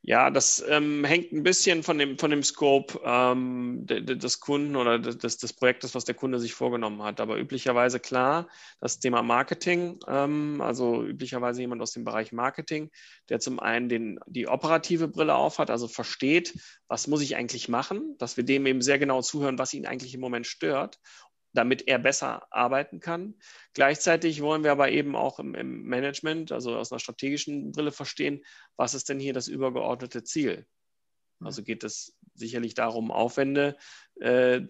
Ja, 0.09 0.31
das 0.31 0.64
ähm, 0.69 1.05
hängt 1.05 1.33
ein 1.33 1.42
bisschen 1.42 1.83
von 1.83 1.99
dem, 1.99 2.16
von 2.16 2.31
dem 2.31 2.45
Scope 2.45 3.01
ähm, 3.05 3.87
des 3.87 4.38
Kunden 4.38 4.77
oder 4.77 5.01
des, 5.01 5.37
des 5.37 5.53
Projektes, 5.53 5.97
was 5.97 6.05
der 6.05 6.14
Kunde 6.14 6.38
sich 6.38 6.55
vorgenommen 6.55 7.03
hat. 7.03 7.21
Aber 7.21 7.37
üblicherweise 7.37 7.99
klar, 7.99 8.47
das 8.79 9.01
Thema 9.01 9.23
Marketing, 9.23 9.99
ähm, 10.07 10.61
also 10.61 11.03
üblicherweise 11.03 11.61
jemand 11.61 11.83
aus 11.83 11.90
dem 11.90 12.05
Bereich 12.05 12.31
Marketing, 12.31 12.92
der 13.31 13.40
zum 13.40 13.59
einen 13.59 13.88
den, 13.88 14.21
die 14.29 14.47
operative 14.47 15.09
Brille 15.09 15.35
aufhat, 15.35 15.71
also 15.71 15.88
versteht, 15.88 16.55
was 16.87 17.09
muss 17.09 17.21
ich 17.21 17.35
eigentlich 17.35 17.69
machen, 17.69 18.14
dass 18.19 18.37
wir 18.37 18.45
dem 18.45 18.64
eben 18.66 18.83
sehr 18.83 19.01
genau 19.01 19.23
zuhören, 19.23 19.59
was 19.59 19.75
ihn 19.75 19.87
eigentlich 19.87 20.14
im 20.14 20.21
Moment 20.21 20.47
stört 20.47 21.01
damit 21.57 21.88
er 21.88 21.99
besser 21.99 22.47
arbeiten 22.51 23.01
kann. 23.01 23.35
Gleichzeitig 23.75 24.42
wollen 24.42 24.64
wir 24.64 24.73
aber 24.73 24.90
eben 24.90 25.16
auch 25.16 25.38
im, 25.38 25.55
im, 25.55 25.85
Management, 25.85 26.53
also 26.53 26.77
aus 26.77 26.92
einer 26.92 26.99
strategischen 26.99 27.73
Brille 27.73 27.92
verstehen, 27.92 28.45
was 28.77 28.95
ist 28.95 29.09
denn 29.09 29.21
hier 29.21 29.33
das 29.33 29.49
übergeordnete 29.49 30.23
Ziel? 30.25 30.66
Also 31.40 31.62
geht 31.62 31.85
es 31.85 32.16
sicherlich 32.35 32.75
darum, 32.75 33.11
Aufwände 33.11 33.77
äh, 34.21 34.62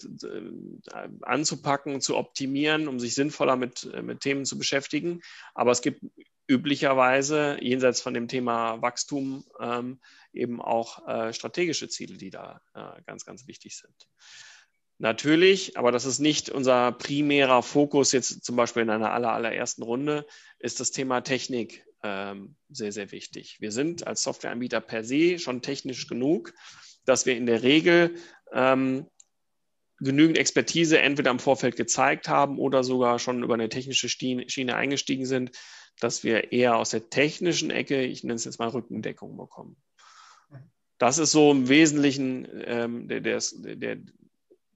anzupacken, 1.23 2.01
zu 2.01 2.17
optimieren, 2.17 2.89
um 2.89 2.99
sich 2.99 3.15
sinnvoller 3.15 3.57
mit, 3.57 3.85
äh, 3.93 4.03
mit 4.03 4.21
Themen 4.21 4.45
zu 4.45 4.59
beschäftigen. 4.59 5.21
Aber 5.55 5.71
es 5.71 5.83
gibt 5.83 6.03
üblicherweise 6.49 7.59
jenseits 7.61 8.01
von 8.01 8.15
dem 8.15 8.29
Thema 8.29 8.81
Wachstum 8.83 9.45
ähm, 9.61 10.01
eben 10.33 10.61
auch 10.61 11.07
äh, 11.07 11.33
strategische 11.33 11.89
Ziele, 11.89 12.17
die 12.17 12.31
da 12.31 12.61
äh, 12.75 13.03
ganz, 13.03 13.25
ganz 13.25 13.47
wichtig 13.47 13.77
sind. 13.77 14.09
Natürlich, 14.99 15.77
aber 15.77 15.93
das 15.93 16.07
ist 16.07 16.21
nicht 16.21 16.49
unser 16.49 16.93
primärer 16.93 17.63
Fokus 17.63 18.13
jetzt 18.13 18.45
zum 18.45 18.57
Beispiel 18.57 18.83
in 18.83 18.91
einer 18.91 19.13
aller, 19.13 19.33
allerersten 19.33 19.83
Runde, 19.83 20.27
ist 20.59 20.81
das 20.81 20.91
Thema 20.91 21.21
Technik 21.21 21.85
ähm, 22.03 22.57
sehr, 22.71 22.93
sehr 22.93 23.13
wichtig. 23.13 23.59
Wir 23.61 23.73
sind 23.73 24.07
als 24.07 24.23
Softwareanbieter 24.23 24.81
per 24.81 25.05
se 25.05 25.39
schon 25.39 25.61
technisch 25.61 26.07
genug, 26.07 26.55
dass 27.05 27.27
wir 27.27 27.37
in 27.37 27.47
der 27.47 27.63
Regel 27.63 28.15
ähm, 28.53 29.07
genügend 29.99 30.39
Expertise 30.39 30.99
entweder 30.99 31.31
im 31.31 31.39
Vorfeld 31.39 31.77
gezeigt 31.77 32.29
haben 32.29 32.59
oder 32.59 32.85
sogar 32.85 33.19
schon 33.19 33.43
über 33.43 33.55
eine 33.55 33.69
technische 33.69 34.09
Schiene 34.09 34.77
eingestiegen 34.77 35.27
sind, 35.27 35.53
dass 36.01 36.25
wir 36.25 36.53
eher 36.53 36.77
aus 36.77 36.91
der 36.91 37.09
technischen 37.09 37.71
Ecke, 37.71 38.03
ich 38.03 38.23
nenne 38.23 38.35
es 38.35 38.45
jetzt 38.45 38.59
mal 38.59 38.69
Rückendeckung 38.69 39.37
bekommen. 39.37 39.77
Das 40.99 41.19
ist 41.19 41.33
so 41.33 41.51
im 41.51 41.69
Wesentlichen 41.69 42.49
ähm, 42.65 43.09
der, 43.09 43.21
der, 43.21 43.43
der, 43.55 43.99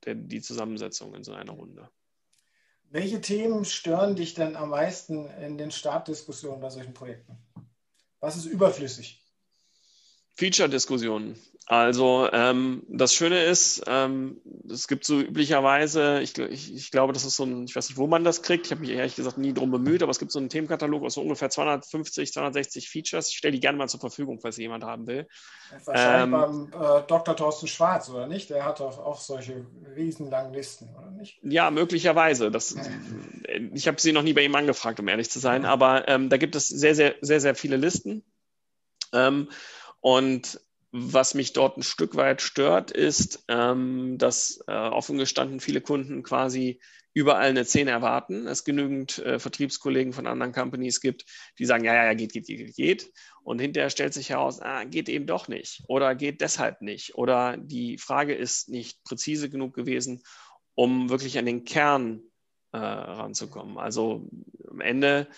der, 0.04 0.14
die 0.14 0.40
Zusammensetzung 0.40 1.14
in 1.14 1.24
so 1.24 1.32
einer 1.32 1.52
Runde. 1.52 1.88
Welche 2.90 3.20
Themen 3.20 3.64
stören 3.64 4.16
dich 4.16 4.34
denn 4.34 4.56
am 4.56 4.70
meisten 4.70 5.28
in 5.30 5.58
den 5.58 5.70
Startdiskussionen 5.70 6.60
bei 6.60 6.70
solchen 6.70 6.92
Projekten? 6.92 7.38
Was 8.18 8.36
ist 8.36 8.46
überflüssig? 8.46 9.24
Feature-Diskussionen. 10.34 11.38
Also 11.66 12.29
ähm, 12.33 12.83
das 12.88 13.14
Schöne 13.14 13.44
ist, 13.44 13.85
ähm, 13.87 14.40
es 14.68 14.88
gibt 14.88 15.05
so 15.05 15.20
üblicherweise, 15.20 16.20
ich, 16.20 16.37
ich, 16.37 16.75
ich, 16.75 16.90
glaube, 16.90 17.12
das 17.12 17.25
ist 17.25 17.37
so 17.37 17.44
ein, 17.44 17.64
ich 17.64 17.77
weiß 17.77 17.90
nicht, 17.90 17.96
wo 17.96 18.09
man 18.09 18.25
das 18.25 18.42
kriegt, 18.42 18.66
ich 18.66 18.73
habe 18.73 18.81
mich 18.81 18.90
ehrlich 18.90 19.14
gesagt 19.14 19.38
nie 19.38 19.55
drum 19.55 19.70
bemüht, 19.70 20.03
aber 20.03 20.11
es 20.11 20.18
gibt 20.18 20.33
so 20.33 20.40
einen 20.40 20.49
Themenkatalog 20.49 21.05
aus 21.05 21.14
so 21.14 21.20
ungefähr 21.20 21.49
250, 21.49 22.33
260 22.33 22.88
Features. 22.88 23.29
Ich 23.29 23.37
stelle 23.37 23.53
die 23.53 23.61
gerne 23.61 23.79
mal 23.79 23.88
zur 23.88 24.01
Verfügung, 24.01 24.40
falls 24.40 24.57
jemand 24.57 24.83
haben 24.83 25.07
will. 25.07 25.29
Wahrscheinlich 25.85 26.40
ähm, 26.40 26.70
beim 26.73 26.99
äh, 26.99 27.03
Dr. 27.07 27.37
Thorsten 27.37 27.68
Schwarz, 27.68 28.11
oder 28.11 28.26
nicht? 28.26 28.51
Der 28.51 28.64
hat 28.64 28.80
doch 28.80 28.99
auch 28.99 29.20
solche 29.20 29.64
riesenlangen 29.95 30.53
Listen, 30.53 30.89
oder 30.99 31.12
nicht? 31.12 31.39
Ja, 31.45 31.70
möglicherweise. 31.70 32.51
Das, 32.51 32.74
ich 33.74 33.87
habe 33.87 34.01
sie 34.01 34.11
noch 34.11 34.22
nie 34.22 34.32
bei 34.32 34.43
ihm 34.43 34.57
angefragt, 34.57 34.99
um 34.99 35.07
ehrlich 35.07 35.30
zu 35.30 35.39
sein, 35.39 35.64
aber 35.64 36.09
ähm, 36.09 36.30
da 36.30 36.37
gibt 36.37 36.57
es 36.57 36.66
sehr, 36.66 36.97
sehr, 36.97 37.14
sehr, 37.20 37.41
sehr 37.41 37.55
viele 37.55 37.76
Listen. 37.76 38.24
Ähm, 39.12 39.49
und 40.01 40.61
was 40.93 41.34
mich 41.34 41.53
dort 41.53 41.76
ein 41.76 41.82
Stück 41.82 42.16
weit 42.16 42.43
stört, 42.43 42.91
ist, 42.91 43.45
ähm, 43.49 44.18
dass 44.18 44.61
äh, 44.66 44.72
offen 44.72 45.18
gestanden 45.18 45.61
viele 45.61 45.80
Kunden 45.80 46.22
quasi 46.22 46.80
überall 47.12 47.51
eine 47.51 47.64
10 47.64 47.88
erwarten. 47.88 48.47
Es 48.47 48.64
genügend 48.64 49.18
äh, 49.18 49.38
Vertriebskollegen 49.38 50.12
von 50.12 50.26
anderen 50.26 50.53
Companies 50.53 51.01
gibt, 51.01 51.24
die 51.59 51.64
sagen, 51.64 51.84
ja, 51.84 51.95
ja, 51.95 52.07
ja, 52.07 52.14
geht, 52.14 52.32
geht, 52.32 52.47
geht, 52.47 52.74
geht. 52.74 53.12
Und 53.43 53.61
hinterher 53.61 53.91
stellt 53.91 54.14
sich 54.14 54.30
heraus, 54.30 54.61
ah, 54.61 54.84
geht 54.84 55.09
eben 55.09 55.26
doch 55.26 55.49
nicht 55.49 55.82
oder 55.88 56.14
geht 56.14 56.41
deshalb 56.41 56.82
nicht. 56.82 57.14
Oder 57.16 57.57
die 57.57 57.99
Frage 57.99 58.34
ist 58.34 58.68
nicht 58.68 59.03
präzise 59.05 59.51
genug 59.51 59.74
gewesen, 59.74 60.22
um 60.74 61.09
wirklich 61.11 61.38
an 61.38 61.47
den 61.47 61.64
Kern 61.64 62.22
äh, 62.72 62.78
ranzukommen. 62.78 63.78
Also 63.78 64.28
am 64.68 64.80
Ende 64.80 65.28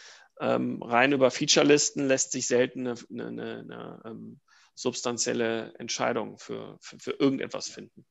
ähm, 0.43 0.83
rein 0.83 1.13
über 1.13 1.31
Featurelisten 1.31 2.09
lässt 2.09 2.33
sich 2.33 2.49
selten 2.49 2.87
eine, 2.87 2.97
eine, 3.11 3.27
eine, 3.29 3.59
eine 3.61 4.03
ähm, 4.05 4.41
substanzielle 4.75 5.73
Entscheidung 5.79 6.39
für, 6.39 6.79
für, 6.81 6.99
für 6.99 7.13
irgendetwas 7.13 7.69
finden. 7.69 8.05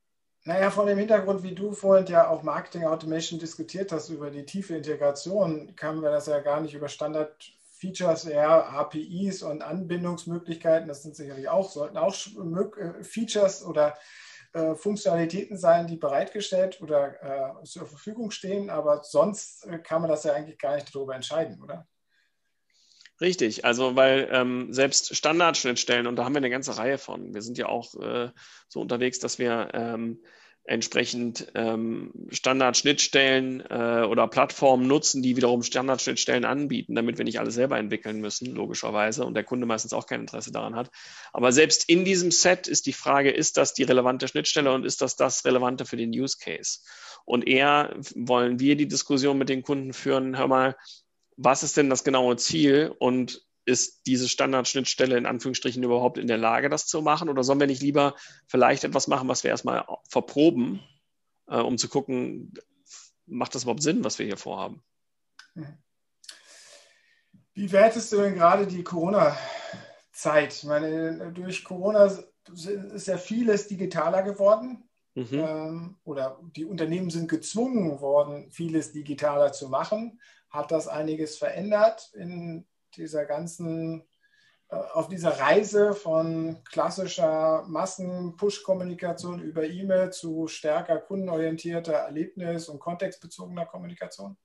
Naja, 0.44 0.72
von 0.72 0.88
dem 0.88 0.98
Hintergrund, 0.98 1.44
wie 1.44 1.54
du 1.54 1.74
vorhin 1.74 2.08
ja 2.08 2.28
auch 2.28 2.42
Marketing 2.42 2.86
Automation 2.86 3.38
diskutiert 3.38 3.92
hast, 3.92 4.10
über 4.10 4.32
die 4.32 4.46
tiefe 4.46 4.76
Integration, 4.76 5.76
kann 5.76 6.02
wir 6.02 6.10
das 6.10 6.26
ja 6.26 6.40
gar 6.40 6.62
nicht 6.62 6.74
über 6.74 6.88
Standard-Features, 6.88 8.26
eher 8.26 8.70
APIs 8.70 9.44
und 9.44 9.62
Anbindungsmöglichkeiten, 9.62 10.88
das 10.88 11.04
sind 11.04 11.16
sicherlich 11.16 11.48
auch, 11.48 11.70
sollten 11.70 11.98
auch 11.98 12.16
äh, 12.16 13.04
Features 13.04 13.64
oder 13.64 13.96
äh, 14.54 14.74
Funktionalitäten 14.74 15.58
sein, 15.58 15.86
die 15.86 15.98
bereitgestellt 15.98 16.82
oder 16.82 17.60
äh, 17.62 17.64
zur 17.66 17.86
Verfügung 17.86 18.32
stehen, 18.32 18.72
aber 18.72 19.04
sonst 19.04 19.68
äh, 19.68 19.78
kann 19.78 20.02
man 20.02 20.10
das 20.10 20.24
ja 20.24 20.34
eigentlich 20.34 20.58
gar 20.58 20.74
nicht 20.74 20.94
darüber 20.96 21.14
entscheiden, 21.14 21.62
oder? 21.62 21.88
Richtig, 23.22 23.66
also 23.66 23.96
weil 23.96 24.28
ähm, 24.32 24.74
selbst 24.74 25.16
Standardschnittstellen, 25.16 26.08
und 26.08 26.16
da 26.16 26.26
haben 26.26 26.34
wir 26.34 26.40
eine 26.40 26.50
ganze 26.50 26.78
Reihe 26.78 26.98
von, 26.98 27.36
wir 27.36 27.44
sind 27.44 27.58
ja 27.60 27.68
auch 27.68 27.94
äh, 28.02 28.32
so 28.68 28.82
unterwegs, 28.82 29.20
dass 29.20 29.38
wir 29.38 29.70
ähm, 29.74 30.24
entsprechend 30.64 31.52
ähm, 31.54 32.12
Standardschnittstellen 32.30 33.62
äh, 33.62 34.06
oder 34.10 34.28
Plattformen 34.28 34.88
nutzen, 34.88 35.22
die 35.22 35.36
wiederum 35.36 35.62
Standardschnittstellen 35.62 36.46
anbieten, 36.46 36.96
damit 36.96 37.20
wir 37.20 37.26
nicht 37.26 37.40
alles 37.40 37.54
selber 37.54 37.78
entwickeln 37.78 38.22
müssen, 38.22 38.56
logischerweise, 38.56 39.24
und 39.24 39.36
der 39.36 39.44
Kunde 39.44 39.68
meistens 39.68 39.94
auch 39.94 40.08
kein 40.08 40.22
Interesse 40.22 40.52
daran 40.52 40.76
hat. 40.76 40.90
Aber 41.32 41.52
selbst 41.52 41.90
in 41.90 42.06
diesem 42.06 42.32
Set 42.32 42.68
ist 42.68 42.88
die 42.88 42.94
Frage, 42.94 43.30
ist 43.30 43.58
das 43.58 43.76
die 43.76 43.84
relevante 43.84 44.28
Schnittstelle 44.28 44.72
und 44.74 44.84
ist 44.84 45.02
das 45.02 45.16
das 45.16 45.46
Relevante 45.46 45.86
für 45.86 45.98
den 45.98 46.10
Use 46.10 46.38
Case? 46.40 46.80
Und 47.26 47.48
eher 47.48 47.96
wollen 48.16 48.60
wir 48.60 48.76
die 48.76 48.88
Diskussion 48.88 49.38
mit 49.38 49.50
den 49.50 49.62
Kunden 49.62 49.94
führen, 49.94 50.38
hör 50.38 50.48
mal, 50.48 50.76
was 51.44 51.64
ist 51.64 51.78
denn 51.78 51.89
das 51.89 52.04
genaue 52.04 52.38
Ziel 52.38 52.94
und 53.00 53.46
ist 53.66 54.06
diese 54.06 54.28
Standardschnittstelle 54.28 55.18
in 55.18 55.26
Anführungsstrichen 55.26 55.84
überhaupt 55.84 56.18
in 56.18 56.28
der 56.28 56.38
Lage, 56.38 56.70
das 56.70 56.88
zu 56.88 57.02
machen? 57.02 57.30
Oder 57.30 57.44
sollen 57.44 57.60
wir 57.60 57.68
nicht 57.68 57.82
lieber 57.82 58.16
vielleicht 58.48 58.84
etwas 58.84 59.08
machen, 59.08 59.28
was 59.28 59.44
wir 59.44 59.52
erstmal 59.52 59.86
verproben, 60.10 60.82
äh, 61.48 61.58
um 61.58 61.78
zu 61.78 61.89
gucken, 61.89 62.54
macht 63.26 63.56
das 63.56 63.64
überhaupt 63.64 63.84
Sinn, 63.84 64.04
was 64.04 64.20
wir 64.20 64.26
hier 64.26 64.38
vorhaben? 64.38 64.84
Wie 67.54 67.72
wertest 67.72 68.12
du 68.12 68.18
denn 68.18 68.36
gerade 68.36 68.68
die 68.68 68.84
Corona-Zeit? 68.84 70.54
Ich 70.54 70.64
meine, 70.64 71.32
durch 71.34 71.64
Corona 71.64 72.06
ist 72.06 73.08
ja 73.08 73.18
vieles 73.18 73.68
digitaler 73.68 74.24
geworden. 74.24 74.89
Mhm. 75.14 75.28
Ähm, 75.34 75.97
oder 76.03 76.39
die 76.55 76.66
Unternehmen 76.66 77.09
sind 77.09 77.30
gezwungen 77.30 77.99
worden, 77.99 78.49
vieles 78.51 78.91
digitaler 78.91 79.51
zu 79.51 79.68
machen 79.68 80.20
hat 80.51 80.72
das 80.72 80.88
einiges 80.88 81.38
verändert 81.38 82.12
in 82.14 82.68
dieser 82.95 83.26
ganzen, 83.26 84.03
äh, 84.70 84.76
auf 84.76 85.07
dieser 85.07 85.39
Reise 85.39 85.93
von 85.93 86.62
klassischer 86.66 87.64
Massen-Push-Kommunikation 87.68 89.41
über 89.41 89.64
E-Mail 89.64 90.12
zu 90.12 90.47
stärker 90.47 90.99
kundenorientierter 90.99 91.93
Erlebnis- 91.93 92.68
und 92.68 92.80
kontextbezogener 92.80 93.66
Kommunikation? 93.66 94.38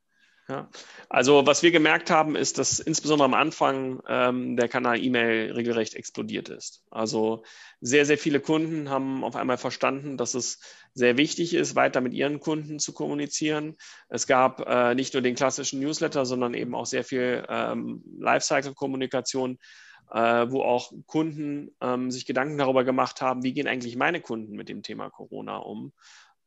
Ja. 0.49 0.69
Also 1.09 1.45
was 1.45 1.65
wir 1.65 1.73
gemerkt 1.73 2.09
haben, 2.09 2.37
ist, 2.37 2.59
dass 2.59 2.79
insbesondere 2.79 3.25
am 3.25 3.35
Anfang 3.35 4.01
ähm, 4.07 4.57
der 4.57 4.69
Kanal 4.69 5.03
E-Mail 5.03 5.51
regelrecht 5.53 5.95
explodiert 5.95 6.49
ist. 6.49 6.85
Also 6.89 7.43
sehr, 7.81 8.07
sehr 8.07 8.17
viele 8.17 8.39
Kunden 8.39 8.89
haben 8.89 9.25
auf 9.25 9.35
einmal 9.35 9.59
verstanden, 9.59 10.17
dass 10.17 10.35
es 10.35 10.61
sehr 10.95 11.17
wichtig 11.17 11.53
ist, 11.53 11.75
weiter 11.75 12.01
mit 12.01 12.15
ihren 12.15 12.39
Kunden 12.39 12.79
zu 12.79 12.93
kommunizieren. 12.93 13.77
Es 14.09 14.29
gab 14.29 14.61
äh, 14.69 14.95
nicht 14.95 15.15
nur 15.15 15.23
den 15.23 15.35
klassischen 15.35 15.81
Newsletter, 15.81 16.25
sondern 16.25 16.55
eben 16.55 16.77
auch 16.77 16.87
sehr 16.87 17.03
viel 17.03 17.45
ähm, 17.49 18.05
Lifecycle-Kommunikation, 18.21 19.59
äh, 20.13 20.47
wo 20.49 20.63
auch 20.63 20.93
Kunden 21.07 21.75
ähm, 21.81 22.13
sich 22.13 22.25
Gedanken 22.25 22.57
darüber 22.57 22.85
gemacht 22.85 23.21
haben, 23.21 23.43
wie 23.43 23.53
gehen 23.53 23.67
eigentlich 23.67 23.97
meine 23.97 24.21
Kunden 24.21 24.55
mit 24.55 24.69
dem 24.69 24.85
Thema 24.85 25.11
Corona 25.11 25.57
um 25.57 25.93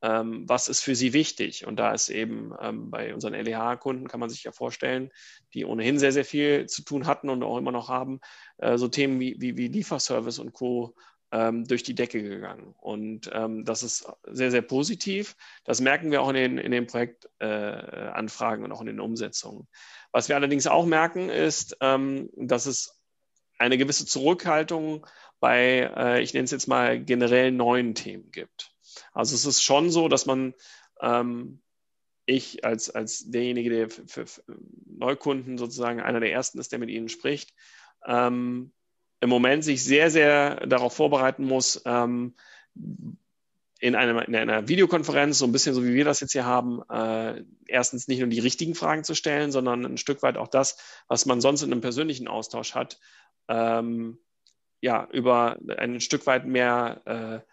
ähm, 0.02 0.47
was 0.47 0.68
ist 0.68 0.82
für 0.82 0.95
sie 0.95 1.14
wichtig. 1.14 1.66
Und 1.66 1.78
da 1.78 1.93
ist 1.93 2.10
eben 2.10 2.54
ähm, 2.62 2.89
bei 2.89 3.14
unseren 3.14 3.34
LEH-Kunden, 3.34 4.08
kann 4.08 4.20
man 4.20 4.30
sich 4.30 4.43
ja 4.43 4.52
vorstellen, 4.52 5.12
die 5.54 5.66
ohnehin 5.66 6.00
sehr, 6.00 6.12
sehr 6.12 6.26
viel 6.26 6.68
zu 6.68 6.84
tun 6.84 7.06
hatten 7.06 7.30
und 7.30 7.43
auch 7.43 7.58
immer 7.58 7.72
noch 7.72 7.89
haben, 7.89 8.20
äh, 8.58 8.78
so 8.78 8.88
Themen 8.88 9.20
wie, 9.20 9.36
wie, 9.39 9.58
wie 9.58 9.68
Lieferservice 9.68 10.39
und 10.39 10.54
Co. 10.54 10.95
Ähm, 11.32 11.66
durch 11.66 11.84
die 11.84 11.93
Decke 11.93 12.24
gegangen. 12.24 12.74
Und 12.82 13.30
ähm, 13.32 13.64
das 13.64 13.84
ist 13.84 14.12
sehr, 14.24 14.50
sehr 14.50 14.64
positiv. 14.64 15.36
Das 15.64 15.80
merken 15.80 16.10
wir 16.10 16.24
auch 16.24 16.30
in 16.30 16.34
den, 16.34 16.58
in 16.58 16.72
den 16.72 16.88
Projektanfragen 16.88 18.64
äh, 18.64 18.66
und 18.66 18.72
auch 18.72 18.82
in 18.82 18.88
den 18.88 19.00
Umsetzungen. 19.00 19.68
Was 20.12 20.28
wir 20.28 20.36
allerdings 20.36 20.66
auch 20.66 20.88
merken, 20.88 21.30
ist, 21.30 21.78
ähm, 21.82 22.32
dass 22.36 22.66
es 22.66 23.00
eine 23.60 23.78
gewisse 23.78 24.08
Zurückhaltung 24.08 25.06
bei, 25.39 25.91
äh, 25.95 26.22
ich 26.22 26.34
nenne 26.34 26.45
es 26.45 26.52
jetzt 26.52 26.68
mal, 26.68 27.00
generell 27.00 27.52
neuen 27.52 27.93
Themen 27.93 28.32
gibt. 28.32 28.74
Also 29.14 29.36
es 29.36 29.45
ist 29.45 29.62
schon 29.62 29.89
so, 29.89 30.08
dass 30.08 30.26
man, 30.26 30.54
ähm, 31.02 31.62
ich 32.26 32.64
als, 32.64 32.89
als 32.89 33.30
derjenige, 33.32 33.70
der 33.70 33.89
für, 33.89 34.28
für, 34.28 34.43
Neukunden 34.86 35.58
sozusagen 35.58 36.00
einer 36.00 36.20
der 36.20 36.32
ersten 36.32 36.60
ist, 36.60 36.72
der 36.72 36.80
mit 36.80 36.89
ihnen 36.89 37.10
spricht, 37.10 37.54
ähm, 38.06 38.72
im 39.22 39.30
Moment 39.30 39.64
sich 39.64 39.84
sehr, 39.84 40.10
sehr 40.12 40.68
darauf 40.68 40.95
vorbereiten 40.95 41.43
muss, 41.43 41.82
ähm, 41.86 42.36
in 43.80 43.95
einer, 43.95 44.28
in 44.28 44.36
einer 44.36 44.68
Videokonferenz, 44.68 45.39
so 45.39 45.45
ein 45.45 45.54
bisschen 45.54 45.74
so 45.74 45.84
wie 45.86 45.93
wir 45.93 46.04
das 46.04 46.20
jetzt 46.20 46.34
hier 46.34 46.45
haben, 46.45 46.82
äh, 46.89 47.43
erstens 47.66 48.08
nicht 48.08 48.20
nur 48.20 48.28
die 48.28 48.39
richtigen 48.39 48.76
Fragen 48.76 49.06
zu 49.06 49.16
stellen, 49.16 49.52
sondern 49.52 49.86
ein 49.86 49.97
Stück 49.97 50.22
weit 50.22 50.38
auch 50.38 50.50
das, 50.50 50.78
was 51.08 51.26
man 51.26 51.39
sonst 51.39 51.62
in 51.62 51.72
einem 51.72 51.82
persönlichen 51.82 52.28
Austausch 52.28 52.76
hat, 52.76 53.00
ähm, 53.47 54.20
ja, 54.82 55.08
über 55.12 55.58
ein 55.78 56.02
Stück 56.02 56.28
weit 56.28 56.45
mehr 56.45 57.02
äh, 57.06 57.52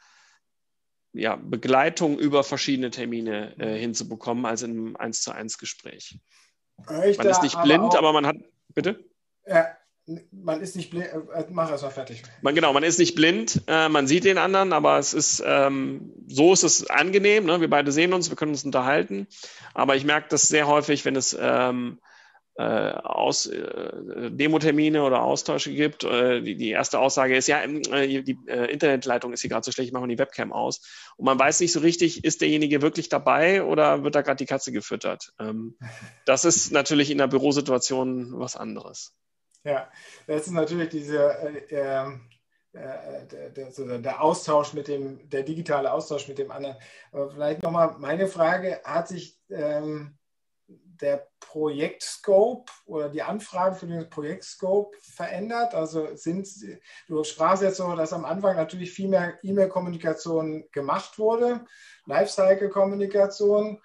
ja, 1.17 1.37
Begleitung 1.37 2.19
über 2.19 2.45
verschiedene 2.45 2.91
Termine 2.91 3.59
äh, 3.59 3.79
hinzubekommen 3.79 4.47
als 4.47 4.63
in 4.63 4.71
einem 4.71 4.97
1 4.97 5.23
zu 5.23 5.33
1 5.33 5.59
Gespräch. 5.59 6.19
Ich 7.07 7.19
man 7.19 7.27
ist 7.27 7.43
nicht 7.43 7.61
blind, 7.63 7.81
aber, 7.81 7.89
auch, 7.89 7.99
aber, 7.99 8.13
man 8.13 8.27
hat. 8.27 8.37
Bitte? 8.75 9.03
Ja, 9.47 9.69
man 10.31 10.61
ist 10.61 10.77
nicht 10.77 10.91
blind. 10.91 11.07
Äh, 11.07 11.47
mach 11.51 11.71
erst 11.71 11.83
mal 11.83 11.91
fertig. 11.91 12.23
Man, 12.43 12.55
genau, 12.55 12.73
man 12.73 12.83
ist 12.83 12.99
nicht 12.99 13.15
blind, 13.15 13.63
äh, 13.67 13.89
man 13.89 14.07
sieht 14.07 14.25
den 14.25 14.39
anderen, 14.39 14.73
aber 14.73 14.99
es 14.99 15.15
ist 15.15 15.43
ähm, 15.45 16.13
so 16.29 16.53
ist 16.53 16.63
es 16.63 16.89
angenehm. 16.89 17.47
Ne? 17.47 17.61
Wir 17.61 17.71
beide 17.71 17.93
sehen 17.93 18.13
uns, 18.13 18.29
wir 18.29 18.37
können 18.37 18.53
uns 18.53 18.65
unterhalten. 18.65 19.27
Aber 19.75 19.97
ich 19.97 20.05
merke 20.05 20.29
das 20.29 20.49
sehr 20.49 20.67
häufig, 20.67 21.05
wenn 21.05 21.17
es 21.17 21.37
ähm, 21.39 21.99
äh, 22.59 22.63
aus, 22.63 23.47
äh, 23.47 24.31
Demotermine 24.31 25.03
oder 25.03 25.23
Austausche 25.23 25.73
gibt. 25.73 26.05
Äh, 26.05 26.41
die, 26.41 26.57
die 26.57 26.71
erste 26.71 26.99
Aussage 26.99 27.37
ist, 27.37 27.49
ja, 27.49 27.63
äh, 27.63 28.23
die 28.23 28.39
äh, 28.47 28.71
Internetleitung 28.73 29.33
ist 29.33 29.43
hier 29.43 29.51
gerade 29.51 29.65
so 29.65 29.73
schlecht, 29.73 29.89
ich 29.89 29.93
mache 29.93 30.09
die 30.09 30.19
Webcam 30.19 30.53
aus. 30.53 30.81
Und 31.17 31.25
man 31.25 31.39
weiß 31.39 31.61
nicht 31.61 31.73
so 31.73 31.81
richtig, 31.81 32.25
ist 32.25 32.43
derjenige 32.43 32.83
wirklich 32.83 33.09
dabei 33.09 33.63
oder 33.63 34.05
wird 34.05 34.15
da 34.15 34.23
gerade 34.23 34.37
die 34.37 34.47
Katze 34.47 34.71
gefüttert? 34.71 35.33
Ähm, 35.39 35.79
das 36.27 36.45
ist 36.45 36.73
natürlich 36.73 37.11
in 37.11 37.19
der 37.19 37.27
Bürosituation 37.27 38.39
was 38.39 38.57
anderes. 38.57 39.15
Ja, 39.65 39.91
das 40.27 40.47
ist 40.47 40.53
natürlich 40.53 40.91
diese 40.91 41.19
äh, 41.19 41.75
ähm, 41.75 42.29
der, 42.77 43.51
der, 43.51 43.99
der, 43.99 44.23
Austausch 44.23 44.75
mit 44.75 44.89
dem, 44.89 45.29
der 45.31 45.43
digitale 45.43 45.93
Austausch 45.93 46.29
mit 46.29 46.39
dem 46.39 46.51
anderen. 46.51 46.77
Aber 47.11 47.31
vielleicht 47.31 47.63
nochmal 47.63 47.97
meine 47.99 48.29
Frage, 48.29 48.81
hat 48.85 49.09
sich 49.09 49.39
ähm, 49.49 50.19
der 51.01 51.29
Projektscope 51.41 52.71
oder 52.87 53.09
die 53.09 53.23
Anfragen 53.23 53.77
für 53.77 53.87
den 53.87 54.09
Projektscope 54.11 54.97
verändert? 55.01 55.75
Also 55.75 56.15
sind, 56.17 56.49
du 57.09 57.25
sprachst 57.25 57.63
jetzt 57.63 57.79
so, 57.79 57.95
dass 57.95 58.13
am 58.13 58.25
Anfang 58.25 58.57
natürlich 58.57 58.93
viel 58.93 59.09
mehr 59.09 59.39
E-Mail-Kommunikation 59.43 60.69
gemacht 60.73 61.19
wurde, 61.19 61.65
Lifecycle-Kommunikation. 62.07 63.81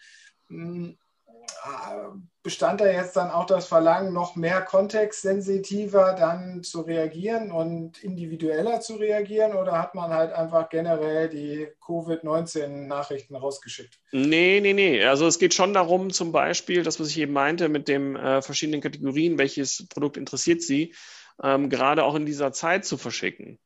Hm, 1.63 2.27
bestand 2.43 2.81
da 2.81 2.87
jetzt 2.87 3.15
dann 3.15 3.29
auch 3.29 3.45
das 3.45 3.67
Verlangen, 3.67 4.13
noch 4.13 4.35
mehr 4.35 4.61
kontextsensitiver 4.61 6.15
dann 6.17 6.63
zu 6.63 6.81
reagieren 6.81 7.51
und 7.51 8.03
individueller 8.03 8.81
zu 8.81 8.95
reagieren 8.95 9.53
oder 9.53 9.77
hat 9.77 9.93
man 9.93 10.11
halt 10.11 10.33
einfach 10.33 10.69
generell 10.69 11.29
die 11.29 11.67
Covid-19-Nachrichten 11.85 13.35
rausgeschickt? 13.35 13.99
Nee, 14.11 14.59
nee, 14.59 14.73
nee. 14.73 15.03
Also 15.05 15.27
es 15.27 15.37
geht 15.37 15.53
schon 15.53 15.73
darum, 15.73 16.09
zum 16.11 16.31
Beispiel, 16.31 16.81
das, 16.81 16.99
was 16.99 17.09
ich 17.09 17.19
eben 17.19 17.33
meinte, 17.33 17.69
mit 17.69 17.87
den 17.87 18.15
äh, 18.15 18.41
verschiedenen 18.41 18.81
Kategorien, 18.81 19.37
welches 19.37 19.87
Produkt 19.87 20.17
interessiert 20.17 20.63
Sie, 20.63 20.95
ähm, 21.43 21.69
gerade 21.69 22.03
auch 22.03 22.15
in 22.15 22.25
dieser 22.25 22.53
Zeit 22.53 22.85
zu 22.85 22.97
verschicken. 22.97 23.59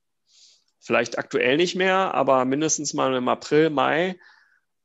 Vielleicht 0.82 1.18
aktuell 1.18 1.56
nicht 1.56 1.76
mehr, 1.76 2.14
aber 2.14 2.44
mindestens 2.44 2.94
mal 2.94 3.16
im 3.16 3.30
April, 3.30 3.70
Mai 3.70 4.18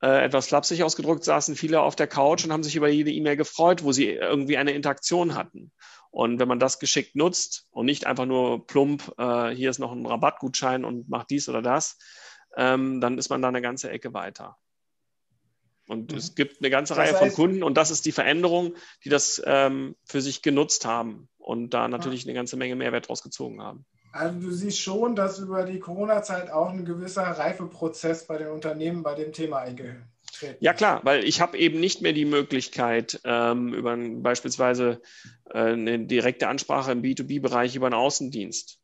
äh, 0.02 0.24
etwas 0.24 0.48
flapsig 0.48 0.82
ausgedrückt, 0.82 1.24
saßen 1.24 1.56
viele 1.56 1.80
auf 1.80 1.96
der 1.96 2.06
Couch 2.06 2.44
und 2.44 2.52
haben 2.52 2.62
sich 2.62 2.76
über 2.76 2.88
jede 2.88 3.10
E-Mail 3.10 3.36
gefreut, 3.36 3.84
wo 3.84 3.92
sie 3.92 4.08
irgendwie 4.08 4.56
eine 4.56 4.72
Interaktion 4.72 5.34
hatten. 5.34 5.72
Und 6.10 6.40
wenn 6.40 6.48
man 6.48 6.58
das 6.58 6.78
geschickt 6.78 7.14
nutzt 7.14 7.68
und 7.70 7.86
nicht 7.86 8.06
einfach 8.06 8.26
nur 8.26 8.66
plump, 8.66 9.14
äh, 9.18 9.50
hier 9.50 9.70
ist 9.70 9.78
noch 9.78 9.92
ein 9.92 10.06
Rabattgutschein 10.06 10.84
und 10.84 11.08
macht 11.08 11.30
dies 11.30 11.48
oder 11.48 11.62
das, 11.62 11.98
ähm, 12.56 13.00
dann 13.00 13.18
ist 13.18 13.28
man 13.28 13.42
da 13.42 13.48
eine 13.48 13.62
ganze 13.62 13.90
Ecke 13.90 14.12
weiter. 14.12 14.56
Und 15.86 16.12
mhm. 16.12 16.18
es 16.18 16.34
gibt 16.34 16.60
eine 16.60 16.70
ganze 16.70 16.94
das 16.94 16.98
Reihe 16.98 17.10
heißt, 17.10 17.18
von 17.18 17.32
Kunden 17.32 17.62
und 17.62 17.76
das 17.76 17.90
ist 17.90 18.06
die 18.06 18.12
Veränderung, 18.12 18.74
die 19.04 19.08
das 19.08 19.42
ähm, 19.44 19.96
für 20.04 20.20
sich 20.20 20.42
genutzt 20.42 20.84
haben 20.84 21.28
und 21.36 21.74
da 21.74 21.88
natürlich 21.88 22.24
eine 22.24 22.34
ganze 22.34 22.56
Menge 22.56 22.76
Mehrwert 22.76 23.08
draus 23.08 23.22
gezogen 23.22 23.62
haben. 23.62 23.84
Also 24.12 24.40
du 24.40 24.50
siehst 24.50 24.80
schon, 24.80 25.14
dass 25.14 25.38
über 25.38 25.64
die 25.64 25.78
Corona-Zeit 25.78 26.50
auch 26.50 26.70
ein 26.70 26.84
gewisser 26.84 27.22
Reifeprozess 27.22 28.26
bei 28.26 28.38
den 28.38 28.48
Unternehmen 28.48 29.02
bei 29.02 29.14
dem 29.14 29.32
Thema 29.32 29.58
eingetreten 29.60 30.04
ist. 30.42 30.56
Ja 30.60 30.72
klar, 30.72 31.00
weil 31.04 31.24
ich 31.24 31.40
habe 31.40 31.58
eben 31.58 31.80
nicht 31.80 32.02
mehr 32.02 32.12
die 32.12 32.24
Möglichkeit, 32.24 33.20
ähm, 33.24 33.74
über 33.74 33.96
beispielsweise 33.96 35.00
äh, 35.50 35.58
eine 35.58 36.06
direkte 36.06 36.48
Ansprache 36.48 36.92
im 36.92 37.02
B2B-Bereich 37.02 37.76
über 37.76 37.86
einen 37.86 37.94
Außendienst. 37.94 38.78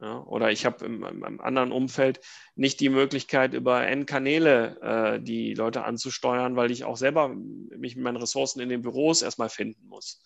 Ja, 0.00 0.20
oder 0.22 0.52
ich 0.52 0.64
habe 0.64 0.84
im, 0.84 1.02
im, 1.02 1.40
anderen 1.40 1.72
Umfeld 1.72 2.20
nicht 2.54 2.78
die 2.78 2.88
Möglichkeit, 2.88 3.52
über 3.52 3.84
N-Kanäle 3.84 4.80
äh, 4.80 5.20
die 5.20 5.54
Leute 5.54 5.82
anzusteuern, 5.84 6.54
weil 6.54 6.70
ich 6.70 6.84
auch 6.84 6.96
selber 6.96 7.28
mich 7.28 7.96
mit 7.96 8.04
meinen 8.04 8.16
Ressourcen 8.16 8.60
in 8.60 8.68
den 8.68 8.82
Büros 8.82 9.22
erstmal 9.22 9.48
finden 9.48 9.88
muss 9.88 10.20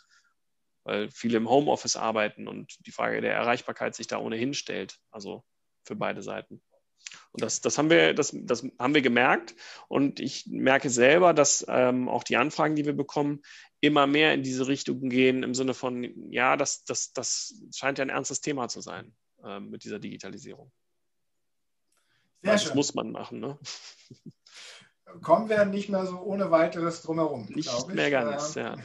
weil 0.85 1.11
viele 1.11 1.37
im 1.37 1.49
Homeoffice 1.49 1.97
arbeiten 1.97 2.49
und 2.49 2.77
die 2.87 2.93
Frage 2.93 3.21
der 3.21 3.35
Erreichbarkeit 3.35 3.95
sich 3.95 4.07
da 4.07 4.19
ohnehin 4.19 4.55
stellt, 4.55 4.99
also 5.11 5.45
für 5.85 5.97
beide 5.97 6.23
Seiten. 6.23 6.63
Und 7.33 7.43
das, 7.43 7.61
das, 7.61 7.79
haben, 7.79 7.91
wir, 7.91 8.15
das, 8.15 8.35
das 8.35 8.65
haben 8.79 8.95
wir 8.95 9.03
gemerkt 9.03 9.55
und 9.89 10.21
ich 10.21 10.47
merke 10.47 10.91
selber, 10.91 11.35
dass 11.35 11.65
ähm, 11.69 12.09
auch 12.09 12.25
die 12.25 12.37
Anfragen, 12.37 12.77
die 12.77 12.85
wir 12.85 12.93
bekommen, 12.95 13.43
immer 13.81 14.07
mehr 14.07 14.35
in 14.35 14.43
diese 14.43 14.69
Richtung 14.69 15.09
gehen, 15.09 15.43
im 15.43 15.55
Sinne 15.55 15.75
von, 15.75 16.31
ja, 16.31 16.57
das, 16.57 16.85
das, 16.85 17.13
das 17.13 17.55
scheint 17.75 17.99
ja 17.99 18.05
ein 18.05 18.11
ernstes 18.11 18.41
Thema 18.41 18.69
zu 18.69 18.81
sein 18.81 19.15
äh, 19.45 19.61
mit 19.61 19.85
dieser 19.85 19.99
Digitalisierung. 19.99 20.71
Sehr 22.43 22.53
das 22.53 22.65
schön. 22.65 22.77
muss 22.77 22.95
man 22.95 23.11
machen. 23.13 23.41
Ne? 23.41 23.59
Kommen 25.21 25.49
wir 25.49 25.65
nicht 25.65 25.89
mehr 25.89 26.07
so 26.07 26.21
ohne 26.21 26.51
weiteres 26.51 27.03
drumherum. 27.03 27.47
Nicht 27.49 27.89
mehr 27.89 28.11
ganz, 28.11 28.55
ja. 28.55 28.77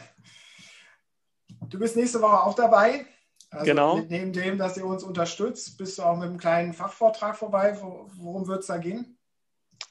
Du 1.70 1.80
bist 1.80 1.96
nächste 1.96 2.22
Woche 2.22 2.44
auch 2.44 2.56
dabei. 2.56 3.06
Also 3.50 3.66
genau. 3.66 4.00
Neben 4.00 4.34
dem, 4.34 4.58
dass 4.58 4.78
ihr 4.78 4.86
uns 4.86 5.04
unterstützt, 5.04 5.78
bist 5.78 5.98
du 5.98 6.04
auch 6.04 6.16
mit 6.18 6.28
einem 6.28 6.38
kleinen 6.38 6.74
Fachvortrag 6.74 7.38
vorbei. 7.38 7.78
Worum 7.82 8.48
wird 8.48 8.62
es 8.62 8.68
da 8.68 8.78
gehen? 8.78 9.18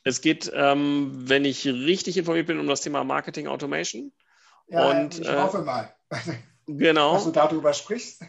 Es 0.04 0.20
geht, 0.20 0.50
ähm, 0.54 1.10
wenn 1.28 1.44
ich 1.44 1.66
richtig 1.66 2.16
informiert 2.16 2.46
bin, 2.46 2.60
um 2.60 2.66
das 2.66 2.82
Thema 2.82 3.02
Marketing 3.04 3.46
Automation. 3.46 4.12
Ja, 4.68 4.90
und, 4.90 5.18
ich 5.18 5.28
äh, 5.28 5.36
hoffe 5.36 5.62
mal. 5.62 5.94
Genau. 6.68 7.14
Dass 7.14 7.22
du 7.22 7.30
darüber 7.30 7.72
sprichst. 7.72 8.24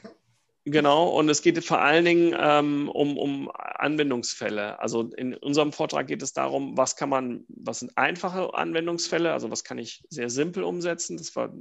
Genau, 0.70 1.07
und 1.07 1.30
es 1.30 1.41
geht 1.41 1.63
vor 1.63 1.80
allen 1.80 2.03
Dingen 2.03 2.36
ähm, 2.38 2.89
um, 2.89 3.18
um 3.18 3.49
Anwendungsfälle. 3.53 4.78
Also 4.82 5.03
in 5.15 5.34
unserem 5.34 5.72
Vortrag 5.72 6.07
geht 6.07 6.22
es 6.22 6.34
darum, 6.34 6.76
was 6.76 6.97
kann 6.97 7.07
man, 7.07 7.45
was 7.47 7.80
sind 7.80 7.97
einfache 7.97 8.53
Anwendungsfälle, 8.53 9.32
also 9.32 9.49
was 9.49 9.63
kann 9.63 9.78
ich 9.78 10.03
sehr 10.09 10.30
simpel 10.30 10.63
umsetzen. 10.63 11.15
Das 11.15 11.34
war 11.38 11.53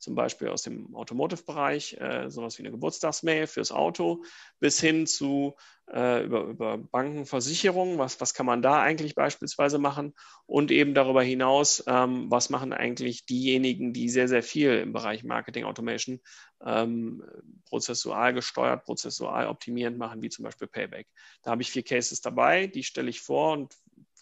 zum 0.00 0.16
Beispiel 0.16 0.48
aus 0.48 0.62
dem 0.62 0.92
Automotive-Bereich, 0.96 1.98
äh, 2.00 2.30
sowas 2.30 2.58
wie 2.58 2.62
eine 2.62 2.72
Geburtstagsmail 2.72 3.46
fürs 3.46 3.70
Auto, 3.70 4.24
bis 4.58 4.80
hin 4.80 5.06
zu 5.06 5.54
äh, 5.92 6.24
über, 6.24 6.44
über 6.44 6.78
Banken, 6.78 7.26
Versicherungen, 7.26 7.98
was, 7.98 8.20
was 8.20 8.34
kann 8.34 8.46
man 8.46 8.62
da 8.62 8.80
eigentlich 8.80 9.14
beispielsweise 9.14 9.78
machen 9.78 10.14
und 10.46 10.70
eben 10.70 10.94
darüber 10.94 11.22
hinaus, 11.22 11.82
ähm, 11.86 12.30
was 12.30 12.50
machen 12.50 12.72
eigentlich 12.72 13.26
diejenigen, 13.26 13.92
die 13.92 14.08
sehr, 14.08 14.28
sehr 14.28 14.42
viel 14.42 14.78
im 14.78 14.92
Bereich 14.92 15.24
Marketing 15.24 15.64
Automation 15.64 16.20
ähm, 16.64 17.22
prozessual 17.64 18.34
gesteuert, 18.34 18.84
prozessual 18.84 19.46
optimierend 19.46 19.98
machen, 19.98 20.22
wie 20.22 20.28
zum 20.28 20.44
Beispiel 20.44 20.68
Payback. 20.68 21.08
Da 21.42 21.52
habe 21.52 21.62
ich 21.62 21.70
vier 21.70 21.82
Cases 21.82 22.20
dabei, 22.20 22.66
die 22.66 22.84
stelle 22.84 23.10
ich 23.10 23.20
vor 23.20 23.52
und 23.52 23.74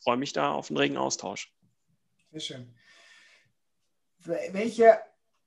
freue 0.02 0.16
mich 0.16 0.32
da 0.32 0.52
auf 0.52 0.70
einen 0.70 0.78
regen 0.78 0.96
Austausch. 0.96 1.52
Sehr 2.30 2.40
schön. 2.40 2.74
Welche 4.18 4.98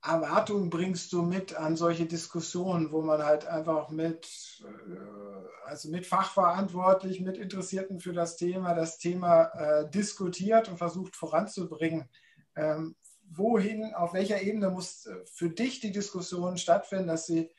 Erwartungen 0.02 0.70
bringst 0.70 1.12
du 1.12 1.22
mit 1.22 1.54
an 1.54 1.76
solche 1.76 2.06
Diskussionen, 2.06 2.90
wo 2.90 3.02
man 3.02 3.22
halt 3.22 3.46
einfach 3.46 3.90
mit, 3.90 4.26
äh, 4.62 5.19
also 5.64 5.90
mit 5.90 6.06
Fachverantwortlich, 6.06 7.20
mit 7.20 7.36
Interessierten 7.36 8.00
für 8.00 8.12
das 8.12 8.36
Thema, 8.36 8.74
das 8.74 8.98
Thema 8.98 9.44
äh, 9.54 9.90
diskutiert 9.90 10.68
und 10.68 10.78
versucht 10.78 11.16
voranzubringen? 11.16 12.08
Ähm, 12.56 12.96
wohin, 13.30 13.94
auf 13.94 14.12
welcher 14.12 14.42
Ebene 14.42 14.70
muss 14.70 15.06
äh, 15.06 15.14
für 15.24 15.50
dich 15.50 15.80
die 15.80 15.92
Diskussion 15.92 16.58
stattfinden, 16.58 17.06
dass 17.06 17.26
sie, 17.26 17.50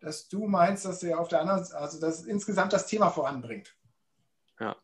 dass 0.00 0.28
du 0.28 0.46
meinst, 0.46 0.84
dass 0.84 1.00
sie 1.00 1.14
auf 1.14 1.28
der 1.28 1.40
anderen, 1.40 1.66
also 1.72 2.00
dass 2.00 2.24
insgesamt 2.24 2.72
das 2.72 2.86
Thema 2.86 3.10
voranbringt? 3.10 3.74
Ja, 4.60 4.76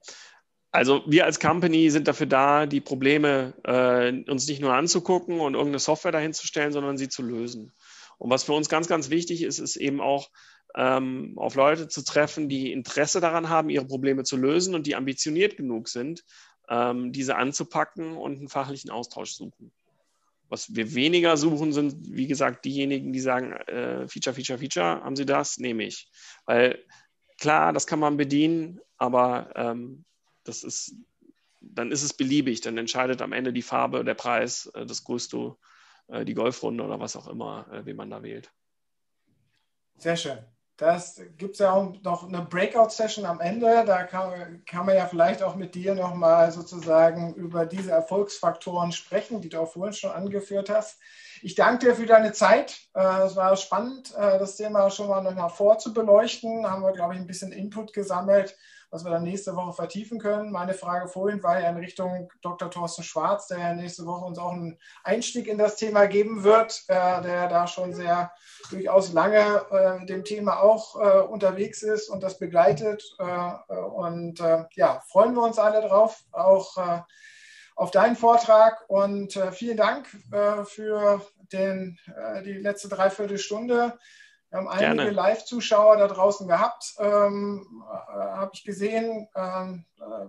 also 0.70 1.02
wir 1.06 1.26
als 1.26 1.38
Company 1.38 1.90
sind 1.90 2.08
dafür 2.08 2.26
da, 2.26 2.64
die 2.64 2.80
Probleme 2.80 3.52
äh, 3.64 4.30
uns 4.30 4.46
nicht 4.46 4.62
nur 4.62 4.72
anzugucken 4.72 5.38
und 5.38 5.52
irgendeine 5.52 5.78
Software 5.78 6.12
dahinzustellen, 6.12 6.72
sondern 6.72 6.96
sie 6.96 7.08
zu 7.08 7.22
lösen. 7.22 7.72
Und 8.16 8.30
was 8.30 8.44
für 8.44 8.54
uns 8.54 8.70
ganz, 8.70 8.88
ganz 8.88 9.10
wichtig 9.10 9.42
ist, 9.42 9.58
ist 9.58 9.76
eben 9.76 10.00
auch 10.00 10.30
ähm, 10.74 11.34
auf 11.36 11.54
Leute 11.54 11.88
zu 11.88 12.02
treffen, 12.02 12.48
die 12.48 12.72
Interesse 12.72 13.20
daran 13.20 13.48
haben, 13.48 13.70
ihre 13.70 13.86
Probleme 13.86 14.24
zu 14.24 14.36
lösen 14.36 14.74
und 14.74 14.86
die 14.86 14.96
ambitioniert 14.96 15.56
genug 15.56 15.88
sind, 15.88 16.24
ähm, 16.68 17.12
diese 17.12 17.36
anzupacken 17.36 18.16
und 18.16 18.38
einen 18.38 18.48
fachlichen 18.48 18.90
Austausch 18.90 19.32
suchen. 19.32 19.72
Was 20.48 20.74
wir 20.74 20.94
weniger 20.94 21.36
suchen, 21.36 21.72
sind, 21.72 21.96
wie 22.14 22.26
gesagt, 22.26 22.64
diejenigen, 22.64 23.12
die 23.12 23.20
sagen, 23.20 23.52
äh, 23.52 24.06
Feature, 24.08 24.34
Feature, 24.34 24.58
Feature, 24.58 25.02
haben 25.02 25.16
Sie 25.16 25.26
das? 25.26 25.58
Nehme 25.58 25.84
ich. 25.84 26.10
Weil 26.44 26.84
klar, 27.38 27.72
das 27.72 27.86
kann 27.86 27.98
man 27.98 28.16
bedienen, 28.16 28.80
aber 28.98 29.50
ähm, 29.56 30.04
das 30.44 30.62
ist, 30.62 30.94
dann 31.60 31.90
ist 31.90 32.02
es 32.02 32.12
beliebig, 32.12 32.60
dann 32.60 32.76
entscheidet 32.76 33.22
am 33.22 33.32
Ende 33.32 33.52
die 33.52 33.62
Farbe, 33.62 34.04
der 34.04 34.14
Preis, 34.14 34.66
äh, 34.74 34.84
das 34.84 35.04
Gusto, 35.04 35.58
äh, 36.08 36.24
die 36.24 36.34
Golfrunde 36.34 36.84
oder 36.84 37.00
was 37.00 37.16
auch 37.16 37.28
immer, 37.28 37.66
äh, 37.72 37.86
wie 37.86 37.94
man 37.94 38.10
da 38.10 38.22
wählt. 38.22 38.52
Sehr 39.96 40.16
schön. 40.16 40.38
Das 40.82 41.20
gibt 41.38 41.52
es 41.52 41.60
ja 41.60 41.70
auch 41.70 41.94
noch 42.02 42.26
eine 42.26 42.42
Breakout-Session 42.42 43.24
am 43.24 43.38
Ende. 43.38 43.84
Da 43.86 44.02
kann, 44.02 44.64
kann, 44.66 44.84
man 44.84 44.96
ja 44.96 45.06
vielleicht 45.06 45.40
auch 45.40 45.54
mit 45.54 45.76
dir 45.76 45.94
nochmal 45.94 46.50
sozusagen 46.50 47.34
über 47.34 47.66
diese 47.66 47.92
Erfolgsfaktoren 47.92 48.90
sprechen, 48.90 49.40
die 49.40 49.48
du 49.48 49.60
auch 49.60 49.72
vorhin 49.72 49.92
schon 49.92 50.10
angeführt 50.10 50.70
hast. 50.70 50.98
Ich 51.40 51.54
danke 51.54 51.86
dir 51.86 51.94
für 51.94 52.06
deine 52.06 52.32
Zeit. 52.32 52.80
Es 52.94 53.36
war 53.36 53.56
spannend, 53.56 54.12
das 54.16 54.56
Thema 54.56 54.90
schon 54.90 55.06
mal 55.06 55.22
nochmal 55.22 55.50
vorzubeleuchten. 55.50 56.68
Haben 56.68 56.82
wir, 56.82 56.92
glaube 56.92 57.14
ich, 57.14 57.20
ein 57.20 57.28
bisschen 57.28 57.52
Input 57.52 57.92
gesammelt 57.92 58.56
was 58.92 59.04
wir 59.04 59.10
dann 59.10 59.22
nächste 59.22 59.56
Woche 59.56 59.72
vertiefen 59.72 60.18
können. 60.18 60.52
Meine 60.52 60.74
Frage 60.74 61.08
vorhin 61.08 61.42
war 61.42 61.58
ja 61.58 61.70
in 61.70 61.78
Richtung 61.78 62.30
Dr. 62.42 62.70
Thorsten 62.70 63.02
Schwarz, 63.02 63.46
der 63.46 63.58
ja 63.58 63.74
nächste 63.74 64.04
Woche 64.04 64.26
uns 64.26 64.38
auch 64.38 64.52
einen 64.52 64.78
Einstieg 65.02 65.48
in 65.48 65.56
das 65.56 65.76
Thema 65.76 66.06
geben 66.06 66.44
wird, 66.44 66.84
äh, 66.88 67.22
der 67.22 67.48
da 67.48 67.66
schon 67.66 67.94
sehr 67.94 68.32
durchaus 68.70 69.14
lange 69.14 69.64
äh, 69.70 70.04
dem 70.04 70.24
Thema 70.24 70.60
auch 70.60 71.00
äh, 71.00 71.20
unterwegs 71.20 71.82
ist 71.82 72.10
und 72.10 72.22
das 72.22 72.38
begleitet. 72.38 73.02
Äh, 73.18 73.74
und 73.74 74.40
äh, 74.40 74.66
ja, 74.74 75.02
freuen 75.08 75.34
wir 75.34 75.42
uns 75.42 75.58
alle 75.58 75.80
drauf, 75.80 76.22
auch 76.30 76.76
äh, 76.76 77.00
auf 77.74 77.90
deinen 77.90 78.16
Vortrag 78.16 78.84
und 78.88 79.32
vielen 79.52 79.78
Dank 79.78 80.06
für 80.66 81.22
den, 81.50 81.98
die 82.44 82.52
letzte 82.52 82.90
Dreiviertelstunde. 82.90 83.98
Wir 84.52 84.58
haben 84.58 84.68
einige 84.68 85.10
Live-Zuschauer 85.10 85.96
da 85.96 86.08
draußen 86.08 86.46
gehabt, 86.46 86.96
ähm, 86.98 87.82
äh, 87.90 88.12
habe 88.12 88.50
ich 88.52 88.64
gesehen. 88.64 89.26
Ähm, 89.34 89.86
äh, 89.98 90.26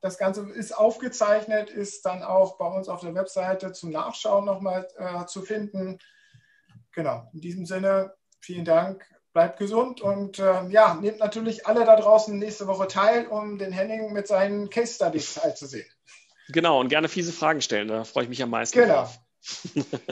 das 0.00 0.16
Ganze 0.16 0.48
ist 0.48 0.70
aufgezeichnet, 0.70 1.68
ist 1.68 2.06
dann 2.06 2.22
auch 2.22 2.56
bei 2.56 2.66
uns 2.66 2.88
auf 2.88 3.00
der 3.00 3.16
Webseite 3.16 3.72
zum 3.72 3.90
Nachschauen 3.90 4.44
nochmal 4.44 4.86
äh, 4.96 5.26
zu 5.26 5.42
finden. 5.42 5.98
Genau, 6.92 7.28
in 7.32 7.40
diesem 7.40 7.66
Sinne, 7.66 8.14
vielen 8.38 8.64
Dank, 8.64 9.04
bleibt 9.32 9.58
gesund 9.58 10.00
und 10.00 10.38
äh, 10.38 10.68
ja, 10.68 10.94
nehmt 10.94 11.18
natürlich 11.18 11.66
alle 11.66 11.84
da 11.84 11.96
draußen 11.96 12.38
nächste 12.38 12.68
Woche 12.68 12.86
teil, 12.86 13.26
um 13.26 13.58
den 13.58 13.72
Henning 13.72 14.12
mit 14.12 14.28
seinen 14.28 14.70
Case 14.70 14.94
Studies 14.94 15.34
teilzusehen. 15.34 15.90
Genau, 16.50 16.78
und 16.78 16.90
gerne 16.90 17.08
fiese 17.08 17.32
Fragen 17.32 17.60
stellen, 17.60 17.88
da 17.88 18.04
freue 18.04 18.22
ich 18.22 18.28
mich 18.28 18.42
am 18.44 18.50
meisten 18.50 18.78
genau. 18.78 19.10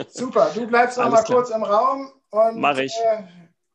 Super, 0.09 0.51
du 0.53 0.67
bleibst 0.67 0.97
noch 0.97 1.09
mal 1.09 1.23
kurz 1.23 1.49
im 1.49 1.63
Raum 1.63 2.11
und 2.31 2.59
Mach 2.59 2.77
ich. 2.77 2.93
Äh, 3.03 3.23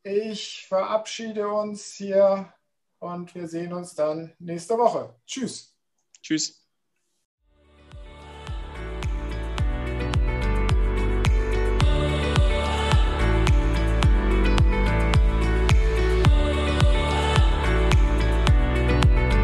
ich 0.03 0.65
verabschiede 0.67 1.47
uns 1.47 1.93
hier 1.93 2.51
und 2.99 3.33
wir 3.35 3.47
sehen 3.47 3.73
uns 3.73 3.95
dann 3.95 4.33
nächste 4.39 4.77
Woche. 4.77 5.15
Tschüss. 5.25 5.75
Tschüss. 6.21 6.63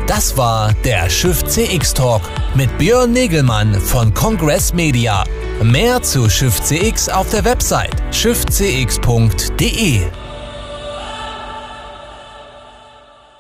Das 0.08 0.38
war 0.38 0.74
der 0.86 1.10
Schiff 1.10 1.44
CX 1.44 1.94
Talk 1.94 2.22
mit 2.56 2.78
Björn 2.78 3.12
Negelmann 3.14 3.74
von 3.74 4.14
Congress 4.14 4.74
Media. 4.74 5.24
Mehr 5.62 6.02
zu 6.02 6.30
Schiff 6.30 6.60
CX 6.62 7.10
auf 7.10 7.30
der 7.30 7.46
Website 7.46 7.96
schiffcx.de. 8.12 10.02